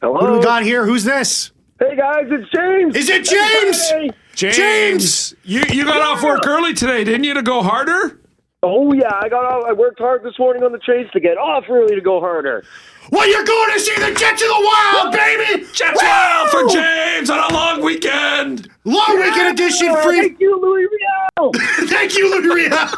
Hello. 0.00 0.18
Who 0.18 0.26
do 0.26 0.32
we 0.38 0.42
got 0.42 0.64
here? 0.64 0.84
Who's 0.84 1.04
this? 1.04 1.52
Hey 1.78 1.94
guys, 1.96 2.26
it's 2.28 2.50
James. 2.50 2.96
Is 2.96 3.08
it 3.08 3.24
James? 3.24 3.88
Hey. 3.90 4.10
James, 4.34 5.34
you 5.44 5.62
you 5.70 5.84
got 5.84 6.00
off 6.00 6.24
work 6.24 6.46
early 6.46 6.74
today, 6.74 7.04
didn't 7.04 7.24
you, 7.24 7.34
to 7.34 7.42
go 7.42 7.62
harder? 7.62 8.19
Oh 8.62 8.92
yeah, 8.92 9.18
I 9.22 9.28
got 9.30 9.50
out. 9.50 9.64
I 9.64 9.72
worked 9.72 9.98
hard 9.98 10.22
this 10.22 10.38
morning 10.38 10.62
on 10.62 10.72
the 10.72 10.78
trains 10.78 11.10
to 11.12 11.20
get 11.20 11.38
off 11.38 11.64
early 11.70 11.94
to 11.94 12.00
go 12.02 12.20
harder. 12.20 12.62
Well, 13.10 13.26
you're 13.28 13.44
going 13.44 13.72
to 13.72 13.80
see 13.80 13.94
the 13.94 14.14
Jets 14.14 14.42
of 14.42 14.48
the 14.48 14.70
Wild, 14.94 15.12
baby! 15.14 15.64
Jets 15.72 16.02
Wild 16.02 16.50
for 16.50 16.68
James 16.68 17.30
on 17.30 17.50
a 17.50 17.54
long 17.54 17.82
weekend. 17.82 18.68
Long 18.84 19.16
weekend 19.18 19.58
edition, 19.58 19.96
free. 20.02 20.20
Thank 20.28 20.40
you, 20.40 20.60
Louis 20.60 20.86
Riel. 20.86 21.52
Thank 21.88 22.16
you, 22.16 22.30
Louis 22.30 22.54
Riel. 22.68 22.88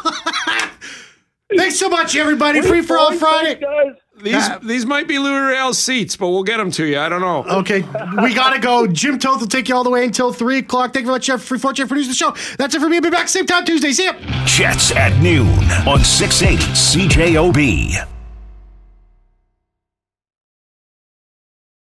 Thanks 1.55 1.79
so 1.79 1.87
much, 1.87 2.15
everybody. 2.17 2.61
Free 2.61 2.81
for 2.81 2.97
all 2.97 3.13
Friday. 3.13 3.59
guys. 3.59 3.95
These 4.23 4.49
these 4.61 4.85
might 4.85 5.07
be 5.07 5.19
Louis 5.19 5.51
Real 5.51 5.73
seats, 5.73 6.15
but 6.15 6.29
we'll 6.29 6.43
get 6.43 6.57
them 6.57 6.71
to 6.71 6.85
you. 6.85 6.97
I 6.97 7.09
don't 7.09 7.21
know. 7.21 7.43
Okay, 7.59 7.81
we 8.21 8.33
gotta 8.33 8.59
go. 8.59 8.87
Jim 8.87 9.19
Toth 9.19 9.41
will 9.41 9.47
take 9.47 9.67
you 9.67 9.75
all 9.75 9.83
the 9.83 9.89
way 9.89 10.05
until 10.05 10.31
three 10.31 10.59
o'clock. 10.59 10.93
Thank 10.93 11.03
you 11.03 11.07
very 11.07 11.15
much, 11.15 11.25
Jeff 11.25 11.43
Free 11.43 11.59
Fortune, 11.59 11.85
for 11.87 11.89
producing 11.89 12.11
the 12.11 12.15
show. 12.15 12.55
That's 12.57 12.73
it 12.73 12.79
for 12.79 12.87
me. 12.87 12.97
I'll 12.97 13.01
be 13.01 13.09
back 13.09 13.27
same 13.27 13.45
time 13.45 13.65
Tuesday. 13.65 13.91
See 13.91 14.05
ya. 14.05 14.13
Jets 14.45 14.91
at 14.91 15.15
noon 15.21 15.47
on 15.87 16.03
680 16.03 16.63
CJOB. 16.73 18.12